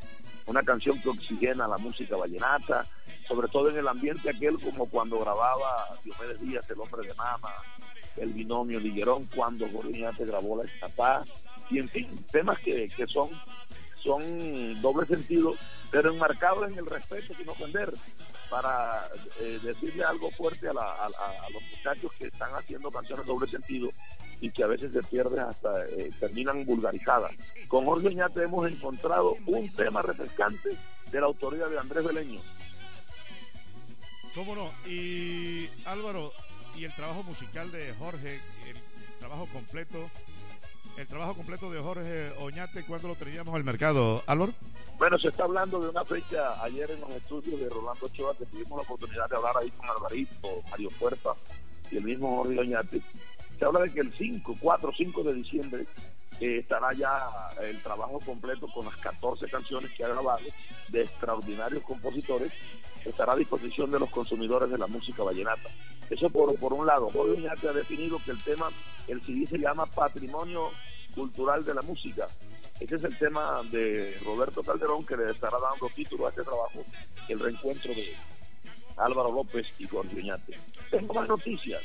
Una 0.46 0.62
canción 0.62 1.02
que 1.02 1.10
oxigena 1.10 1.68
la 1.68 1.78
música 1.78 2.18
vallenata, 2.18 2.86
sobre 3.28 3.48
todo 3.50 3.70
en 3.70 3.78
el 3.78 3.88
ambiente 3.88 4.30
aquel 4.30 4.60
como 4.60 4.88
cuando 4.88 5.20
grababa 5.20 5.88
Diomedes 6.04 6.42
Díaz, 6.42 6.70
El 6.70 6.80
Hombre 6.80 7.08
de 7.08 7.14
Mama, 7.16 7.54
El 8.16 8.30
Binomio 8.30 8.80
Liguerón, 8.80 9.28
cuando 9.36 9.68
Jorge 9.70 10.26
grabó 10.26 10.58
La 10.58 10.70
Escapada, 10.70 11.26
y 11.70 11.80
en 11.80 11.90
fin, 11.90 12.26
temas 12.32 12.60
que, 12.60 12.90
que 12.90 13.06
son, 13.08 13.30
son 14.04 14.82
doble 14.82 15.06
sentido, 15.06 15.54
pero 15.92 16.12
enmarcados 16.12 16.72
en 16.72 16.78
el 16.78 16.86
respeto 16.86 17.34
sin 17.36 17.50
ofender 17.50 17.94
para 18.50 19.10
eh, 19.42 19.60
decirle 19.62 20.04
algo 20.04 20.32
fuerte 20.32 20.70
a, 20.70 20.74
la, 20.74 20.94
a, 20.94 21.50
los 21.52 21.62
muchachos 21.76 22.12
que 22.18 22.28
están 22.28 22.54
haciendo 22.56 22.90
canciones 22.92 23.26
doble 23.26 23.50
sentido 23.50 23.90
y 24.40 24.52
que 24.52 24.64
a 24.64 24.68
veces 24.68 24.92
se 24.94 25.04
pierden 25.04 25.40
hasta 25.40 25.86
eh, 25.88 26.12
terminan 26.20 26.66
vulgarizadas. 26.66 27.32
Con 27.68 27.86
Jorge 27.86 28.08
Oñate 28.08 28.44
hemos 28.44 28.70
encontrado 28.70 29.36
un 29.46 29.70
tema 29.74 30.02
refrescante 30.02 30.70
de 31.12 31.20
la 31.20 31.28
autoría 31.28 31.68
de 31.68 31.80
Andrés 31.80 32.06
Beleño. 32.06 32.40
¿Cómo 34.36 34.56
no? 34.56 34.70
Y 34.90 35.68
Álvaro, 35.86 36.32
y 36.76 36.86
el 36.86 36.94
trabajo 36.94 37.24
musical 37.24 37.72
de 37.72 37.94
Jorge, 37.96 38.36
el 38.36 39.20
trabajo 39.20 39.48
completo, 39.52 40.10
el 40.98 41.08
trabajo 41.08 41.34
completo 41.34 41.72
de 41.72 41.80
Jorge 41.80 42.32
Oñate, 42.40 42.84
¿cuándo 42.84 43.08
lo 43.08 43.16
teníamos 43.16 43.56
al 43.56 43.64
mercado, 43.64 44.24
Álvaro? 44.28 44.54
Bueno, 44.98 45.18
se 45.20 45.28
está 45.30 45.44
hablando 45.44 45.80
de 45.80 45.90
una 45.90 46.06
fecha 46.06 46.62
ayer 46.64 46.90
en 46.90 47.02
los 47.02 47.12
estudios 47.12 47.60
de 47.60 47.70
Rolando 47.70 48.06
Ochoa, 48.06 48.36
que 48.38 48.46
tuvimos 48.46 48.78
la 48.78 48.84
oportunidad 48.84 49.30
de 49.30 49.36
hablar 49.36 49.58
ahí 49.58 49.70
con 49.72 49.90
Alvarito, 49.90 50.50
Mario 50.72 50.90
Puerta 51.00 51.30
y 51.92 51.98
el 51.98 52.04
mismo 52.04 52.38
Jorge 52.38 52.60
Oñate. 52.60 53.02
Se 53.58 53.66
habla 53.66 53.82
de 53.82 53.92
que 53.92 54.02
el 54.02 54.12
5, 54.12 54.56
4, 54.60 54.92
5 54.96 55.24
de 55.24 55.34
diciembre 55.34 55.86
eh, 56.40 56.60
estará 56.60 56.94
ya 56.94 57.20
el 57.62 57.82
trabajo 57.82 58.20
completo 58.26 58.68
con 58.68 58.86
las 58.86 58.96
14 58.98 59.48
canciones 59.50 59.92
que 59.92 60.04
ha 60.04 60.10
grabado 60.10 60.40
de 60.90 61.02
extraordinarios 61.02 61.84
compositores, 61.84 62.52
estará 63.06 63.34
a 63.34 63.38
disposición 63.38 63.92
de 63.92 64.00
los 64.00 64.10
consumidores 64.10 64.70
de 64.70 64.78
la 64.78 64.88
música 64.88 65.24
vallenata. 65.24 65.70
Eso 66.10 66.30
por, 66.30 66.56
por 66.58 66.74
un 66.74 66.86
lado. 66.86 67.10
Jorge 67.10 67.38
Oñate 67.38 67.68
ha 67.70 67.74
definido 67.74 68.20
que 68.24 68.32
el 68.32 68.44
tema, 68.44 68.70
el 69.08 69.22
CD 69.22 69.46
se 69.46 69.58
llama 69.58 69.86
Patrimonio 69.86 70.72
Cultural 71.14 71.66
de 71.66 71.74
la 71.74 71.82
Música. 71.82 72.28
Ese 72.80 72.96
es 72.96 73.04
el 73.04 73.18
tema 73.18 73.62
de 73.72 74.18
Roberto 74.24 74.64
Calderón 74.64 75.06
que 75.06 75.18
le 75.18 75.32
estará 75.32 75.58
dando 75.60 75.90
título 75.94 76.28
a 76.28 76.30
este 76.30 76.44
trabajo, 76.44 76.86
el 77.28 77.40
reencuentro 77.40 77.94
de, 77.94 78.16
Álvaro 78.98 79.32
López 79.32 79.68
y 79.80 79.88
Jorge 79.88 80.20
Oñate. 80.20 80.58
Tengo 80.90 81.14
más 81.14 81.28
noticias. 81.28 81.82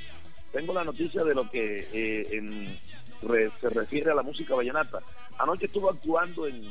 Tengo 0.51 0.73
la 0.75 0.85
noticia 0.85 1.23
de 1.25 1.35
lo 1.35 1.49
que 1.51 1.89
eh, 1.93 2.27
en- 2.33 2.79
re- 3.23 3.51
se 3.61 3.69
refiere 3.69 4.11
a 4.11 4.15
la 4.15 4.23
música 4.23 4.55
vallenata. 4.55 5.01
Anoche 5.39 5.67
estuvo 5.67 5.91
actuando 5.91 6.47
en, 6.47 6.63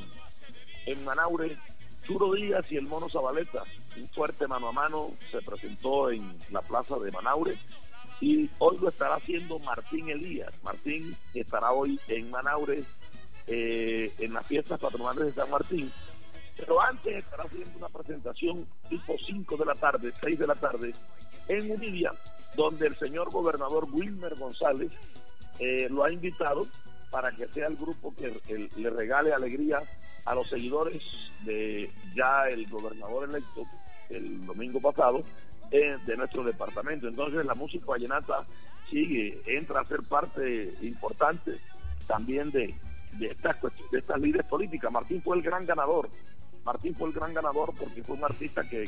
en 0.85 1.03
Manaure 1.05 1.57
Churo 2.03 2.33
Díaz 2.33 2.71
y 2.71 2.77
el 2.77 2.87
Mono 2.87 3.09
Zabaleta. 3.09 3.63
Un 3.97 4.07
fuerte 4.09 4.47
mano 4.47 4.69
a 4.69 4.71
mano 4.71 5.11
se 5.31 5.41
presentó 5.41 6.09
en 6.09 6.35
la 6.51 6.61
plaza 6.61 6.97
de 6.99 7.11
Manaure 7.11 7.57
y 8.21 8.49
hoy 8.59 8.77
lo 8.79 8.89
estará 8.89 9.15
haciendo 9.15 9.59
Martín 9.59 10.09
Elías. 10.09 10.51
Martín 10.63 11.15
estará 11.33 11.71
hoy 11.71 11.99
en 12.07 12.29
Manaure 12.29 12.83
eh, 13.47 14.11
en 14.19 14.33
las 14.33 14.45
fiestas 14.45 14.79
patronales 14.79 15.25
de 15.25 15.33
San 15.33 15.49
Martín. 15.49 15.91
Pero 16.57 16.79
antes 16.81 17.15
estará 17.15 17.43
haciendo 17.43 17.77
una 17.79 17.89
presentación 17.89 18.67
tipo 18.87 19.15
5 19.17 19.57
de 19.57 19.65
la 19.65 19.73
tarde, 19.73 20.13
6 20.21 20.37
de 20.39 20.47
la 20.47 20.53
tarde, 20.55 20.93
en 21.47 21.71
Unidia, 21.71 22.11
donde 22.55 22.87
el 22.87 22.95
señor 22.95 23.31
gobernador 23.31 23.87
Wilmer 23.91 24.35
González 24.35 24.91
eh, 25.62 25.88
lo 25.89 26.03
ha 26.03 26.12
invitado 26.12 26.68
para 27.12 27.32
que 27.32 27.47
sea 27.49 27.68
el 27.68 27.76
grupo 27.76 28.14
que 28.16 28.70
le 28.78 28.89
regale 28.89 29.34
alegría 29.34 29.82
a 30.26 30.34
los 30.34 30.49
seguidores 30.49 31.03
de 31.45 31.89
ya 32.16 32.47
el 32.49 32.68
gobernador 32.68 33.30
electo 33.30 33.66
el 34.09 34.45
domingo 34.45 34.82
pasado 34.82 35.22
eh, 35.72 35.97
de 36.05 36.18
nuestro 36.18 36.43
departamento. 36.43 37.07
Entonces 37.07 37.45
la 37.45 37.53
música 37.53 37.86
vallenata 37.86 38.45
sigue, 38.89 39.41
entra 39.45 39.82
a 39.82 39.86
ser 39.86 39.99
parte 40.09 40.74
importante 40.82 41.57
también 42.07 42.49
de, 42.51 42.74
de 43.14 43.28
estas 43.28 43.57
de 43.91 43.99
estas 43.99 44.20
líderes 44.20 44.47
políticas. 44.47 44.91
Martín 44.91 45.22
fue 45.22 45.38
el 45.38 45.43
gran 45.43 45.66
ganador. 45.66 46.09
Martín 46.64 46.95
fue 46.95 47.09
el 47.09 47.14
gran 47.16 47.34
ganador 47.34 47.74
porque 47.78 48.03
fue 48.03 48.16
un 48.16 48.24
artista 48.24 48.64
que 48.68 48.84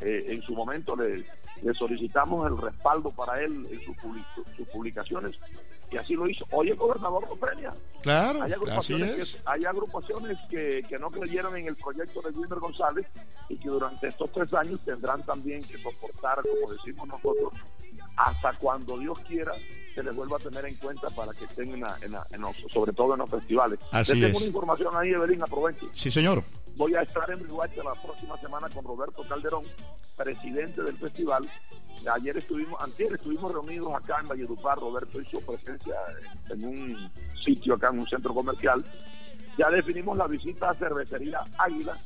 eh, 0.00 0.24
en 0.28 0.40
su 0.42 0.54
momento 0.54 0.96
le, 0.96 1.26
le 1.62 1.74
solicitamos 1.74 2.46
el 2.50 2.56
respaldo 2.56 3.10
para 3.10 3.42
él 3.42 3.66
en 3.70 3.80
sus, 3.80 3.96
public- 3.96 4.56
sus 4.56 4.66
publicaciones 4.68 5.32
y 5.90 5.96
así 5.96 6.14
lo 6.14 6.28
hizo. 6.28 6.46
Hoy 6.52 6.68
el 6.70 6.76
gobernador 6.76 7.26
lo 7.28 7.36
premia. 7.36 7.72
Claro, 8.02 8.42
hay 8.42 8.52
agrupaciones, 8.52 9.10
así 9.10 9.20
es. 9.20 9.34
Que, 9.34 9.40
hay 9.46 9.64
agrupaciones 9.64 10.38
que, 10.50 10.82
que 10.88 10.98
no 10.98 11.10
creyeron 11.10 11.56
en 11.56 11.66
el 11.66 11.76
proyecto 11.76 12.20
de 12.20 12.30
Wilmer 12.30 12.58
González 12.58 13.06
y 13.48 13.56
que 13.56 13.68
durante 13.68 14.08
estos 14.08 14.30
tres 14.32 14.52
años 14.54 14.80
tendrán 14.84 15.22
también 15.22 15.62
que 15.62 15.78
soportar, 15.78 16.42
como 16.42 16.72
decimos 16.72 17.08
nosotros, 17.08 17.52
hasta 18.18 18.52
cuando 18.58 18.98
Dios 18.98 19.18
quiera 19.20 19.52
se 19.94 20.02
les 20.02 20.14
vuelva 20.14 20.36
a 20.36 20.40
tener 20.40 20.64
en 20.66 20.74
cuenta 20.76 21.08
para 21.10 21.32
que 21.32 21.44
estén 21.44 21.74
en, 21.74 21.80
la- 21.80 21.96
en 22.02 22.12
la- 22.12 22.26
en 22.30 22.40
los- 22.40 22.56
sobre 22.72 22.92
todo 22.92 23.14
en 23.14 23.18
los 23.20 23.30
festivales. 23.30 23.78
Así 23.90 24.12
Les 24.14 24.20
tengo 24.26 24.36
es. 24.38 24.42
una 24.42 24.46
información 24.46 24.96
ahí, 24.96 25.10
Evelyn, 25.10 25.42
aproveche. 25.42 25.86
Sí, 25.92 26.10
señor. 26.10 26.42
Voy 26.76 26.94
a 26.94 27.02
estar 27.02 27.28
en 27.30 27.40
Rihuacha 27.40 27.82
la 27.82 27.94
próxima 27.94 28.36
semana 28.38 28.68
con 28.68 28.84
Roberto 28.84 29.22
Calderón, 29.28 29.64
presidente 30.16 30.82
del 30.82 30.96
festival. 30.96 31.48
Ayer 32.14 32.36
estuvimos, 32.36 32.80
antier 32.80 33.12
estuvimos 33.14 33.52
reunidos 33.52 33.92
acá 33.92 34.18
en 34.20 34.28
Valledupar. 34.28 34.78
Roberto 34.78 35.20
hizo 35.20 35.40
presencia 35.40 35.94
en 36.50 36.64
un 36.64 37.10
sitio 37.44 37.74
acá 37.74 37.88
en 37.92 37.98
un 38.00 38.06
centro 38.06 38.32
comercial. 38.32 38.84
Ya 39.56 39.68
definimos 39.70 40.16
la 40.16 40.28
visita 40.28 40.70
a 40.70 40.74
Cervecería 40.74 41.40
Águila 41.58 41.96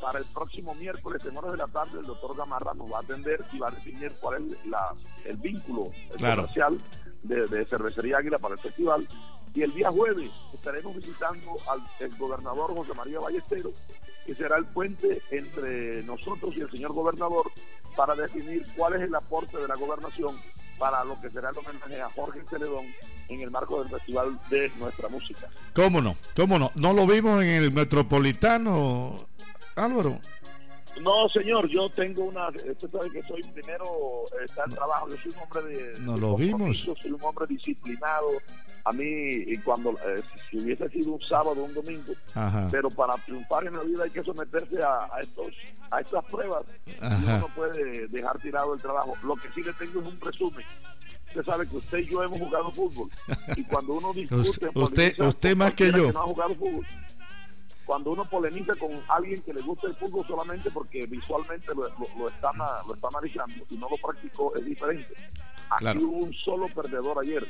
para 0.00 0.18
el 0.18 0.24
próximo 0.26 0.74
miércoles 0.76 1.22
en 1.24 1.36
horas 1.36 1.52
de 1.52 1.58
la 1.58 1.66
tarde. 1.68 2.00
El 2.00 2.06
doctor 2.06 2.36
Gamarra 2.36 2.74
nos 2.74 2.92
va 2.92 2.98
a 2.98 3.00
atender 3.00 3.44
y 3.52 3.58
va 3.58 3.68
a 3.68 3.72
definir 3.72 4.12
cuál 4.20 4.44
es 4.50 4.66
la, 4.66 4.94
el 5.24 5.36
vínculo 5.36 5.90
Claro. 6.16 6.42
comercial 6.42 6.78
de, 7.22 7.46
de 7.48 7.64
Cervecería 7.66 8.18
Águila 8.18 8.38
para 8.38 8.54
el 8.54 8.60
festival. 8.60 9.06
Y 9.54 9.62
el 9.62 9.72
día 9.74 9.90
jueves 9.90 10.30
estaremos 10.54 10.94
visitando 10.94 11.56
al 11.70 11.80
el 12.00 12.16
gobernador 12.16 12.74
José 12.76 12.92
María 12.94 13.18
Ballesteros, 13.18 13.72
que 14.24 14.34
será 14.34 14.56
el 14.58 14.66
puente 14.66 15.20
entre 15.30 16.02
nosotros 16.04 16.54
y 16.56 16.60
el 16.60 16.70
señor 16.70 16.92
gobernador 16.92 17.50
para 17.96 18.14
definir 18.14 18.64
cuál 18.76 18.94
es 18.94 19.02
el 19.02 19.14
aporte 19.14 19.56
de 19.56 19.66
la 19.66 19.74
gobernación 19.74 20.34
para 20.78 21.02
lo 21.02 21.20
que 21.20 21.28
será 21.30 21.50
el 21.50 21.58
homenaje 21.58 22.00
a 22.00 22.08
Jorge 22.10 22.40
Celedón 22.48 22.84
en 23.28 23.40
el 23.40 23.50
marco 23.50 23.80
del 23.82 23.90
Festival 23.90 24.38
de 24.48 24.70
Nuestra 24.78 25.08
Música. 25.08 25.48
¿Cómo 25.74 26.00
no? 26.00 26.14
¿Cómo 26.36 26.56
no? 26.58 26.70
¿No 26.76 26.92
lo 26.92 27.04
vimos 27.06 27.42
en 27.42 27.48
el 27.48 27.72
Metropolitano, 27.72 29.16
Álvaro? 29.78 30.18
No, 31.02 31.28
señor, 31.28 31.68
yo 31.68 31.88
tengo 31.90 32.24
una. 32.24 32.48
Usted 32.48 32.90
sabe 32.90 33.10
que 33.12 33.22
soy 33.22 33.40
primero, 33.54 33.84
eh, 34.32 34.44
está 34.46 34.64
el 34.64 34.74
trabajo. 34.74 35.08
Yo 35.10 35.16
soy 35.18 35.32
un 35.32 35.38
hombre 35.42 35.62
de. 35.76 36.00
No 36.00 36.14
de 36.14 36.20
lo 36.20 36.34
vimos. 36.34 36.78
Soy 37.00 37.12
un 37.12 37.22
hombre 37.22 37.46
disciplinado. 37.46 38.26
A 38.84 38.92
mí, 38.92 39.04
y 39.06 39.56
cuando. 39.58 39.90
eh, 39.92 40.20
si 40.50 40.56
hubiese 40.58 40.88
sido 40.88 41.12
un 41.12 41.22
sábado 41.22 41.52
o 41.52 41.64
un 41.66 41.74
domingo. 41.74 42.14
Ajá. 42.34 42.66
Pero 42.72 42.88
para 42.88 43.14
triunfar 43.24 43.66
en 43.66 43.74
la 43.76 43.82
vida 43.84 44.04
hay 44.04 44.10
que 44.10 44.24
someterse 44.24 44.82
a, 44.82 45.04
a 45.14 45.20
estos 45.20 45.48
a 45.90 46.00
estas 46.00 46.24
pruebas. 46.24 46.64
Y 46.86 46.92
uno 47.24 47.38
no 47.38 47.46
puede 47.54 48.08
dejar 48.08 48.36
tirado 48.38 48.74
el 48.74 48.80
trabajo. 48.82 49.14
Lo 49.22 49.36
que 49.36 49.48
sí 49.54 49.62
le 49.62 49.72
tengo 49.74 50.00
es 50.00 50.06
un 50.06 50.20
resumen. 50.20 50.64
Usted 51.28 51.44
sabe 51.44 51.68
que 51.68 51.76
usted 51.76 51.98
y 51.98 52.06
yo 52.10 52.24
hemos 52.24 52.38
jugado 52.38 52.72
fútbol. 52.72 53.08
Y 53.56 53.62
cuando 53.64 53.92
uno 53.92 54.12
discute. 54.14 54.70
Usted- 54.74 55.20
usted- 55.20 55.54
más 55.56 55.74
que 55.74 55.92
yo. 55.92 56.10
no 56.10 56.18
ha 56.20 56.22
jugado 56.22 56.54
fútbol 56.56 56.86
cuando 57.88 58.10
uno 58.10 58.26
polemiza 58.26 58.74
con 58.74 58.90
alguien 59.08 59.40
que 59.40 59.54
le 59.54 59.62
gusta 59.62 59.86
el 59.86 59.96
fútbol 59.96 60.22
solamente 60.26 60.70
porque 60.70 61.06
visualmente 61.06 61.68
lo, 61.68 61.84
lo, 61.84 62.18
lo 62.18 62.26
está, 62.26 62.50
lo 62.86 62.92
está 62.92 63.08
analizando 63.08 63.64
y 63.70 63.78
no 63.78 63.88
lo 63.88 63.96
practicó 63.96 64.54
es 64.54 64.62
diferente. 64.66 65.14
Aquí 65.70 65.80
Claro. 65.84 66.00
hubo 66.02 66.24
un 66.24 66.32
solo 66.34 66.66
perdedor 66.68 67.18
ayer. 67.20 67.46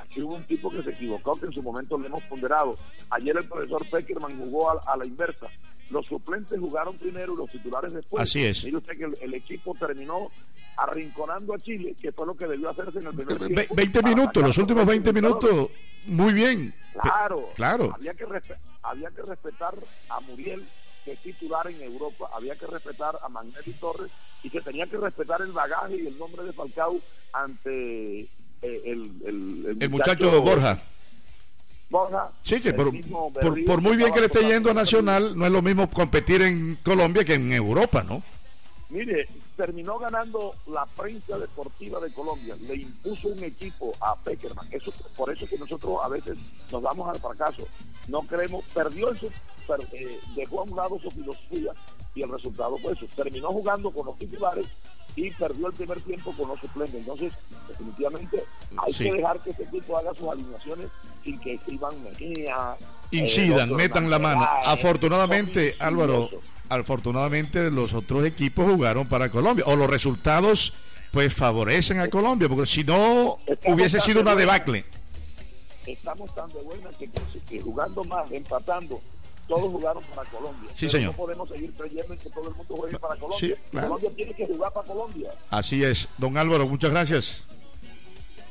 Aquí 0.00 0.20
hubo 0.22 0.34
un 0.34 0.44
tipo 0.44 0.70
que 0.70 0.82
se 0.82 0.90
equivocó, 0.90 1.32
que 1.38 1.46
en 1.46 1.52
su 1.52 1.62
momento 1.62 1.98
le 1.98 2.06
hemos 2.08 2.22
ponderado. 2.24 2.74
Ayer 3.10 3.36
el 3.36 3.48
profesor 3.48 3.88
Peckerman 3.90 4.38
jugó 4.38 4.70
a, 4.70 4.80
a 4.86 4.96
la 4.96 5.06
inversa. 5.06 5.46
Los 5.90 6.06
suplentes 6.06 6.58
jugaron 6.58 6.96
primero 6.98 7.34
y 7.34 7.36
los 7.36 7.50
titulares 7.50 7.92
después. 7.92 8.22
Así 8.22 8.44
es. 8.44 8.64
Mire 8.64 8.76
usted 8.78 8.96
que 8.98 9.04
el, 9.04 9.14
el 9.20 9.34
equipo 9.34 9.74
terminó 9.74 10.28
arrinconando 10.76 11.54
a 11.54 11.58
Chile, 11.58 11.94
que 12.00 12.12
fue 12.12 12.26
lo 12.26 12.34
que 12.34 12.46
debió 12.46 12.70
hacerse 12.70 12.98
en 12.98 13.06
el 13.06 13.14
primer 13.14 13.38
Ve- 13.38 13.46
tiempo. 13.54 13.74
20 13.74 14.02
para 14.02 14.14
minutos, 14.14 14.42
los 14.42 14.58
últimos 14.58 14.80
los 14.80 14.88
20 14.88 15.12
resultados. 15.12 15.44
minutos, 15.44 15.76
muy 16.06 16.32
bien. 16.32 16.74
Claro, 17.00 17.48
Claro. 17.54 17.92
Había 17.94 18.14
que, 18.14 18.26
respe- 18.26 18.58
había 18.82 19.10
que 19.10 19.22
respetar 19.22 19.74
a 20.08 20.20
Muriel, 20.20 20.66
que 21.04 21.12
es 21.12 21.22
titular 21.22 21.66
en 21.68 21.80
Europa, 21.82 22.30
había 22.34 22.56
que 22.56 22.66
respetar 22.66 23.18
a 23.22 23.28
Magnetti 23.28 23.72
Torres 23.74 24.10
y 24.42 24.50
que 24.50 24.60
tenía 24.60 24.86
que 24.86 24.96
respetar 24.98 25.40
el 25.42 25.52
bagaje 25.52 25.96
y 25.96 26.06
el 26.06 26.18
nombre 26.18 26.42
de 26.44 26.52
Falcao 26.52 27.00
ante 27.32 28.20
eh, 28.20 28.28
el, 28.62 29.10
el, 29.24 29.76
El 29.80 29.90
muchacho 29.90 30.40
Borja. 30.42 30.82
Borja. 31.90 32.30
Sí, 32.42 32.60
que 32.60 32.72
por, 32.72 32.90
por, 33.66 33.80
muy 33.82 33.96
bien 33.96 34.12
que 34.12 34.20
le 34.20 34.26
esté 34.26 34.44
yendo 34.46 34.70
a 34.70 34.74
Nacional, 34.74 35.36
no 35.36 35.44
es 35.44 35.52
lo 35.52 35.60
mismo 35.60 35.88
competir 35.90 36.40
en 36.42 36.76
Colombia 36.76 37.24
que 37.24 37.34
en 37.34 37.52
Europa, 37.52 38.02
¿no? 38.02 38.22
Mire, 38.88 39.26
terminó 39.56 39.98
ganando 39.98 40.54
la 40.66 40.84
prensa 40.84 41.38
deportiva 41.38 41.98
de 42.00 42.12
Colombia, 42.12 42.54
le 42.66 42.76
impuso 42.76 43.28
un 43.28 43.42
equipo 43.44 43.92
a 44.00 44.14
Peckerman. 44.16 44.66
Eso, 44.70 44.92
por 45.16 45.32
eso 45.32 45.46
que 45.46 45.56
nosotros 45.58 45.96
a 46.02 46.08
veces 46.08 46.36
nos 46.70 46.82
damos 46.82 47.08
al 47.08 47.18
fracaso. 47.18 47.66
No 48.08 48.20
creemos, 48.22 48.64
perdió 48.74 49.10
en 49.12 49.18
su, 49.18 49.30
per- 49.66 49.80
eh, 49.92 50.18
dejó 50.36 50.60
a 50.60 50.64
un 50.64 50.76
lado 50.76 50.98
su 50.98 51.10
filosofía 51.10 51.72
y 52.14 52.22
el 52.22 52.30
resultado 52.30 52.76
fue 52.78 52.92
eso. 52.92 53.06
Terminó 53.16 53.48
jugando 53.48 53.90
con 53.90 54.04
los 54.06 54.18
titulares 54.18 54.66
y 55.16 55.30
perdió 55.32 55.66
el 55.68 55.72
primer 55.74 56.00
tiempo 56.00 56.32
con 56.32 56.48
los 56.48 56.60
suplentes. 56.60 57.00
Entonces, 57.00 57.32
definitivamente, 57.68 58.42
hay 58.78 58.92
Sí. 58.92 59.04
que 59.04 59.12
dejar 59.12 59.40
que 59.40 59.50
este 59.50 59.64
equipo 59.64 59.98
haga 59.98 60.14
sus 60.14 60.28
alineaciones 60.28 60.88
sin 61.22 61.38
que 61.40 61.58
Iván 61.68 62.02
Mejía. 62.02 62.76
eh, 62.80 63.16
Incidan, 63.16 63.74
metan 63.74 64.08
la 64.10 64.18
mano. 64.18 64.48
Afortunadamente, 64.64 65.76
Álvaro, 65.78 66.30
afortunadamente 66.68 67.70
los 67.70 67.92
otros 67.94 68.24
equipos 68.24 68.64
jugaron 68.70 69.06
para 69.06 69.30
Colombia. 69.30 69.64
O 69.68 69.76
los 69.76 69.88
resultados, 69.88 70.72
pues, 71.12 71.32
favorecen 71.34 72.00
a 72.00 72.08
Colombia, 72.08 72.48
porque 72.48 72.66
si 72.66 72.84
no, 72.84 73.38
Estamos 73.46 73.76
hubiese 73.76 74.00
sido 74.00 74.16
de 74.16 74.22
una 74.22 74.34
debacle. 74.34 74.84
estamos 75.86 76.34
tan 76.34 76.50
de 76.52 76.62
buena 76.62 76.88
que, 76.98 77.10
que 77.48 77.60
jugando 77.60 78.02
más, 78.04 78.30
empatando, 78.32 79.00
todos 79.52 79.70
jugaron 79.70 80.02
para 80.14 80.30
Colombia. 80.30 80.70
Sí, 80.70 80.76
Pero 80.80 80.90
señor. 80.90 81.10
No 81.12 81.16
podemos 81.16 81.48
seguir 81.48 81.72
creyendo 81.74 82.14
en 82.14 82.18
que 82.18 82.30
todo 82.30 82.48
el 82.48 82.54
mundo 82.54 82.74
juegue 82.74 82.98
para 82.98 83.16
Colombia. 83.16 83.38
Sí, 83.38 83.54
claro. 83.70 83.88
Colombia 83.88 84.10
tiene 84.16 84.34
que 84.34 84.46
jugar 84.46 84.72
para 84.72 84.86
Colombia. 84.86 85.30
Así 85.50 85.84
es. 85.84 86.08
Don 86.16 86.38
Álvaro, 86.38 86.66
muchas 86.66 86.90
gracias. 86.90 87.42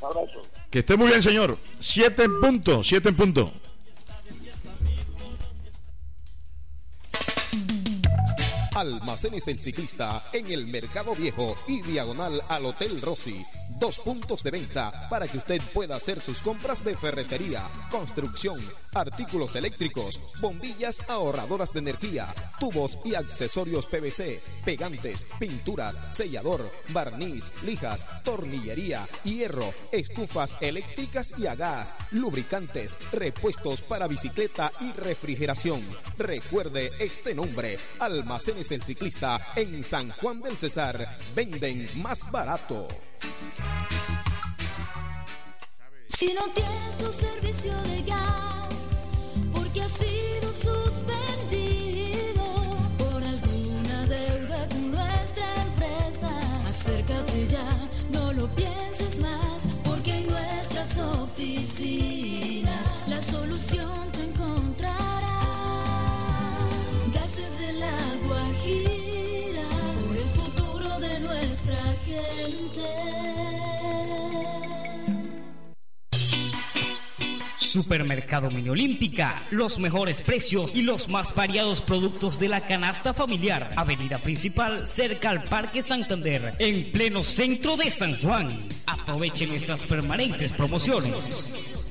Un 0.00 0.06
abrazo. 0.06 0.42
Que 0.70 0.78
esté 0.78 0.96
muy 0.96 1.08
bien, 1.08 1.20
señor. 1.20 1.58
Siete 1.80 2.22
en 2.22 2.40
punto, 2.40 2.84
siete 2.84 3.08
en 3.08 3.16
punto. 3.16 3.52
Almacenes 8.76 9.48
el 9.48 9.58
ciclista 9.58 10.22
en 10.32 10.50
el 10.50 10.66
Mercado 10.68 11.14
Viejo 11.14 11.56
y 11.66 11.82
diagonal 11.82 12.42
al 12.48 12.64
Hotel 12.64 13.02
Rossi. 13.02 13.44
Dos 13.82 13.98
puntos 13.98 14.44
de 14.44 14.52
venta 14.52 15.08
para 15.10 15.26
que 15.26 15.38
usted 15.38 15.60
pueda 15.74 15.96
hacer 15.96 16.20
sus 16.20 16.40
compras 16.40 16.84
de 16.84 16.96
ferretería, 16.96 17.68
construcción, 17.90 18.54
artículos 18.94 19.56
eléctricos, 19.56 20.20
bombillas 20.40 21.02
ahorradoras 21.10 21.72
de 21.72 21.80
energía, 21.80 22.32
tubos 22.60 23.00
y 23.04 23.16
accesorios 23.16 23.86
PVC, 23.86 24.40
pegantes, 24.64 25.26
pinturas, 25.40 26.00
sellador, 26.12 26.70
barniz, 26.90 27.50
lijas, 27.64 28.06
tornillería, 28.22 29.08
hierro, 29.24 29.74
estufas 29.90 30.58
eléctricas 30.60 31.36
y 31.36 31.48
a 31.48 31.56
gas, 31.56 31.96
lubricantes, 32.12 32.96
repuestos 33.10 33.82
para 33.82 34.06
bicicleta 34.06 34.70
y 34.78 34.92
refrigeración. 34.92 35.82
Recuerde 36.18 36.92
este 37.00 37.34
nombre, 37.34 37.80
Almacenes 37.98 38.70
el 38.70 38.84
Ciclista 38.84 39.44
en 39.56 39.82
San 39.82 40.08
Juan 40.10 40.40
del 40.40 40.56
Cesar. 40.56 41.16
Venden 41.34 41.90
más 42.00 42.30
barato. 42.30 42.86
Si 46.08 46.34
no 46.34 46.42
tienes 46.54 46.98
tu 46.98 47.12
servicio 47.12 47.72
de 47.82 48.02
gas, 48.02 48.88
porque 49.52 49.82
ha 49.82 49.88
sido 49.88 50.52
suspendido 50.52 52.44
por 52.98 53.22
alguna 53.22 54.06
deuda 54.06 54.68
con 54.68 54.92
nuestra 54.92 55.44
empresa, 55.64 56.30
acércate 56.68 57.48
ya, 57.48 57.66
no 58.10 58.32
lo 58.34 58.46
pienses 58.54 59.18
más, 59.18 59.66
porque 59.84 60.18
en 60.18 60.28
nuestras 60.28 60.98
oficinas 60.98 62.90
la 63.08 63.20
solución 63.20 64.11
Supermercado 77.72 78.50
Mini 78.50 78.68
Olímpica, 78.68 79.42
los 79.50 79.78
mejores 79.78 80.20
precios 80.20 80.74
y 80.74 80.82
los 80.82 81.08
más 81.08 81.34
variados 81.34 81.80
productos 81.80 82.38
de 82.38 82.50
la 82.50 82.60
canasta 82.60 83.14
familiar. 83.14 83.70
Avenida 83.76 84.18
principal 84.18 84.84
cerca 84.84 85.30
al 85.30 85.42
Parque 85.44 85.82
Santander, 85.82 86.52
en 86.58 86.92
pleno 86.92 87.22
centro 87.22 87.78
de 87.78 87.90
San 87.90 88.20
Juan. 88.20 88.68
Aproveche 88.86 89.46
nuestras 89.46 89.86
permanentes 89.86 90.52
promociones. 90.52 91.81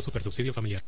Super 0.00 0.22
Subsidio 0.22 0.54
Familiar. 0.54 0.82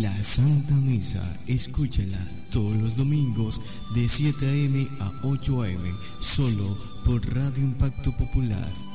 La 0.00 0.22
Santa 0.22 0.74
Misa, 0.74 1.36
escúchala 1.46 2.18
todos 2.50 2.76
los 2.76 2.96
domingos 2.96 3.60
de 3.94 4.08
7 4.08 4.46
a.m. 4.46 4.86
a 5.00 5.12
8 5.22 5.62
a.m. 5.62 5.94
solo 6.20 6.76
por 7.04 7.24
Radio 7.34 7.64
Impacto 7.64 8.16
Popular. 8.16 8.87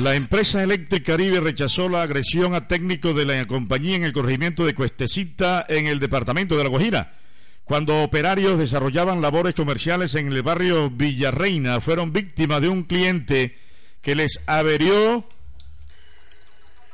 La 0.00 0.14
empresa 0.14 0.62
Electric 0.62 1.04
Caribe 1.04 1.40
rechazó 1.40 1.90
la 1.90 2.02
agresión 2.02 2.54
a 2.54 2.66
técnicos 2.66 3.14
de 3.14 3.26
la 3.26 3.46
compañía 3.46 3.96
en 3.96 4.04
el 4.04 4.14
corregimiento 4.14 4.64
de 4.64 4.74
Cuestecita 4.74 5.66
en 5.68 5.88
el 5.88 6.00
departamento 6.00 6.56
de 6.56 6.62
La 6.62 6.70
Guajira. 6.70 7.18
Cuando 7.64 8.02
operarios 8.02 8.58
desarrollaban 8.58 9.20
labores 9.20 9.54
comerciales 9.54 10.14
en 10.14 10.32
el 10.32 10.42
barrio 10.42 10.88
Villarreina, 10.88 11.82
fueron 11.82 12.14
víctimas 12.14 12.62
de 12.62 12.70
un 12.70 12.84
cliente 12.84 13.58
que 14.00 14.14
les 14.14 14.40
averió 14.46 15.28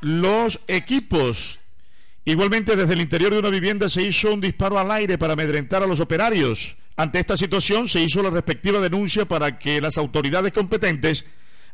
los 0.00 0.58
equipos. 0.66 1.60
Igualmente, 2.24 2.74
desde 2.74 2.94
el 2.94 3.02
interior 3.02 3.32
de 3.32 3.38
una 3.38 3.50
vivienda 3.50 3.88
se 3.88 4.02
hizo 4.02 4.34
un 4.34 4.40
disparo 4.40 4.80
al 4.80 4.90
aire 4.90 5.16
para 5.16 5.34
amedrentar 5.34 5.84
a 5.84 5.86
los 5.86 6.00
operarios. 6.00 6.76
Ante 6.96 7.20
esta 7.20 7.36
situación 7.36 7.86
se 7.86 8.02
hizo 8.02 8.20
la 8.20 8.30
respectiva 8.30 8.80
denuncia 8.80 9.26
para 9.26 9.60
que 9.60 9.80
las 9.80 9.96
autoridades 9.96 10.52
competentes 10.52 11.24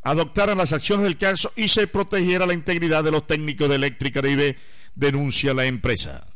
adoptaran 0.02 0.58
las 0.58 0.72
acciones 0.72 1.04
del 1.04 1.18
caso 1.18 1.52
y 1.56 1.68
se 1.68 1.86
protegiera 1.86 2.46
la 2.46 2.54
integridad 2.54 3.04
de 3.04 3.12
los 3.12 3.26
técnicos 3.26 3.68
de 3.68 3.76
Electric 3.76 4.14
Caribe, 4.14 4.56
denuncia 4.94 5.54
la 5.54 5.64
empresa. 5.64 6.26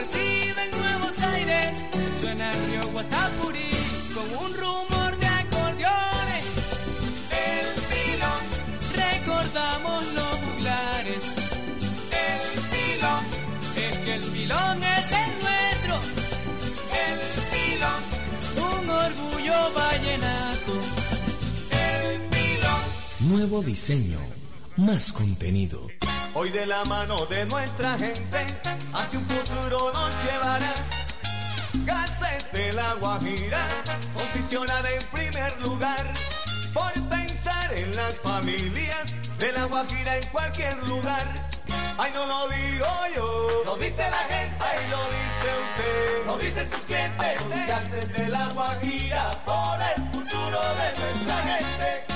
Perciben 0.00 0.70
nuevos 0.70 1.20
aires, 1.20 1.84
suena 2.20 2.50
el 2.52 2.66
río 2.66 2.88
Guatapurí 2.92 3.70
con 4.14 4.46
un 4.46 4.54
rumor 4.54 5.18
de 5.18 5.26
acordeones. 5.26 6.44
El 7.52 7.66
pilón, 7.90 8.42
recordamos 8.96 10.04
los 10.14 10.34
juglares. 10.44 11.24
El 12.28 12.40
pilón, 12.72 13.24
es 13.76 13.98
que 13.98 14.14
el 14.14 14.22
pilón 14.22 14.82
es 14.82 15.06
el 15.22 15.30
nuestro. 15.44 15.96
El 17.06 17.18
pilón, 17.52 18.00
un 18.72 18.90
orgullo 18.90 19.58
vallenato. 19.74 20.74
El 21.72 22.20
pilón. 22.30 22.82
Nuevo 23.28 23.62
diseño, 23.62 24.20
más 24.76 25.12
contenido. 25.12 25.89
Hoy 26.40 26.48
de 26.48 26.64
la 26.64 26.82
mano 26.86 27.26
de 27.26 27.44
nuestra 27.44 27.98
gente, 27.98 28.46
hacia 28.94 29.18
un 29.18 29.28
futuro 29.28 29.92
nos 29.92 30.14
llevará. 30.24 30.72
Gases 31.84 32.50
de 32.50 32.72
la 32.72 32.94
Guajira, 32.94 33.68
posicionada 34.14 34.90
en 34.90 35.02
primer 35.12 35.60
lugar, 35.68 36.02
por 36.72 36.94
pensar 37.10 37.74
en 37.74 37.94
las 37.94 38.14
familias 38.20 39.12
de 39.38 39.52
la 39.52 39.66
Guajira 39.66 40.16
en 40.16 40.26
cualquier 40.28 40.88
lugar. 40.88 41.26
Ay, 41.98 42.10
no 42.14 42.24
lo 42.24 42.48
digo 42.48 42.86
yo, 43.14 43.62
lo 43.66 43.76
dice 43.76 43.98
la 44.10 44.34
gente, 44.34 44.64
ay, 44.64 44.78
lo 44.90 45.02
dice 45.12 45.50
usted, 45.60 46.26
lo 46.26 46.38
dicen 46.38 46.70
sus 46.72 46.84
clientes. 46.84 47.68
Gases 47.68 48.12
de 48.14 48.28
la 48.28 48.46
Guajira, 48.54 49.30
por 49.44 49.78
el 49.94 50.10
futuro 50.10 50.58
de 50.58 51.00
nuestra 51.00 51.36
gente. 51.42 52.09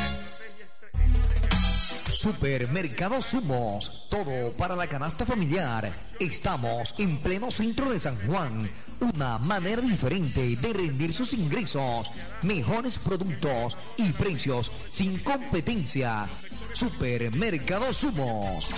Supermercado 2.24 3.20
Sumos, 3.20 4.06
todo 4.08 4.54
para 4.54 4.74
la 4.74 4.86
canasta 4.86 5.26
familiar. 5.26 5.92
Estamos 6.18 6.98
en 6.98 7.18
pleno 7.18 7.50
centro 7.50 7.90
de 7.90 8.00
San 8.00 8.16
Juan. 8.26 8.66
Una 9.00 9.38
manera 9.38 9.82
diferente 9.82 10.56
de 10.56 10.72
rendir 10.72 11.12
sus 11.12 11.34
ingresos. 11.34 12.12
Mejores 12.40 12.96
productos 12.96 13.76
y 13.98 14.10
precios 14.12 14.72
sin 14.88 15.18
competencia. 15.18 16.26
Supermercado 16.72 17.92
Sumos. 17.92 18.72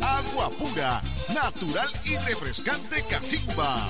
Agua 0.00 0.50
pura, 0.50 1.02
natural 1.34 1.88
y 2.04 2.16
refrescante 2.18 3.02
Casimba. 3.08 3.88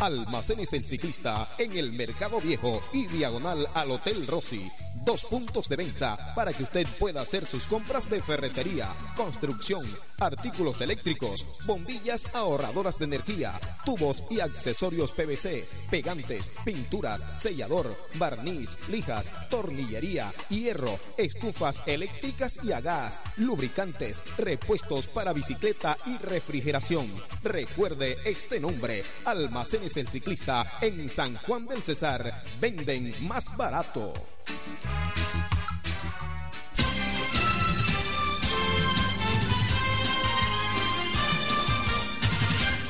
Almacenes 0.00 0.72
El 0.72 0.84
Ciclista 0.84 1.48
en 1.58 1.76
el 1.76 1.92
Mercado 1.92 2.40
Viejo 2.40 2.82
y 2.92 3.06
diagonal 3.06 3.68
al 3.74 3.90
Hotel 3.90 4.26
Rossi. 4.26 4.68
Dos 5.06 5.22
puntos 5.22 5.68
de 5.68 5.76
venta 5.76 6.34
para 6.34 6.52
que 6.52 6.64
usted 6.64 6.84
pueda 6.98 7.20
hacer 7.20 7.46
sus 7.46 7.68
compras 7.68 8.10
de 8.10 8.20
ferretería, 8.20 8.88
construcción, 9.14 9.80
artículos 10.18 10.80
eléctricos, 10.80 11.46
bombillas 11.64 12.34
ahorradoras 12.34 12.98
de 12.98 13.04
energía, 13.04 13.52
tubos 13.84 14.24
y 14.28 14.40
accesorios 14.40 15.12
PVC, 15.12 15.64
pegantes, 15.90 16.50
pinturas, 16.64 17.24
sellador, 17.36 17.96
barniz, 18.14 18.76
lijas, 18.88 19.32
tornillería, 19.48 20.34
hierro, 20.48 20.98
estufas 21.16 21.84
eléctricas 21.86 22.58
y 22.64 22.72
a 22.72 22.80
gas, 22.80 23.22
lubricantes, 23.36 24.24
repuestos 24.38 25.06
para 25.06 25.32
bicicleta 25.32 25.96
y 26.06 26.18
refrigeración. 26.18 27.06
Recuerde 27.44 28.16
este 28.24 28.58
nombre, 28.58 29.04
Almacenes 29.24 29.96
El 29.98 30.08
Ciclista 30.08 30.78
en 30.80 31.08
San 31.08 31.36
Juan 31.36 31.68
del 31.68 31.84
Cesar. 31.84 32.42
Venden 32.60 33.14
más 33.28 33.56
barato. 33.56 34.35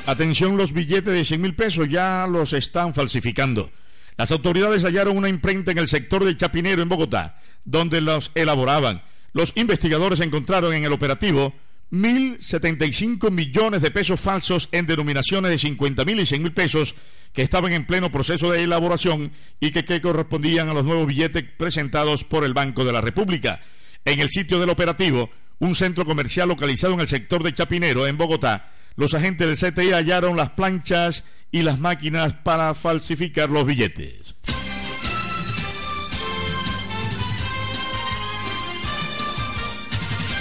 Atención, 0.07 0.55
los 0.55 0.71
billetes 0.71 1.13
de 1.13 1.25
100 1.25 1.41
mil 1.41 1.53
pesos 1.53 1.89
ya 1.89 2.27
los 2.27 2.53
están 2.53 2.93
falsificando. 2.93 3.69
Las 4.15 4.31
autoridades 4.31 4.83
hallaron 4.83 5.17
una 5.17 5.27
imprenta 5.27 5.71
en 5.71 5.79
el 5.79 5.89
sector 5.89 6.23
del 6.23 6.37
Chapinero, 6.37 6.81
en 6.81 6.87
Bogotá, 6.87 7.41
donde 7.65 7.99
los 7.99 8.31
elaboraban. 8.33 9.03
Los 9.33 9.51
investigadores 9.57 10.21
encontraron 10.21 10.73
en 10.73 10.85
el 10.85 10.93
operativo 10.93 11.53
1.075 11.91 13.31
millones 13.31 13.81
de 13.81 13.91
pesos 13.91 14.19
falsos 14.19 14.67
en 14.71 14.87
denominaciones 14.87 15.51
de 15.51 15.57
50 15.57 16.03
mil 16.03 16.19
y 16.19 16.25
100 16.25 16.43
mil 16.43 16.53
pesos 16.53 16.95
que 17.33 17.41
estaban 17.41 17.71
en 17.71 17.85
pleno 17.85 18.11
proceso 18.11 18.51
de 18.51 18.63
elaboración 18.63 19.31
y 19.59 19.71
que, 19.71 19.85
que 19.85 20.01
correspondían 20.01 20.69
a 20.69 20.73
los 20.73 20.85
nuevos 20.85 21.07
billetes 21.07 21.45
presentados 21.57 22.23
por 22.23 22.43
el 22.43 22.53
Banco 22.53 22.83
de 22.83 22.91
la 22.91 23.01
República. 23.01 23.61
En 24.03 24.19
el 24.19 24.29
sitio 24.29 24.59
del 24.59 24.69
operativo, 24.69 25.29
un 25.59 25.75
centro 25.75 26.05
comercial 26.05 26.49
localizado 26.49 26.93
en 26.93 27.01
el 27.01 27.07
sector 27.07 27.43
de 27.43 27.53
Chapinero, 27.53 28.05
en 28.05 28.17
Bogotá, 28.17 28.71
los 28.95 29.13
agentes 29.13 29.47
del 29.47 29.71
CTI 29.71 29.91
hallaron 29.91 30.35
las 30.35 30.51
planchas 30.51 31.23
y 31.51 31.61
las 31.61 31.79
máquinas 31.79 32.33
para 32.33 32.73
falsificar 32.73 33.49
los 33.49 33.65
billetes. 33.65 34.26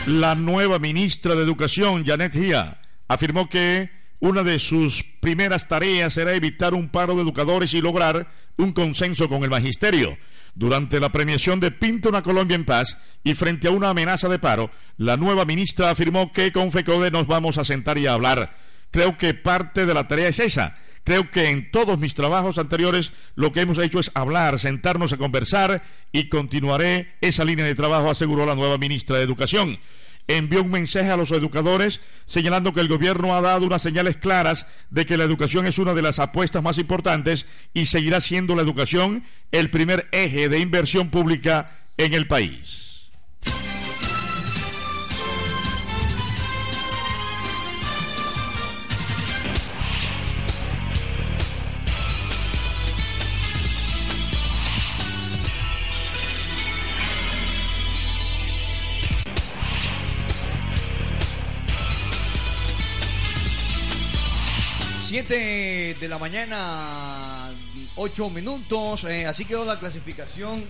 La 0.07 0.37
nueva 0.37 0.79
ministra 0.79 1.35
de 1.35 1.43
Educación, 1.43 2.07
Janet 2.07 2.33
Gia, 2.33 2.81
afirmó 3.09 3.49
que 3.49 3.91
una 4.21 4.45
de 4.45 4.61
sus 4.61 5.03
primeras 5.03 5.67
tareas 5.67 6.15
será 6.15 6.33
evitar 6.35 6.75
un 6.75 6.91
paro 6.91 7.17
de 7.17 7.23
educadores 7.23 7.75
y 7.75 7.81
lograr 7.81 8.31
un 8.57 8.73
consenso 8.73 9.29
con 9.29 9.43
el 9.43 9.51
magisterio. 9.51 10.17
Durante 10.55 11.01
la 11.01 11.11
premiación 11.11 11.59
de 11.59 11.73
Pinta 11.73 12.09
una 12.09 12.23
Colombia 12.23 12.55
en 12.55 12.65
paz 12.65 12.97
y 13.25 13.35
frente 13.35 13.67
a 13.67 13.73
una 13.73 13.91
amenaza 13.91 14.29
de 14.29 14.39
paro, 14.39 14.71
la 14.97 15.17
nueva 15.17 15.45
ministra 15.45 15.91
afirmó 15.91 16.33
que 16.33 16.53
con 16.53 16.71
FECODE 16.71 17.11
nos 17.11 17.27
vamos 17.27 17.59
a 17.59 17.65
sentar 17.65 17.99
y 17.99 18.07
a 18.07 18.13
hablar. 18.13 18.57
Creo 18.93 19.19
que 19.19 19.35
parte 19.35 19.87
de 19.87 19.95
la 19.95 20.07
tarea 20.07 20.29
es 20.29 20.39
esa. 20.39 20.79
Creo 21.07 21.31
que 21.31 21.51
en 21.51 21.71
todos 21.71 22.01
mis 22.01 22.17
trabajos 22.17 22.59
anteriores 22.59 23.13
lo 23.37 23.53
que 23.53 23.61
hemos 23.61 23.79
hecho 23.79 24.01
es 24.01 24.11
hablar, 24.15 24.59
sentarnos 24.59 25.13
a 25.13 25.17
conversar 25.17 25.85
y 26.11 26.29
continuaré 26.29 27.15
esa 27.21 27.45
línea 27.45 27.65
de 27.65 27.77
trabajo, 27.77 28.11
aseguró 28.11 28.45
la 28.45 28.57
nueva 28.57 28.77
ministra 28.77 29.17
de 29.17 29.23
Educación 29.23 29.79
envió 30.29 30.63
un 30.65 30.71
mensaje 30.73 31.09
a 31.09 31.17
los 31.17 31.31
educadores 31.31 32.01
señalando 32.27 32.73
que 32.73 32.81
el 32.81 32.89
gobierno 32.89 33.37
ha 33.37 33.41
dado 33.41 33.65
unas 33.65 33.83
señales 33.83 34.17
claras 34.17 34.67
de 34.91 35.07
que 35.07 35.17
la 35.17 35.23
educación 35.23 35.67
es 35.67 35.79
una 35.79 35.95
de 35.95 36.03
las 36.03 36.19
apuestas 36.19 36.65
más 36.65 36.79
importantes 36.79 37.47
y 37.75 37.87
seguirá 37.87 38.21
siendo 38.21 38.57
la 38.57 38.63
educación 38.63 39.23
el 39.53 39.71
primer 39.71 40.09
eje 40.11 40.49
de 40.49 40.59
inversión 40.59 41.11
pública 41.11 41.79
en 41.97 42.15
el 42.15 42.27
país. 42.27 42.86
Siete 65.17 65.97
de 65.99 66.09
la 66.09 66.18
mañana, 66.18 67.49
ocho 67.95 68.29
minutos. 68.29 69.05
eh, 69.05 69.25
así 69.25 69.47
quedó 69.47 69.64
la 69.64 69.80
clasificación 69.80 70.63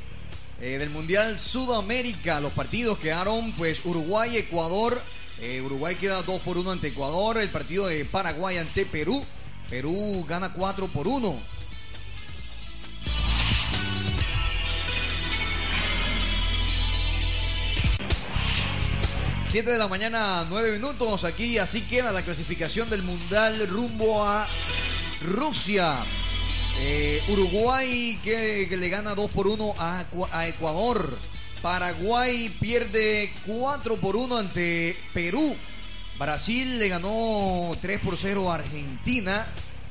eh, 0.60 0.78
del 0.78 0.88
Mundial 0.90 1.36
Sudamérica. 1.36 2.38
Los 2.38 2.52
partidos 2.52 2.96
quedaron, 2.98 3.50
pues, 3.54 3.84
Uruguay, 3.84 4.36
Ecuador. 4.36 5.02
Eh, 5.40 5.60
Uruguay 5.62 5.96
queda 5.96 6.22
2 6.22 6.40
por 6.42 6.58
1 6.58 6.70
ante 6.70 6.86
Ecuador. 6.86 7.38
El 7.38 7.48
partido 7.48 7.88
de 7.88 8.04
Paraguay 8.04 8.58
ante 8.58 8.86
Perú. 8.86 9.20
Perú 9.68 10.24
gana 10.28 10.52
4 10.52 10.86
por 10.86 11.08
1. 11.08 11.36
Siete 19.48 19.70
de 19.70 19.78
la 19.78 19.86
mañana, 19.86 20.44
9 20.50 20.72
minutos 20.72 21.22
aquí, 21.22 21.56
así 21.58 21.82
queda 21.82 22.10
la 22.10 22.22
clasificación 22.22 22.90
del 22.90 23.02
Mundial 23.02 23.68
rumbo 23.68 24.24
a 24.24 24.46
Rusia. 25.22 25.96
Eh, 26.80 27.22
Uruguay 27.28 28.18
que, 28.24 28.66
que 28.68 28.76
le 28.76 28.88
gana 28.88 29.14
2 29.14 29.30
por 29.30 29.46
1 29.46 29.74
a, 29.78 30.04
a 30.32 30.48
Ecuador. 30.48 31.16
Paraguay 31.62 32.50
pierde 32.60 33.32
4 33.46 33.96
por 33.96 34.16
1 34.16 34.36
ante 34.36 34.96
Perú. 35.14 35.56
Brasil 36.18 36.78
le 36.78 36.88
ganó 36.88 37.70
3 37.80 38.00
por 38.00 38.16
0 38.16 38.50
a 38.50 38.56
Argentina. 38.56 39.46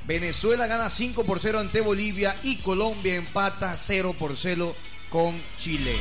Venezuela 0.06 0.68
gana 0.68 0.90
5 0.90 1.24
por 1.24 1.40
0 1.40 1.60
ante 1.62 1.80
Bolivia. 1.80 2.36
Y 2.44 2.58
Colombia 2.58 3.16
empata 3.16 3.76
0 3.78 4.16
por 4.20 4.38
0 4.38 4.76
con 5.10 5.34
Chile. 5.58 5.96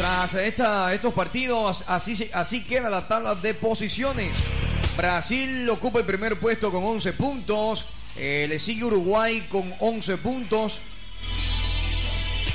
Tras 0.00 0.32
esta, 0.32 0.94
estos 0.94 1.12
partidos, 1.12 1.84
así, 1.86 2.30
así 2.32 2.64
queda 2.64 2.88
la 2.88 3.06
tabla 3.06 3.34
de 3.34 3.52
posiciones. 3.52 4.34
Brasil 4.96 5.68
ocupa 5.68 5.98
el 5.98 6.06
primer 6.06 6.38
puesto 6.38 6.72
con 6.72 6.82
11 6.82 7.12
puntos. 7.12 7.84
Eh, 8.16 8.46
le 8.48 8.58
sigue 8.58 8.84
Uruguay 8.84 9.46
con 9.50 9.70
11 9.78 10.16
puntos. 10.16 10.78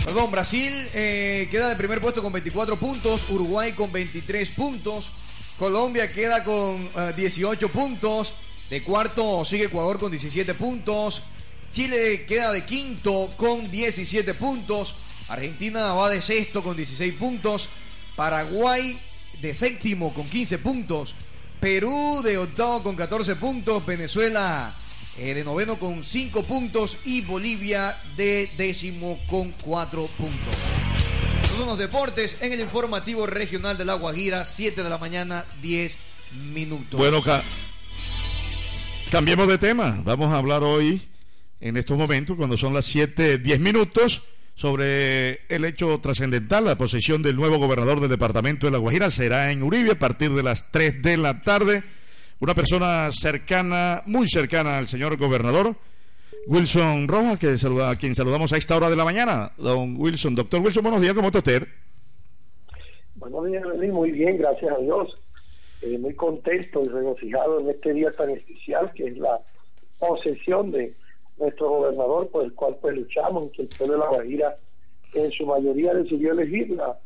Perdón, 0.04 0.32
Brasil 0.32 0.74
eh, 0.96 1.48
queda 1.52 1.70
de 1.70 1.76
primer 1.76 2.02
puesto 2.02 2.24
con 2.24 2.34
24 2.34 2.78
puntos. 2.78 3.26
Uruguay 3.30 3.74
con 3.74 3.92
23 3.92 4.50
puntos. 4.50 5.10
Colombia 5.60 6.12
queda 6.12 6.44
con 6.44 6.90
18 7.16 7.64
eh, 7.64 7.70
puntos. 7.70 8.34
De 8.72 8.82
cuarto 8.82 9.46
sigue 9.46 9.66
Ecuador 9.66 10.00
con 10.00 10.10
17 10.10 10.56
puntos. 10.56 11.22
Chile 11.70 12.26
queda 12.26 12.52
de 12.52 12.66
quinto 12.66 13.32
con 13.38 13.70
17 13.70 14.34
puntos. 14.34 14.96
Argentina 15.28 15.94
va 15.94 16.10
de 16.10 16.22
sexto 16.22 16.64
con 16.64 16.78
16 16.78 17.14
puntos. 17.16 17.70
Paraguay 18.16 19.00
de 19.42 19.54
séptimo 19.54 20.14
con 20.14 20.30
15 20.30 20.60
puntos. 20.60 21.16
Perú 21.60 22.22
de 22.24 22.38
octavo 22.38 22.84
con 22.84 22.96
14 22.96 23.36
puntos. 23.36 23.86
Venezuela 23.86 24.74
eh, 25.18 25.34
de 25.34 25.44
noveno 25.44 25.78
con 25.78 26.04
5 26.04 26.44
puntos. 26.44 27.00
Y 27.06 27.22
Bolivia 27.22 27.98
de 28.16 28.50
décimo 28.58 29.20
con 29.28 29.52
4 29.52 30.08
puntos. 30.18 30.56
Estos 31.42 31.58
son 31.58 31.68
los 31.68 31.80
deportes 31.80 32.38
en 32.42 32.54
el 32.54 32.60
informativo 32.60 33.26
regional 33.26 33.78
de 33.78 33.86
La 33.86 33.96
Guajira, 33.96 34.46
7 34.46 34.84
de 34.84 34.90
la 34.90 34.98
mañana, 34.98 35.46
10 35.62 36.00
minutos. 36.54 37.00
Bueno, 37.00 37.24
cambiemos 39.10 39.48
de 39.48 39.58
tema. 39.58 40.02
Vamos 40.04 40.32
a 40.32 40.38
hablar 40.38 40.64
hoy, 40.64 41.02
en 41.62 41.78
estos 41.78 41.98
momentos, 41.98 42.36
cuando 42.36 42.58
son 42.58 42.74
las 42.74 42.86
7, 42.86 43.38
10 43.38 43.60
minutos 43.60 44.24
sobre 44.56 45.42
el 45.50 45.66
hecho 45.66 46.00
trascendental, 46.00 46.66
la 46.66 46.78
posesión 46.78 47.22
del 47.22 47.36
nuevo 47.36 47.58
gobernador 47.58 48.00
del 48.00 48.10
departamento 48.10 48.66
de 48.66 48.72
La 48.72 48.78
Guajira 48.78 49.12
será 49.12 49.52
en 49.52 49.62
Uribe 49.62 49.92
a 49.92 50.00
partir 50.00 50.32
de 50.32 50.44
las 50.44 50.72
3 50.72 51.02
de 51.02 51.18
la 51.18 51.42
tarde. 51.42 51.84
Una 52.40 52.56
persona 52.56 53.12
cercana, 53.12 54.02
muy 54.06 54.28
cercana 54.28 54.78
al 54.78 54.88
señor 54.88 55.18
gobernador, 55.18 55.76
Wilson 56.48 57.08
Rojas, 57.08 57.38
que 57.38 57.58
saluda, 57.58 57.92
a 57.92 57.96
quien 57.96 58.16
saludamos 58.16 58.54
a 58.54 58.58
esta 58.58 58.78
hora 58.78 58.90
de 58.90 58.96
la 58.96 59.04
mañana. 59.04 59.52
Don 59.58 59.96
Wilson, 59.98 60.36
doctor 60.36 60.62
Wilson, 60.62 60.84
buenos 60.84 61.02
días, 61.02 61.14
¿cómo 61.14 61.28
está 61.28 61.40
usted? 61.40 61.68
Buenos 63.16 63.46
días, 63.46 63.64
muy 63.92 64.12
bien, 64.12 64.38
gracias 64.38 64.72
a 64.72 64.78
Dios. 64.78 65.18
Eh, 65.82 65.98
muy 65.98 66.14
contento 66.14 66.82
y 66.84 66.88
regocijado 66.88 67.60
en 67.60 67.70
este 67.70 67.94
día 67.94 68.12
tan 68.12 68.30
especial 68.30 68.92
que 68.94 69.08
es 69.08 69.18
la 69.18 69.40
posesión 70.00 70.72
de 70.72 70.96
nuestro 71.38 71.70
gobernador 71.70 72.30
por 72.30 72.46
el 72.46 72.54
cual 72.54 72.78
pues 72.82 72.96
luchamos, 72.96 73.52
que 73.52 73.64
el 73.64 73.68
pueblo 73.68 73.94
de 73.94 74.00
La 74.00 74.10
Guajira 74.10 74.58
en 75.14 75.32
su 75.32 75.46
mayoría 75.46 75.94
decidió 75.94 76.32
elegir 76.32 76.72
la, 76.72 76.98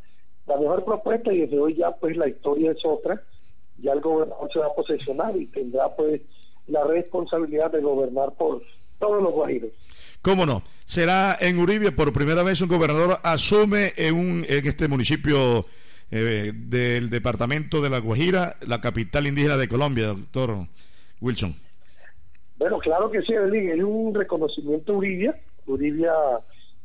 mejor 0.60 0.84
propuesta 0.84 1.32
y 1.32 1.42
desde 1.42 1.60
hoy 1.60 1.76
ya 1.76 1.92
pues 1.92 2.18
la 2.18 2.28
historia 2.28 2.72
es 2.72 2.84
otra, 2.84 3.22
ya 3.78 3.94
el 3.94 4.02
gobernador 4.02 4.50
se 4.52 4.60
va 4.60 4.68
a 4.68 4.74
posesionar 4.74 5.36
y 5.38 5.46
tendrá 5.48 5.96
pues 5.96 6.22
la 6.68 6.84
responsabilidad 6.86 7.72
de 7.72 7.82
gobernar 7.82 8.34
por 8.34 8.62
todos 9.00 9.22
los 9.22 9.32
guajiros. 9.32 9.70
¿Cómo 10.22 10.46
no? 10.46 10.64
Será 10.86 11.38
en 11.40 11.60
Uribe 11.60 11.92
por 11.92 12.12
primera 12.12 12.44
vez 12.44 12.62
un 12.62 12.68
gobernador 12.68 13.20
asume 13.24 13.94
en, 13.96 14.16
un, 14.16 14.46
en 14.48 14.68
este 14.68 14.88
municipio 14.88 15.66
eh, 16.12 16.52
del 16.54 17.10
departamento 17.10 17.82
de 17.82 17.90
La 17.90 18.00
Guajira, 18.00 18.58
la 18.62 18.82
capital 18.82 19.28
indígena 19.28 19.58
de 19.58 19.68
Colombia, 19.68 20.08
doctor 20.08 20.68
Wilson. 21.22 21.56
Bueno, 22.60 22.78
claro 22.80 23.10
que 23.10 23.22
sí, 23.22 23.34
Es 23.34 23.84
un 23.84 24.14
reconocimiento 24.14 24.92
a 24.92 24.98
Uribia. 24.98 25.40
Uribia 25.66 26.14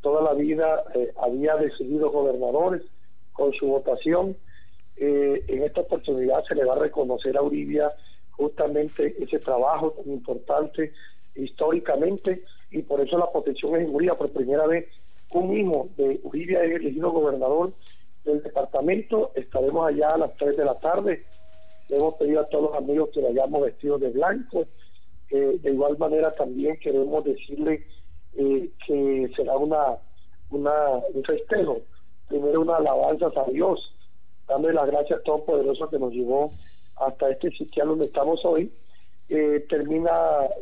toda 0.01 0.23
la 0.23 0.33
vida 0.33 0.85
eh, 0.95 1.11
había 1.21 1.57
decidido 1.57 2.11
gobernadores 2.11 2.81
con 3.33 3.51
su 3.51 3.67
votación. 3.67 4.37
Eh, 4.95 5.43
en 5.49 5.63
esta 5.63 5.81
oportunidad 5.81 6.45
se 6.45 6.55
le 6.55 6.63
va 6.63 6.75
a 6.75 6.79
reconocer 6.79 7.35
a 7.35 7.41
Uribia 7.41 7.91
justamente 8.31 9.21
ese 9.21 9.39
trabajo 9.39 9.91
tan 9.91 10.13
importante 10.13 10.93
históricamente 11.35 12.45
y 12.71 12.81
por 12.83 13.01
eso 13.01 13.17
la 13.17 13.29
protección 13.29 13.75
es 13.75 13.81
en 13.81 13.93
Uribia. 13.93 14.15
Por 14.15 14.31
primera 14.31 14.65
vez 14.67 14.85
un 15.33 15.57
hijo 15.57 15.89
de 15.97 16.21
Uribia 16.23 16.63
es 16.63 16.71
elegido 16.71 17.11
gobernador 17.11 17.73
del 18.23 18.41
departamento. 18.41 19.33
Estaremos 19.35 19.85
allá 19.85 20.11
a 20.11 20.19
las 20.19 20.37
3 20.37 20.55
de 20.55 20.63
la 20.63 20.79
tarde. 20.79 21.25
Le 21.89 21.97
hemos 21.97 22.15
pedido 22.15 22.39
a 22.39 22.47
todos 22.47 22.71
los 22.71 22.75
amigos 22.75 23.09
que 23.13 23.19
vayamos 23.19 23.61
vestidos 23.61 23.99
de 23.99 24.11
blanco 24.11 24.65
eh, 25.31 25.57
de 25.61 25.71
igual 25.71 25.97
manera 25.97 26.31
también 26.31 26.77
queremos 26.77 27.23
decirle 27.23 27.85
eh, 28.35 28.69
que 28.85 29.31
será 29.35 29.57
una, 29.57 29.97
una 30.49 30.71
un 31.13 31.23
festejo, 31.23 31.81
primero 32.27 32.61
una 32.61 32.77
alabanza 32.77 33.27
a 33.35 33.49
Dios, 33.51 33.93
dando 34.47 34.69
las 34.71 34.87
gracias 34.87 35.19
a 35.19 35.23
todo 35.23 35.45
poderoso 35.45 35.89
que 35.89 35.99
nos 35.99 36.13
llevó 36.13 36.51
hasta 36.97 37.29
este 37.29 37.51
sitio 37.51 37.85
donde 37.85 38.05
estamos 38.05 38.43
hoy. 38.45 38.71
Eh, 39.27 39.65
termina 39.69 40.11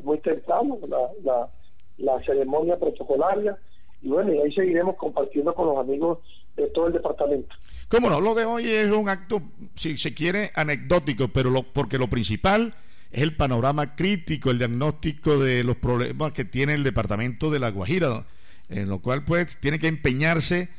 muy 0.03 0.19
temprano 0.19 0.79
la, 0.87 1.09
la, 1.23 1.49
la 1.97 2.23
ceremonia 2.23 2.77
protocolaria 2.77 3.57
y 4.01 4.09
bueno, 4.09 4.33
y 4.33 4.39
ahí 4.39 4.53
seguiremos 4.53 4.95
compartiendo 4.95 5.53
con 5.53 5.67
los 5.67 5.77
amigos 5.77 6.19
de 6.55 6.67
todo 6.67 6.87
el 6.87 6.93
departamento. 6.93 7.55
¿Cómo 7.89 8.09
no? 8.09 8.21
Lo 8.21 8.33
de 8.33 8.45
hoy 8.45 8.69
es 8.69 8.89
un 8.91 9.09
acto, 9.09 9.41
si 9.75 9.97
se 9.97 10.13
quiere, 10.13 10.51
anecdótico, 10.55 11.29
pero 11.29 11.49
lo, 11.49 11.63
porque 11.63 11.97
lo 11.97 12.09
principal 12.09 12.73
es 13.13 13.21
el 13.21 13.35
panorama 13.35 13.95
crítico, 13.95 14.49
el 14.49 14.57
diagnóstico 14.57 15.37
de 15.37 15.63
los 15.63 15.77
problemas 15.77 16.33
que 16.33 16.45
tiene 16.45 16.73
el 16.73 16.83
departamento 16.83 17.51
de 17.51 17.59
La 17.59 17.69
Guajira, 17.69 18.25
en 18.69 18.89
lo 18.89 19.01
cual 19.01 19.23
pues 19.23 19.59
tiene 19.59 19.77
que 19.77 19.87
empeñarse 19.87 20.69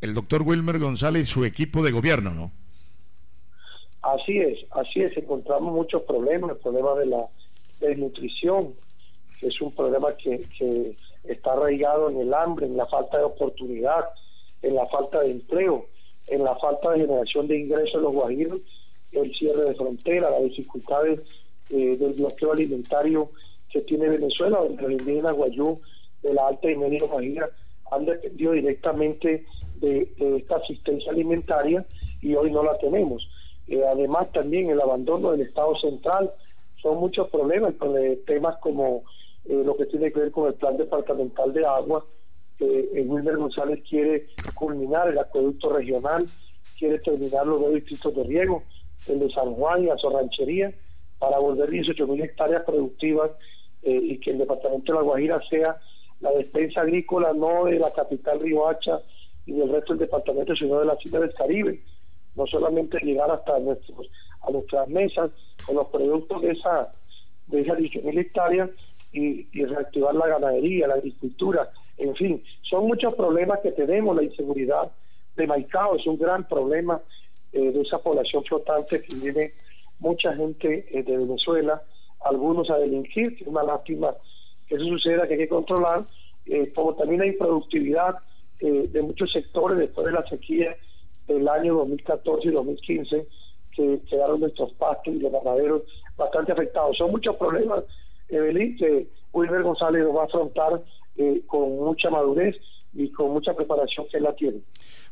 el 0.00 0.14
doctor 0.14 0.42
Wilmer 0.42 0.78
González 0.78 1.24
y 1.24 1.26
su 1.26 1.44
equipo 1.44 1.82
de 1.82 1.90
gobierno, 1.90 2.30
¿no? 2.30 2.52
Así 4.00 4.38
es, 4.38 4.58
así 4.70 5.02
es, 5.02 5.14
encontramos 5.16 5.74
muchos 5.74 6.02
problemas, 6.02 6.52
el 6.52 6.56
problema 6.58 6.94
de 6.94 7.06
la 7.06 7.26
desnutrición, 7.80 8.72
que 9.40 9.48
es 9.48 9.60
un 9.60 9.74
problema 9.74 10.16
que, 10.16 10.40
que 10.56 10.96
está 11.24 11.52
arraigado 11.52 12.10
en 12.10 12.20
el 12.20 12.32
hambre, 12.32 12.66
en 12.66 12.76
la 12.76 12.86
falta 12.86 13.18
de 13.18 13.24
oportunidad, 13.24 14.04
en 14.62 14.76
la 14.76 14.86
falta 14.86 15.20
de 15.20 15.32
empleo, 15.32 15.86
en 16.28 16.44
la 16.44 16.54
falta 16.56 16.92
de 16.92 17.00
generación 17.00 17.48
de 17.48 17.58
ingresos 17.58 17.96
en 17.96 18.02
los 18.02 18.12
guajiros, 18.12 18.60
el 19.12 19.34
cierre 19.34 19.64
de 19.64 19.74
frontera, 19.74 20.30
las 20.30 20.44
dificultades 20.44 21.20
eh, 21.70 21.96
del 21.96 22.14
bloqueo 22.14 22.52
alimentario 22.52 23.30
que 23.70 23.80
tiene 23.82 24.08
Venezuela, 24.08 24.58
donde 24.58 24.82
los 24.82 24.92
indígenas 24.92 25.34
guayú 25.34 25.80
de 26.22 26.34
la 26.34 26.48
Alta 26.48 26.70
y 26.70 26.76
Media 26.76 27.06
Guajira 27.06 27.48
han 27.90 28.04
dependido 28.04 28.52
directamente 28.52 29.44
de, 29.76 30.12
esta 30.38 30.56
asistencia 30.56 31.12
alimentaria 31.12 31.86
y 32.20 32.34
hoy 32.34 32.50
no 32.50 32.62
la 32.62 32.76
tenemos. 32.78 33.28
Eh, 33.68 33.82
además 33.86 34.30
también 34.32 34.70
el 34.70 34.80
abandono 34.80 35.32
del 35.32 35.42
Estado 35.42 35.76
central, 35.80 36.32
son 36.82 36.98
muchos 36.98 37.28
problemas, 37.28 37.74
temas 38.26 38.56
como 38.58 39.04
eh, 39.44 39.62
lo 39.64 39.76
que 39.76 39.86
tiene 39.86 40.10
que 40.12 40.20
ver 40.20 40.30
con 40.30 40.48
el 40.48 40.54
plan 40.54 40.76
departamental 40.76 41.52
de 41.52 41.64
agua, 41.64 42.04
que 42.58 43.04
Wilmer 43.06 43.36
González 43.36 43.80
quiere 43.88 44.26
culminar 44.54 45.08
el 45.08 45.18
acueducto 45.18 45.70
regional, 45.72 46.26
quiere 46.78 46.98
terminar 46.98 47.46
los 47.46 47.60
dos 47.60 47.74
distritos 47.74 48.14
de 48.16 48.24
riego, 48.24 48.62
el 49.06 49.20
de 49.20 49.30
San 49.30 49.54
Juan 49.54 49.84
y 49.84 49.86
la 49.86 49.96
Sorranchería, 49.96 50.74
para 51.20 51.38
volver 51.38 51.70
18 51.70 52.06
mil 52.08 52.20
hectáreas 52.22 52.64
productivas 52.64 53.30
eh, 53.82 54.00
y 54.02 54.18
que 54.18 54.32
el 54.32 54.38
departamento 54.38 54.92
de 54.92 54.98
La 54.98 55.04
Guajira 55.04 55.40
sea 55.48 55.76
la 56.20 56.32
despensa 56.32 56.80
agrícola 56.80 57.32
no 57.32 57.66
de 57.66 57.78
la 57.78 57.92
capital 57.92 58.40
Riohacha 58.40 59.00
y 59.46 59.52
del 59.52 59.70
resto 59.70 59.92
del 59.92 60.00
departamento, 60.00 60.56
sino 60.56 60.80
de 60.80 60.86
la 60.86 60.96
islas 61.02 61.22
del 61.22 61.34
Caribe. 61.34 61.80
No 62.34 62.46
solamente 62.46 62.98
llegar 63.02 63.30
hasta 63.30 63.58
nuestros, 63.58 64.10
a 64.42 64.50
nuestras 64.50 64.88
mesas 64.88 65.30
con 65.64 65.76
los 65.76 65.86
productos 65.88 66.42
de 66.42 66.50
esa 66.50 66.92
de 67.48 67.62
esas 67.62 67.78
18 67.78 68.06
mil 68.06 68.18
hectáreas 68.18 68.70
y, 69.12 69.44
reactivar 69.64 70.14
la 70.14 70.28
ganadería, 70.28 70.86
la 70.86 70.94
agricultura, 70.94 71.68
en 71.98 72.14
fin, 72.14 72.42
son 72.62 72.86
muchos 72.86 73.12
problemas 73.14 73.58
que 73.60 73.72
tenemos, 73.72 74.14
la 74.14 74.22
inseguridad 74.22 74.90
de 75.36 75.46
Maicao 75.48 75.96
es 75.96 76.06
un 76.06 76.16
gran 76.16 76.46
problema 76.46 77.00
eh, 77.52 77.72
de 77.72 77.80
esa 77.80 77.98
población 77.98 78.44
flotante 78.44 79.02
que 79.02 79.16
viene 79.16 79.52
mucha 80.00 80.34
gente 80.34 80.86
eh, 80.90 81.02
de 81.02 81.16
Venezuela, 81.16 81.82
algunos 82.24 82.68
a 82.70 82.78
delinquir, 82.78 83.36
es 83.40 83.46
una 83.46 83.62
lástima 83.62 84.14
que 84.66 84.74
eso 84.74 84.84
suceda, 84.84 85.26
que 85.26 85.34
hay 85.34 85.40
que 85.40 85.48
controlar, 85.48 86.04
eh, 86.46 86.72
como 86.74 86.94
también 86.94 87.22
hay 87.22 87.32
productividad 87.32 88.16
eh, 88.60 88.88
de 88.90 89.02
muchos 89.02 89.30
sectores 89.32 89.78
después 89.78 90.06
de 90.06 90.12
la 90.12 90.26
sequía 90.28 90.76
del 91.28 91.48
año 91.48 91.74
2014 91.76 92.48
y 92.48 92.50
2015, 92.50 93.26
que 93.76 94.00
quedaron 94.08 94.40
nuestros 94.40 94.72
pastos 94.72 95.14
y 95.14 95.20
los 95.20 95.32
ganaderos 95.32 95.82
bastante 96.16 96.52
afectados. 96.52 96.96
Son 96.96 97.10
muchos 97.10 97.36
problemas, 97.36 97.84
Evelyn, 98.28 98.76
que 98.76 99.06
Wilber 99.32 99.62
González 99.62 100.04
nos 100.04 100.16
va 100.16 100.22
a 100.22 100.24
afrontar 100.24 100.82
con 101.46 101.76
mucha 101.76 102.08
madurez 102.08 102.56
y 102.92 103.10
con 103.12 103.32
mucha 103.32 103.54
preparación 103.54 104.06
que 104.10 104.20
la 104.20 104.34
tiene. 104.34 104.60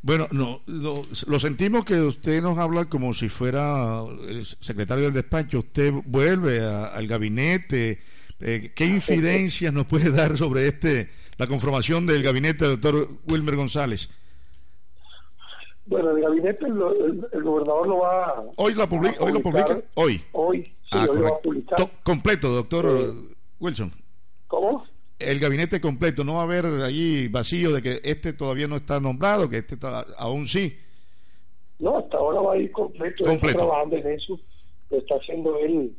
Bueno, 0.03 0.29
no, 0.33 0.61
lo, 0.67 1.39
sentimos 1.39 1.85
que 1.85 2.01
usted 2.01 2.43
nos 2.43 2.59
habla 2.59 2.87
como 2.87 3.13
si 3.13 3.29
fuera 3.29 4.03
el 4.29 4.45
secretario 4.45 5.05
del 5.05 5.15
despacho. 5.15 5.59
Usted 5.59 5.93
vuelve 6.05 6.61
al 6.61 7.07
gabinete. 7.07 7.99
Eh, 8.41 8.73
¿Qué 8.75 8.85
infidencias 8.85 9.73
nos 9.73 9.87
puede 9.87 10.11
dar 10.13 10.37
sobre 10.37 10.69
este 10.69 11.11
la 11.37 11.47
conformación 11.47 12.07
del 12.07 12.23
gabinete 12.23 12.65
del 12.65 12.81
doctor 12.81 13.09
Wilmer 13.31 13.57
González? 13.57 14.09
Bueno, 15.87 16.11
el 16.11 16.23
gabinete, 16.23 16.67
el, 16.67 17.43
gobernador 17.43 17.89
lo 17.89 17.99
va 18.01 18.45
¿Hoy, 18.57 18.75
la 18.75 18.87
publica, 18.87 19.17
¿Hoy 19.21 19.33
lo 19.33 19.41
publica? 19.41 19.81
Hoy. 19.95 20.23
Hoy, 20.33 20.65
sí, 20.65 20.73
ah, 20.93 21.07
hoy 21.09 21.17
lo 21.17 21.23
va 21.23 21.29
a 21.31 21.39
publicar. 21.39 21.91
completo, 22.03 22.51
doctor 22.51 23.15
Wilson. 23.59 23.93
¿Cómo? 24.49 24.85
El 25.19 25.41
gabinete 25.41 25.81
completo, 25.81 26.23
no 26.23 26.35
va 26.35 26.41
a 26.41 26.45
haber 26.45 26.67
ahí 26.83 27.29
vacío 27.29 27.73
de 27.73 27.83
que 27.83 28.01
este 28.05 28.33
todavía 28.33 28.69
no 28.69 28.77
está 28.77 29.01
nombrado, 29.01 29.51
que 29.51 29.59
este 29.59 29.77
aún 30.17 30.47
sí. 30.47 30.77
No, 31.79 31.99
hasta 31.99 32.17
ahora 32.17 32.41
va 32.41 32.55
a 32.55 32.59
ir 32.59 32.71
completo. 32.71 33.25
completo. 33.25 33.47
está 33.49 33.67
trabajando 33.67 33.97
en 33.97 34.13
eso, 34.13 34.39
lo 34.91 34.99
está 34.99 35.17
haciendo 35.17 35.59
él 35.59 35.93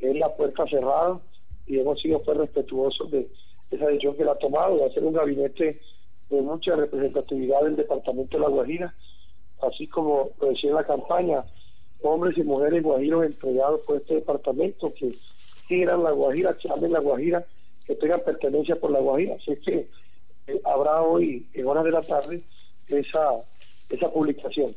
en 0.00 0.18
la 0.18 0.34
puerta 0.36 0.66
cerrada 0.66 1.20
y 1.66 1.78
hemos 1.78 2.00
sido 2.00 2.22
pues 2.22 2.36
respetuosos 2.36 3.10
de 3.10 3.28
esa 3.70 3.86
decisión 3.86 4.16
que 4.16 4.22
él 4.22 4.28
ha 4.28 4.38
tomado, 4.38 4.80
va 4.80 4.86
a 4.86 4.90
ser 4.90 5.04
un 5.04 5.12
gabinete 5.12 5.80
de 6.30 6.42
mucha 6.42 6.76
representatividad 6.76 7.62
del 7.62 7.76
departamento 7.76 8.36
de 8.36 8.42
La 8.42 8.48
Guajira, 8.48 8.94
así 9.62 9.86
como 9.86 10.30
lo 10.40 10.48
decía 10.48 10.70
en 10.70 10.76
la 10.76 10.86
campaña, 10.86 11.44
hombres 12.02 12.36
y 12.38 12.42
mujeres 12.42 12.82
guajiros 12.82 13.24
entregados 13.24 13.80
por 13.86 13.96
este 13.96 14.16
departamento 14.16 14.92
que 14.94 15.12
quieran 15.66 16.02
La 16.02 16.12
Guajira, 16.12 16.56
que 16.56 16.68
amen 16.70 16.92
La 16.92 17.00
Guajira, 17.00 17.46
que 17.88 17.94
tengan 17.96 18.20
pertenencia 18.24 18.76
por 18.76 18.92
La 18.92 19.00
Guajira. 19.00 19.34
Así 19.34 19.56
que 19.64 19.88
eh, 20.46 20.60
habrá 20.64 21.00
hoy, 21.00 21.48
en 21.54 21.66
horas 21.66 21.84
de 21.84 21.90
la 21.90 22.02
tarde, 22.02 22.42
esa, 22.86 23.30
esa 23.88 24.12
publicación. 24.12 24.76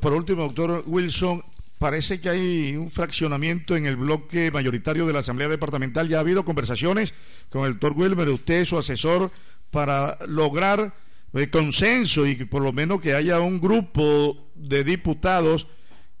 Por 0.00 0.14
último, 0.14 0.42
doctor 0.42 0.82
Wilson, 0.86 1.42
parece 1.78 2.20
que 2.20 2.30
hay 2.30 2.76
un 2.76 2.90
fraccionamiento 2.90 3.76
en 3.76 3.86
el 3.86 3.96
bloque 3.96 4.50
mayoritario 4.50 5.06
de 5.06 5.12
la 5.12 5.20
Asamblea 5.20 5.48
Departamental. 5.48 6.08
Ya 6.08 6.16
ha 6.16 6.20
habido 6.20 6.44
conversaciones 6.44 7.14
con 7.50 7.66
el 7.66 7.72
doctor 7.72 7.92
Wilmer, 7.96 8.28
usted, 8.30 8.64
su 8.64 8.78
asesor, 8.78 9.30
para 9.70 10.18
lograr 10.26 10.94
el 11.34 11.42
eh, 11.42 11.50
consenso 11.50 12.26
y 12.26 12.34
por 12.46 12.62
lo 12.62 12.72
menos 12.72 13.00
que 13.00 13.14
haya 13.14 13.38
un 13.40 13.60
grupo 13.60 14.48
de 14.54 14.82
diputados 14.82 15.68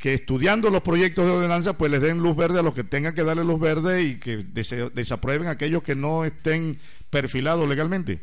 que 0.00 0.14
estudiando 0.14 0.70
los 0.70 0.80
proyectos 0.80 1.26
de 1.26 1.32
ordenanza 1.32 1.76
pues 1.76 1.90
les 1.92 2.00
den 2.00 2.18
luz 2.18 2.34
verde 2.34 2.58
a 2.58 2.62
los 2.62 2.74
que 2.74 2.84
tengan 2.84 3.14
que 3.14 3.22
darle 3.22 3.44
luz 3.44 3.60
verde 3.60 4.02
y 4.02 4.18
que 4.18 4.38
desaprueben 4.38 5.46
aquellos 5.46 5.82
que 5.82 5.94
no 5.94 6.24
estén 6.24 6.78
perfilados 7.10 7.68
legalmente. 7.68 8.20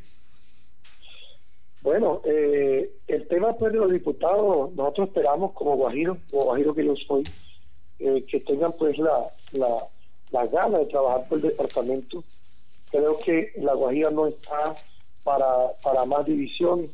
Bueno, 1.83 2.21
eh, 2.25 2.89
el 3.07 3.27
tema 3.27 3.55
pues 3.55 3.71
de 3.71 3.77
los 3.77 3.91
diputados, 3.91 4.73
nosotros 4.73 5.09
esperamos 5.09 5.53
como 5.53 5.77
Guajiro, 5.77 6.17
como 6.31 6.45
Guajiro 6.45 6.73
que 6.73 6.83
yo 6.83 6.95
soy, 6.95 7.23
eh, 7.99 8.25
que 8.27 8.39
tengan 8.39 8.73
pues 8.73 8.97
la, 8.97 9.27
la, 9.53 9.69
la 10.31 10.47
gana 10.47 10.79
de 10.79 10.87
trabajar 10.87 11.29
por 11.29 11.37
el 11.37 11.43
departamento. 11.43 12.23
Creo 12.89 13.19
que 13.19 13.53
la 13.57 13.75
Guajira 13.75 14.09
no 14.09 14.25
está 14.27 14.73
para, 15.23 15.45
para 15.83 16.05
más 16.05 16.25
división, 16.25 16.87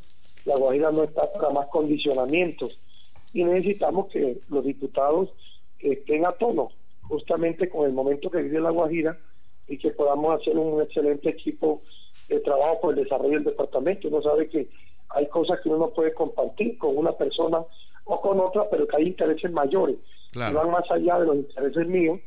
la 0.43 0.57
Guajira 0.57 0.91
no 0.91 1.03
está 1.03 1.31
para 1.31 1.51
más 1.51 1.67
condicionamientos 1.67 2.77
y 3.33 3.43
necesitamos 3.43 4.07
que 4.11 4.39
los 4.49 4.63
diputados 4.63 5.33
estén 5.79 6.25
a 6.25 6.31
tono 6.33 6.69
justamente 7.01 7.69
con 7.69 7.85
el 7.85 7.93
momento 7.93 8.29
que 8.29 8.41
vive 8.41 8.61
la 8.61 8.69
Guajira 8.69 9.17
y 9.67 9.77
que 9.77 9.91
podamos 9.91 10.39
hacer 10.39 10.57
un 10.57 10.81
excelente 10.81 11.29
equipo 11.29 11.81
de 12.29 12.39
trabajo 12.39 12.81
por 12.81 12.97
el 12.97 13.03
desarrollo 13.03 13.33
del 13.33 13.43
departamento. 13.45 14.07
Uno 14.07 14.21
sabe 14.21 14.47
que 14.49 14.69
hay 15.09 15.27
cosas 15.27 15.59
que 15.61 15.69
uno 15.69 15.79
no 15.79 15.89
puede 15.89 16.13
compartir 16.13 16.77
con 16.77 16.97
una 16.97 17.11
persona 17.13 17.59
o 18.05 18.21
con 18.21 18.39
otra, 18.39 18.69
pero 18.69 18.87
que 18.87 18.97
hay 18.97 19.07
intereses 19.07 19.51
mayores 19.51 19.97
que 20.31 20.39
van 20.39 20.71
más 20.71 20.89
allá 20.89 21.19
de 21.19 21.25
los 21.27 21.35
intereses 21.35 21.87
míos 21.87 22.19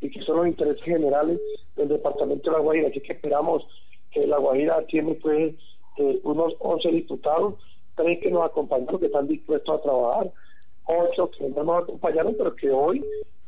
y 0.00 0.10
que 0.10 0.22
son 0.22 0.36
los 0.38 0.46
intereses 0.48 0.82
generales 0.82 1.40
del 1.76 1.88
departamento 1.88 2.50
de 2.50 2.56
La 2.56 2.62
Guajira. 2.62 2.88
Así 2.88 3.00
que 3.00 3.12
esperamos 3.12 3.66
que 4.10 4.26
La 4.26 4.38
Guajira 4.38 4.84
tiene 4.86 5.14
pues 5.14 5.54
eh, 5.98 6.20
unos 6.24 6.54
11 6.58 6.88
diputados, 6.90 7.54
tres 7.96 8.18
que 8.20 8.30
nos 8.30 8.44
acompañaron, 8.44 9.00
que 9.00 9.06
están 9.06 9.28
dispuestos 9.28 9.78
a 9.78 9.82
trabajar, 9.82 10.32
ocho 10.86 11.30
que 11.30 11.48
no 11.48 11.64
nos 11.64 11.84
acompañaron, 11.84 12.34
pero 12.36 12.54
que 12.54 12.70
hoy 12.70 13.04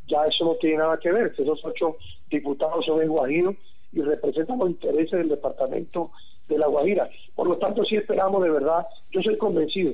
ya 0.09 0.25
eso 0.27 0.45
no 0.45 0.55
tiene 0.57 0.79
nada 0.79 0.99
que 0.99 1.11
ver, 1.11 1.33
esos 1.37 1.65
ocho 1.65 1.97
diputados 2.31 2.85
son 2.87 3.03
el 3.03 3.09
Guajiro 3.09 3.55
y 3.93 4.03
representan 4.03 4.59
los 4.59 4.71
intereses 4.71 5.13
del 5.13 5.29
departamento 5.29 6.11
de 6.49 6.59
La 6.59 6.67
Guajira. 6.67 7.09
Por 7.35 7.49
lo 7.49 7.57
tanto, 7.59 7.85
sí 7.85 7.97
esperamos 7.97 8.43
de 8.43 8.51
verdad, 8.51 8.87
yo 9.11 9.23
soy 9.23 9.37
convencido 9.37 9.93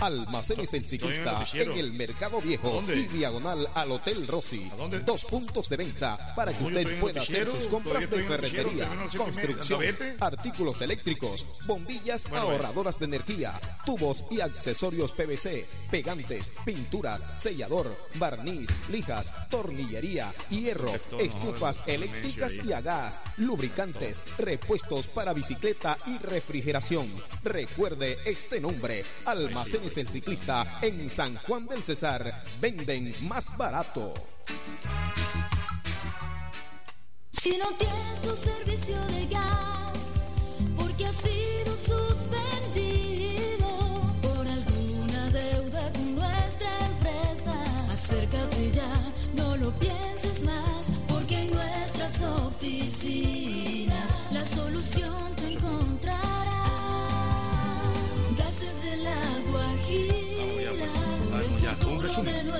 Almacenes 0.00 0.72
El 0.72 0.86
Ciclista 0.86 1.46
en 1.52 1.72
el 1.72 1.92
Mercado 1.92 2.40
Viejo 2.40 2.82
y 2.88 3.02
diagonal 3.06 3.68
al 3.74 3.92
Hotel 3.92 4.26
Rossi. 4.26 4.70
Dos 5.04 5.26
puntos 5.26 5.68
de 5.68 5.76
venta 5.76 6.34
para 6.34 6.56
que 6.56 6.64
usted 6.64 7.00
pueda 7.00 7.20
hacer 7.20 7.46
sus 7.46 7.68
compras 7.68 8.08
de 8.08 8.22
ferretería, 8.22 8.88
construcción, 9.14 9.82
artículos 10.20 10.80
eléctricos, 10.80 11.46
bombillas 11.66 12.26
ahorradoras 12.32 12.98
de 12.98 13.06
energía, 13.06 13.52
tubos 13.84 14.24
y 14.30 14.40
accesorios 14.40 15.12
PVC, 15.12 15.66
pegantes, 15.90 16.50
pinturas, 16.64 17.26
sellador, 17.36 17.94
barniz, 18.14 18.70
lijas, 18.90 19.32
tornillería, 19.50 20.32
hierro, 20.48 20.94
estufas 21.18 21.82
eléctricas 21.86 22.54
y 22.64 22.72
a 22.72 22.80
gas, 22.80 23.22
lubricantes, 23.36 24.22
repuestos 24.38 25.08
para 25.08 25.34
bicicleta 25.34 25.98
y 26.06 26.16
refrigeración. 26.18 27.06
Recuerde 27.44 28.18
este 28.24 28.60
nombre, 28.60 29.04
Almacenes 29.26 29.89
el 29.96 30.08
ciclista 30.08 30.78
en 30.82 31.08
San 31.10 31.34
Juan 31.36 31.66
del 31.66 31.82
Cesar. 31.82 32.42
Venden 32.60 33.14
más 33.28 33.56
barato. 33.56 34.14
Si 37.32 37.56
no 37.56 37.66
tienes 37.78 38.22
tu 38.22 38.36
servicio 38.36 38.96
de 39.06 39.26
gas, 39.26 40.10
porque 40.76 41.06
ha 41.06 41.12
sido 41.12 41.76
suspendido 41.76 43.68
por 44.22 44.46
alguna 44.46 45.30
deuda 45.30 45.92
con 45.92 46.14
nuestra 46.16 46.70
empresa, 46.86 47.54
acércate 47.92 48.70
ya, 48.72 48.92
no 49.34 49.56
lo 49.56 49.72
pienses 49.78 50.42
más, 50.42 50.90
porque 51.08 51.40
en 51.40 51.50
nuestras 51.52 52.22
oficinas 52.22 54.14
la 54.32 54.44
solución 54.44 55.34
te 55.36 55.52
encontrarás. 55.54 56.20
Gases 58.36 58.82
de 58.82 58.96
la 58.98 59.16
Guajira, 59.49 59.49
un 61.86 61.98
Popular. 61.98 62.50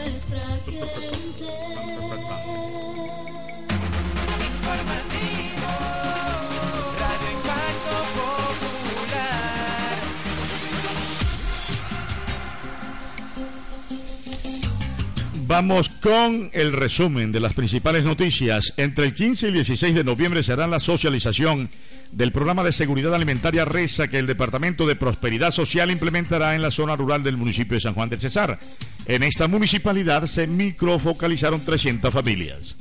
Vamos 15.50 15.88
con 15.88 16.48
el 16.52 16.72
resumen 16.72 17.32
de 17.32 17.40
las 17.40 17.54
principales 17.54 18.04
noticias. 18.04 18.72
Entre 18.76 19.06
el 19.06 19.14
15 19.14 19.46
y 19.46 19.48
el 19.48 19.54
16 19.54 19.94
de 19.96 20.04
noviembre 20.04 20.44
será 20.44 20.68
la 20.68 20.78
socialización 20.78 21.68
del 22.12 22.32
programa 22.32 22.64
de 22.64 22.72
seguridad 22.72 23.14
alimentaria 23.14 23.64
RESA 23.64 24.08
que 24.08 24.18
el 24.18 24.26
Departamento 24.26 24.86
de 24.86 24.96
Prosperidad 24.96 25.52
Social 25.52 25.90
implementará 25.90 26.54
en 26.54 26.62
la 26.62 26.70
zona 26.70 26.96
rural 26.96 27.22
del 27.22 27.36
municipio 27.36 27.74
de 27.74 27.80
San 27.80 27.94
Juan 27.94 28.08
del 28.08 28.20
Cesar. 28.20 28.58
En 29.06 29.22
esta 29.22 29.48
municipalidad 29.48 30.26
se 30.26 30.46
microfocalizaron 30.46 31.64
300 31.64 32.12
familias. 32.12 32.76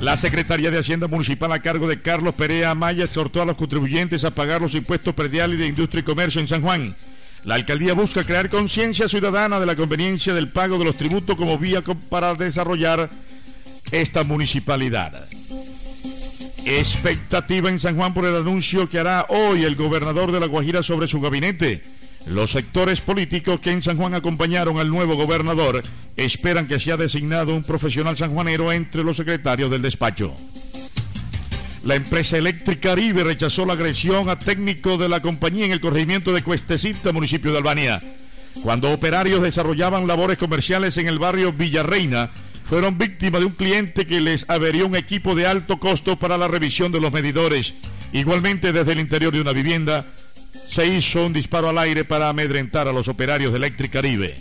La 0.00 0.16
Secretaría 0.16 0.72
de 0.72 0.78
Hacienda 0.78 1.06
Municipal 1.06 1.52
a 1.52 1.62
cargo 1.62 1.86
de 1.86 2.02
Carlos 2.02 2.34
Perea 2.34 2.74
Maya 2.74 3.04
exhortó 3.04 3.40
a 3.40 3.44
los 3.44 3.56
contribuyentes 3.56 4.24
a 4.24 4.32
pagar 4.32 4.60
los 4.60 4.74
impuestos 4.74 5.14
prediales 5.14 5.60
de 5.60 5.68
industria 5.68 6.00
y 6.00 6.04
comercio 6.04 6.40
en 6.40 6.48
San 6.48 6.60
Juan. 6.60 6.96
La 7.44 7.54
alcaldía 7.54 7.92
busca 7.94 8.24
crear 8.24 8.50
conciencia 8.50 9.08
ciudadana 9.08 9.60
de 9.60 9.66
la 9.66 9.76
conveniencia 9.76 10.34
del 10.34 10.48
pago 10.48 10.76
de 10.78 10.84
los 10.86 10.96
tributos 10.96 11.36
como 11.36 11.56
vía 11.56 11.82
para 12.08 12.34
desarrollar 12.34 13.10
esta 13.92 14.24
municipalidad. 14.24 15.24
Expectativa 16.64 17.68
en 17.68 17.78
San 17.80 17.96
Juan 17.96 18.14
por 18.14 18.24
el 18.24 18.36
anuncio 18.36 18.88
que 18.88 18.98
hará 18.98 19.26
hoy 19.28 19.64
el 19.64 19.74
gobernador 19.74 20.30
de 20.30 20.38
La 20.38 20.46
Guajira 20.46 20.82
sobre 20.82 21.08
su 21.08 21.20
gabinete. 21.20 21.82
Los 22.26 22.52
sectores 22.52 23.00
políticos 23.00 23.58
que 23.58 23.72
en 23.72 23.82
San 23.82 23.96
Juan 23.96 24.14
acompañaron 24.14 24.78
al 24.78 24.88
nuevo 24.88 25.16
gobernador 25.16 25.82
esperan 26.16 26.68
que 26.68 26.78
sea 26.78 26.96
designado 26.96 27.54
un 27.54 27.64
profesional 27.64 28.16
sanjuanero 28.16 28.70
entre 28.70 29.02
los 29.02 29.16
secretarios 29.16 29.70
del 29.72 29.82
despacho. 29.82 30.34
La 31.82 31.96
empresa 31.96 32.38
eléctrica 32.38 32.90
Caribe 32.90 33.24
rechazó 33.24 33.66
la 33.66 33.72
agresión 33.72 34.28
a 34.28 34.38
técnico 34.38 34.98
de 34.98 35.08
la 35.08 35.20
compañía 35.20 35.64
en 35.64 35.72
el 35.72 35.80
corregimiento 35.80 36.32
de 36.32 36.44
Cuestecita, 36.44 37.10
municipio 37.10 37.50
de 37.50 37.58
Albania. 37.58 38.00
Cuando 38.62 38.92
operarios 38.92 39.42
desarrollaban 39.42 40.06
labores 40.06 40.38
comerciales 40.38 40.96
en 40.98 41.08
el 41.08 41.18
barrio 41.18 41.52
Villarreina, 41.52 42.30
fueron 42.72 42.96
víctimas 42.96 43.42
de 43.42 43.46
un 43.48 43.52
cliente 43.52 44.06
que 44.06 44.22
les 44.22 44.48
averió 44.48 44.86
un 44.86 44.96
equipo 44.96 45.34
de 45.34 45.46
alto 45.46 45.78
costo 45.78 46.18
para 46.18 46.38
la 46.38 46.48
revisión 46.48 46.90
de 46.90 47.02
los 47.02 47.12
medidores. 47.12 47.74
Igualmente, 48.14 48.72
desde 48.72 48.92
el 48.92 49.00
interior 49.00 49.30
de 49.30 49.42
una 49.42 49.52
vivienda, 49.52 50.06
se 50.68 50.86
hizo 50.86 51.26
un 51.26 51.34
disparo 51.34 51.68
al 51.68 51.76
aire 51.76 52.06
para 52.06 52.30
amedrentar 52.30 52.88
a 52.88 52.92
los 52.94 53.08
operarios 53.08 53.52
de 53.52 53.58
Electric 53.58 53.92
Caribe. 53.92 54.36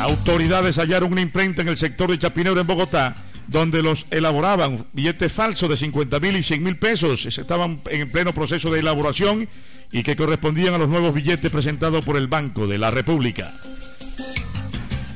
Autoridades 0.00 0.76
hallaron 0.76 1.12
una 1.12 1.22
imprenta 1.22 1.62
en 1.62 1.68
el 1.68 1.78
sector 1.78 2.10
de 2.10 2.18
Chapinero 2.18 2.60
en 2.60 2.66
Bogotá 2.66 3.16
donde 3.46 3.82
los 3.82 4.04
elaboraban 4.10 4.84
billetes 4.92 5.32
falsos 5.32 5.70
de 5.70 5.78
50 5.78 6.20
mil 6.20 6.36
y 6.36 6.42
100 6.42 6.62
mil 6.62 6.76
pesos. 6.76 7.24
Estaban 7.24 7.80
en 7.88 8.10
pleno 8.10 8.34
proceso 8.34 8.70
de 8.70 8.80
elaboración 8.80 9.48
y 9.90 10.02
que 10.02 10.14
correspondían 10.14 10.74
a 10.74 10.78
los 10.78 10.90
nuevos 10.90 11.14
billetes 11.14 11.50
presentados 11.50 12.04
por 12.04 12.18
el 12.18 12.26
Banco 12.26 12.66
de 12.66 12.76
la 12.76 12.90
República. 12.90 13.50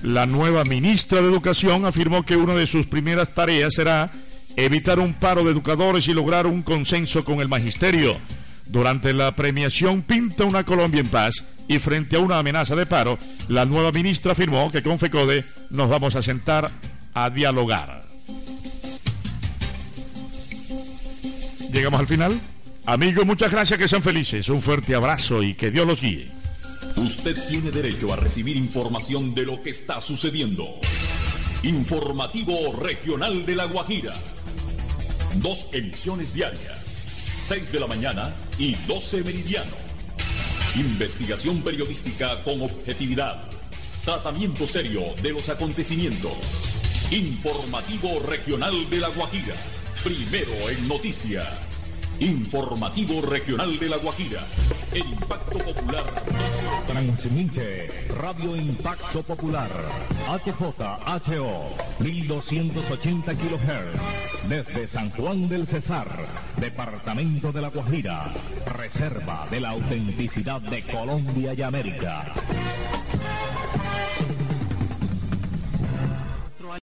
La 0.03 0.27
nueva 0.27 0.65
ministra 0.65 1.21
de 1.21 1.29
Educación 1.29 1.85
afirmó 1.85 2.25
que 2.25 2.37
una 2.37 2.55
de 2.55 2.67
sus 2.67 2.87
primeras 2.87 3.35
tareas 3.35 3.75
será 3.75 4.11
evitar 4.57 5.01
un 5.01 5.13
paro 5.13 5.45
de 5.45 5.51
educadores 5.51 6.07
y 6.09 6.15
lograr 6.15 6.47
un 6.47 6.63
consenso 6.63 7.25
con 7.25 7.41
el 7.41 7.49
magisterio. 7.49 8.17
Durante 8.67 9.13
la 9.13 9.35
premiación 9.35 10.03
Pinta 10.03 10.45
una 10.45 10.65
Colombia 10.65 11.01
en 11.01 11.09
paz 11.09 11.45
y 11.69 11.79
frente 11.79 12.17
a 12.17 12.21
una 12.21 12.39
amenaza 12.39 12.77
de 12.77 12.87
paro, 12.87 13.19
la 13.49 13.65
nueva 13.65 13.93
ministra 13.93 14.33
afirmó 14.33 14.71
que 14.71 14.83
con 14.83 14.99
FECODE 14.99 15.45
nos 15.71 15.89
vamos 15.89 16.15
a 16.17 16.23
sentar 16.23 16.71
a 17.15 17.31
dialogar. 17.31 18.03
Llegamos 21.73 22.01
al 22.01 22.07
final. 22.07 22.41
Amigos, 22.87 23.27
muchas 23.27 23.51
gracias, 23.51 23.79
que 23.79 23.89
sean 23.89 24.03
felices. 24.03 24.49
Un 24.49 24.63
fuerte 24.63 24.95
abrazo 24.95 25.43
y 25.43 25.55
que 25.55 25.71
Dios 25.71 25.87
los 25.87 26.01
guíe. 26.01 26.38
Usted 26.97 27.37
tiene 27.49 27.71
derecho 27.71 28.13
a 28.13 28.17
recibir 28.17 28.57
información 28.57 29.35
de 29.35 29.45
lo 29.45 29.63
que 29.63 29.71
está 29.71 30.01
sucediendo. 30.01 30.67
Informativo 31.63 32.73
Regional 32.73 33.47
de 33.47 33.57
La 33.57 33.65
Guajira. 33.65 34.15
Dos 35.37 35.69
emisiones 35.73 36.33
diarias. 36.35 36.85
6 37.47 37.73
de 37.73 37.81
la 37.81 37.87
mañana 37.87 38.33
y 38.59 38.75
12 38.87 39.23
meridiano. 39.23 39.77
Investigación 40.77 41.63
periodística 41.63 42.43
con 42.45 42.63
objetividad. 42.63 43.43
Tratamiento 44.05 44.67
serio 44.67 45.03
de 45.23 45.33
los 45.33 45.49
acontecimientos. 45.49 46.37
Informativo 47.11 48.21
Regional 48.21 48.89
de 48.91 48.99
La 48.99 49.09
Guajira 49.09 49.55
Primero 50.05 50.71
en 50.71 50.87
noticias. 50.87 51.88
Informativo 52.21 53.21
Regional 53.23 53.79
de 53.79 53.89
La 53.89 53.97
Guajira. 53.97 54.41
Impacto 54.93 55.59
Popular. 55.59 56.05
Transmite 56.89 58.09
Radio 58.21 58.57
Impacto 58.57 59.23
Popular. 59.23 59.71
HJHO. 60.27 61.71
1280 62.01 63.35
kHz. 63.35 64.49
Desde 64.49 64.89
San 64.89 65.11
Juan 65.11 65.49
del 65.49 65.69
Cesar. 65.69 66.09
Departamento 66.57 67.53
de 67.53 67.63
La 67.63 67.69
Guajira. 67.69 68.33
Reserva 68.67 69.47
de 69.49 69.61
la 69.61 69.71
autenticidad 69.71 70.61
de 70.61 70.83
Colombia 70.83 71.55
y 71.55 71.63
América. 71.63 72.25